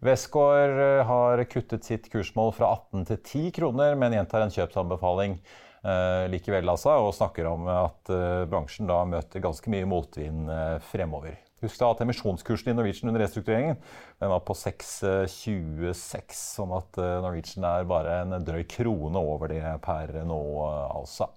Westgård 0.00 0.78
har 1.04 1.42
kuttet 1.44 1.84
sitt 1.84 2.06
kursmål 2.08 2.54
fra 2.56 2.70
18 2.72 3.02
til 3.10 3.18
10 3.18 3.50
kroner, 3.58 3.98
men 4.00 4.14
gjentar 4.16 4.46
en 4.46 4.52
kjøpsanbefaling 4.54 5.34
eh, 5.36 6.24
likevel, 6.32 6.70
altså, 6.72 6.94
og 7.04 7.12
snakker 7.12 7.48
om 7.50 7.68
at 7.68 8.08
eh, 8.08 8.46
bransjen 8.48 8.88
da 8.88 9.02
møter 9.04 9.44
ganske 9.44 9.72
mye 9.72 9.88
motvind 9.90 10.48
eh, 10.48 10.78
fremover. 10.88 11.36
Husk 11.60 11.76
da 11.76 11.90
at 11.92 12.00
emisjonskursen 12.00 12.72
i 12.72 12.76
Norwegian 12.78 13.12
under 13.12 13.20
restruktureringen 13.20 13.76
den 13.76 14.32
var 14.32 14.40
på 14.48 14.56
6,26, 14.56 16.38
sånn 16.56 16.72
at 16.72 16.96
Norwegian 16.96 17.66
er 17.68 17.84
bare 17.88 18.22
en 18.22 18.46
drøy 18.46 18.64
krone 18.64 19.20
over 19.20 19.52
det 19.52 19.74
per 19.84 20.22
nå, 20.24 20.40
altså. 20.88 21.28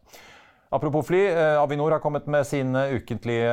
Apropos 0.73 1.03
fly, 1.09 1.25
Avinor 1.59 1.97
har 1.97 2.01
kommet 2.01 2.31
med 2.31 2.47
sine 2.47 2.85
ukentlige 2.95 3.51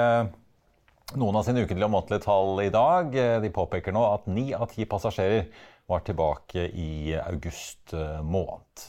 noen 1.18 1.40
av 1.40 1.46
sine 1.46 1.64
ukentlige 1.64 1.88
og 1.88 1.94
månedlige 1.96 2.24
tall 2.26 2.62
i 2.62 2.70
dag. 2.74 3.10
De 3.42 3.50
påpeker 3.54 3.94
nå 3.96 4.04
at 4.12 4.30
ni 4.30 4.50
av 4.54 4.70
ti 4.70 4.86
passasjerer 4.88 5.50
var 5.90 6.06
tilbake 6.06 6.68
i 6.70 7.16
august 7.18 7.94
måned. 8.22 8.88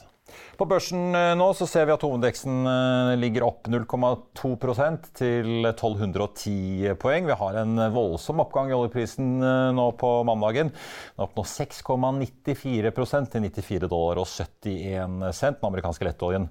På 0.56 0.64
børsen 0.64 1.10
nå 1.36 1.46
så 1.58 1.66
ser 1.68 1.84
vi 1.88 1.92
at 1.92 2.04
hovedindeksen 2.06 2.62
ligger 3.20 3.44
opp 3.44 3.68
0,2% 3.68 5.10
til 5.18 5.66
1210 5.68 6.94
poeng. 7.02 7.26
Vi 7.28 7.36
har 7.36 7.58
en 7.60 7.82
voldsom 7.92 8.40
oppgang 8.40 8.70
i 8.70 8.76
oljeprisen 8.76 9.42
nå 9.76 9.86
på 10.00 10.14
mandagen. 10.28 10.72
Den 10.72 11.26
oppnår 11.26 11.28
opp 11.28 11.36
nå 11.42 11.46
6,94 11.52 13.28
til 13.34 13.46
94 13.50 13.90
dollar 13.92 14.22
og 14.22 14.30
71 14.30 15.36
cent. 15.36 15.60
Den 15.60 15.68
amerikanske 15.68 16.08
lettoljen 16.08 16.48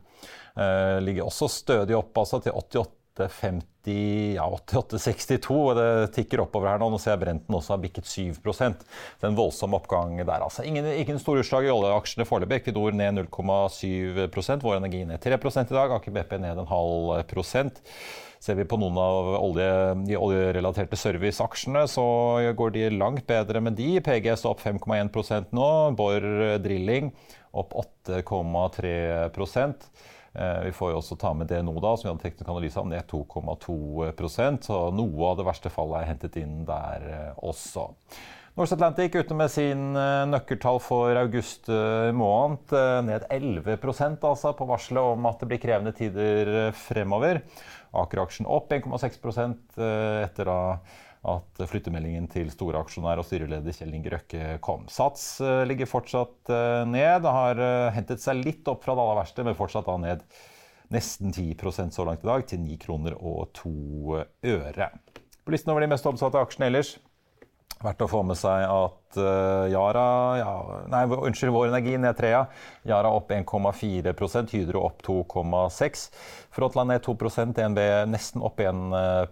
ligger 1.08 1.26
også 1.26 1.50
stødig 1.50 1.96
opp 1.98 2.22
altså 2.22 2.44
til 2.44 2.54
88 2.54 3.01
50, 3.20 4.36
ja, 4.38 4.46
88,62. 4.46 5.52
og 5.52 5.76
Det 5.76 6.14
tikker 6.16 6.44
oppover 6.46 6.72
her 6.72 6.82
nå. 6.82 6.88
Nå 6.94 7.00
ser 7.02 7.16
jeg 7.16 7.24
Brenten 7.26 7.58
også 7.58 7.76
har 7.76 7.84
bikket 7.84 8.08
7 8.08 8.32
Det 8.40 9.26
er 9.26 9.30
en 9.30 9.38
voldsom 9.38 9.74
oppgang 9.74 10.18
der. 10.18 10.42
altså. 10.42 10.64
Ingen, 10.64 10.86
ingen 10.86 11.20
store 11.20 11.44
utslag 11.44 11.66
i 11.66 11.74
oljeaksjene 11.74 12.26
foreløpig. 12.26 12.62
Equinor 12.62 12.92
ned 12.94 13.20
0,7 13.28 14.62
Vår 14.62 14.78
Energi 14.78 15.06
ned 15.06 15.22
3 15.22 15.34
i 15.36 15.74
dag. 15.74 15.92
Aker 15.92 16.12
BP 16.12 16.38
ned 16.40 16.58
en 16.58 16.68
halv 16.72 17.24
prosent. 17.28 17.82
Ser 18.42 18.56
vi 18.58 18.66
på 18.66 18.78
noen 18.82 18.96
av 18.98 19.28
olje, 19.38 19.68
de 20.08 20.16
oljerelaterte 20.18 20.98
serviceaksjene, 20.98 21.84
så 21.86 22.06
går 22.58 22.72
de 22.74 22.88
langt 22.90 23.28
bedre 23.30 23.62
med 23.62 23.76
de. 23.78 24.00
PGS 24.02 24.48
opp 24.50 24.64
5,1% 24.64 25.54
nå. 25.54 25.68
Borr 25.94 26.58
Drilling 26.64 27.12
opp 27.54 27.76
8,3 28.08 29.30
vi 30.32 30.72
får 30.72 30.94
jo 30.94 31.00
også 31.02 31.18
ta 31.20 31.34
med 31.36 31.52
nå, 31.68 31.74
da, 31.84 31.96
som 31.96 32.08
vi 32.08 32.12
hadde 32.14 32.24
teknisk 32.24 32.50
analyse 32.50 32.80
av, 32.80 32.86
ned 32.88 33.04
2,2 33.12 34.60
så 34.64 34.78
noe 34.96 35.26
av 35.28 35.40
det 35.40 35.48
verste 35.50 35.72
fallet 35.74 36.00
er 36.00 36.12
hentet 36.14 36.38
inn 36.40 36.62
der 36.68 37.34
også. 37.36 37.90
Norse 38.56 38.76
Atlantic 38.76 39.14
ute 39.16 39.36
med 39.36 39.52
sin 39.52 39.94
nøkkeltall 40.32 40.80
for 40.84 41.16
august 41.20 41.70
måned, 42.16 42.74
ned 43.08 43.28
11% 43.32 44.26
altså 44.28 44.52
på 44.56 44.68
varselet 44.68 45.14
om 45.14 45.30
at 45.30 45.40
det 45.40 45.48
blir 45.52 45.62
krevende 45.64 45.94
tider 45.96 46.72
fremover. 46.76 47.40
Aker-aksjen 47.92 48.48
opp 48.48 48.72
1,6 48.72 49.20
etter 49.80 50.48
da 50.48 50.60
at 51.22 51.62
flyttemeldingen 51.70 52.26
til 52.32 52.48
storaksjonær 52.50 53.20
og 53.22 53.28
styreleder 53.28 53.76
Kjell 53.76 53.94
Inge 53.94 54.14
Røkke 54.16 54.56
kom. 54.66 54.88
Sats 54.90 55.36
ligger 55.70 55.90
fortsatt 55.90 56.50
ned, 56.90 57.28
har 57.28 57.62
hentet 57.94 58.24
seg 58.24 58.42
litt 58.42 58.66
opp 58.72 58.82
fra 58.86 58.96
det 58.98 59.04
aller 59.04 59.20
verste, 59.22 59.46
men 59.46 59.58
fortsatt 59.60 59.86
da 59.86 60.00
ned 60.02 60.26
nesten 60.92 61.30
10% 61.30 61.94
så 61.94 62.08
langt 62.08 62.26
i 62.26 62.32
dag, 62.32 62.48
til 62.50 62.64
9 62.66 62.80
kroner 62.82 63.14
og 63.16 63.54
2 63.62 64.18
øre. 64.50 64.90
På 65.46 65.54
listen 65.54 65.72
over 65.74 65.86
de 65.86 65.92
mest 65.94 66.10
omsatte 66.10 66.42
aksjene 66.42 66.68
ellers 66.72 66.96
Verdt 67.82 68.04
å 68.06 68.10
få 68.10 68.22
med 68.26 68.38
seg 68.38 68.62
at 68.70 69.18
uh, 69.18 69.66
Yara 69.72 70.06
ja, 70.38 70.52
Nei, 70.92 71.02
unnskyld, 71.10 71.54
Vår 71.54 71.72
Energi 71.72 71.96
ned 71.98 72.18
trea. 72.18 72.44
Yara 72.88 73.10
opp 73.16 73.32
1,4% 73.34 74.54
Hydro 74.54 74.84
opp 74.86 75.02
2,6 75.08 76.04
Frontland 76.54 76.94
ned 76.94 77.02
2% 77.06 77.56
DNB 77.58 77.80
nesten 78.12 78.44
opp 78.46 78.62
1 78.62 78.94
uh, 78.94 79.26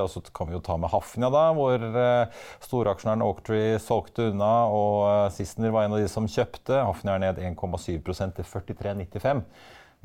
Og 0.00 0.08
så 0.12 0.22
kan 0.32 0.48
vi 0.48 0.56
jo 0.56 0.62
ta 0.64 0.78
med 0.80 0.92
Hafnia, 0.94 1.28
da, 1.32 1.48
hvor 1.56 1.84
uh, 1.84 2.46
storaksjonæren 2.64 3.26
Oaktree 3.26 3.76
solgte 3.82 4.30
unna. 4.30 4.52
Og 4.70 4.96
uh, 5.04 5.26
Sissener 5.34 5.74
var 5.74 5.84
en 5.84 5.98
av 5.98 6.00
de 6.00 6.08
som 6.12 6.30
kjøpte. 6.30 6.80
Hafnia 6.80 7.18
er 7.18 7.26
ned 7.26 7.44
1,7% 7.50 8.38
til 8.38 8.48
43,95. 8.48 9.44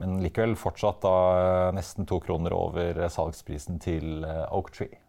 Men 0.01 0.19
likevel 0.19 0.57
fortsatt 0.59 0.99
da 1.05 1.71
nesten 1.71 2.09
to 2.09 2.19
kroner 2.19 2.51
over 2.51 3.05
salgsprisen 3.07 3.79
til 3.79 4.25
Oaktree. 4.27 5.04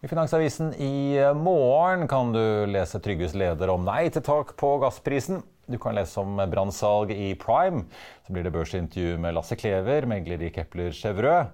I 0.00 0.08
Finansavisen 0.08 0.74
i 0.74 1.18
eh, 1.18 1.34
morgen 1.34 2.06
kan 2.08 2.32
du 2.32 2.66
lese 2.66 2.96
Trygves 3.04 3.34
leder 3.36 3.68
om 3.68 3.82
nei 3.84 4.06
til 4.08 4.22
tak 4.24 4.54
på 4.56 4.70
gassprisen. 4.80 5.42
Du 5.68 5.76
kan 5.76 5.92
lese 5.92 6.22
om 6.22 6.38
brannsalg 6.48 7.10
i 7.12 7.34
Prime. 7.36 7.82
Så 8.24 8.32
blir 8.32 8.46
det 8.46 8.52
børsintervju 8.54 9.18
med 9.20 9.36
Lasse 9.36 9.58
Klever, 9.60 10.06
megler 10.08 10.40
i 10.40 10.48
Kepler 10.54 10.96
Chevreux. 10.96 11.50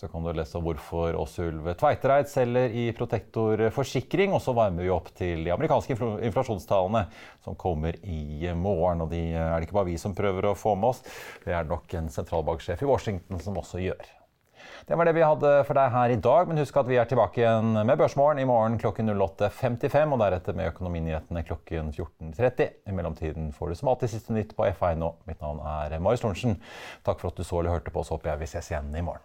Så 0.00 0.08
kan 0.08 0.24
du 0.24 0.30
lese 0.32 0.56
om 0.56 0.64
hvorfor 0.64 1.18
Åsulv 1.20 1.68
Tveitereid 1.76 2.30
selger 2.32 2.72
i 2.72 2.86
Protektor 2.96 3.66
forsikring. 3.76 4.32
Og 4.32 4.40
så 4.40 4.54
varmer 4.56 4.86
vi 4.86 4.94
opp 4.94 5.12
til 5.12 5.44
de 5.44 5.52
amerikanske 5.52 5.98
inflasjonstallene 6.30 7.02
som 7.44 7.58
kommer 7.60 8.00
i 8.00 8.48
morgen. 8.56 9.04
Og 9.04 9.12
de 9.12 9.26
er 9.34 9.58
det 9.58 9.68
ikke 9.68 9.76
bare 9.76 9.90
vi 9.90 9.98
som 10.00 10.16
prøver 10.16 10.48
å 10.48 10.56
få 10.56 10.72
med 10.72 10.94
oss, 10.94 11.04
det 11.44 11.52
er 11.52 11.68
det 11.68 11.74
nok 11.76 11.98
en 12.00 12.08
sentralbanksjef 12.16 12.80
i 12.80 12.90
Washington 12.94 13.44
som 13.44 13.60
også 13.60 13.84
gjør. 13.84 14.08
Det 14.86 14.98
var 14.98 15.08
det 15.08 15.14
vi 15.16 15.24
hadde 15.24 15.52
for 15.68 15.78
deg 15.78 15.92
her 15.94 16.14
i 16.14 16.18
dag, 16.20 16.48
men 16.48 16.60
husk 16.60 16.76
at 16.80 16.88
vi 16.88 16.98
er 17.00 17.08
tilbake 17.10 17.42
igjen 17.42 17.72
med 17.78 17.98
Børsmorgen 18.00 18.42
i 18.42 18.48
morgen 18.48 18.78
klokken 18.80 19.10
08.55, 19.12 20.14
og 20.14 20.18
deretter 20.22 20.56
med 20.58 20.70
Økonominyhetene 20.72 21.44
klokken 21.46 21.92
14.30. 21.94 22.70
I 22.88 22.96
mellomtiden 22.96 23.52
får 23.56 23.66
du 23.68 23.74
som 23.80 23.92
alltid 23.92 24.14
siste 24.14 24.36
nytt 24.36 24.56
på 24.58 24.66
F1 24.72 25.00
nå. 25.00 25.14
Mitt 25.30 25.40
navn 25.44 25.60
er 25.62 25.98
Marius 26.00 26.24
Lorentzen. 26.26 26.58
Takk 27.06 27.22
for 27.22 27.32
at 27.32 27.38
du 27.38 27.44
så 27.46 27.60
eller 27.60 27.76
hørte 27.76 27.94
på, 27.94 28.04
så 28.04 28.16
håper 28.16 28.34
jeg 28.34 28.42
vi 28.44 28.50
ses 28.54 28.70
igjen 28.72 28.90
i 28.96 29.04
morgen. 29.04 29.24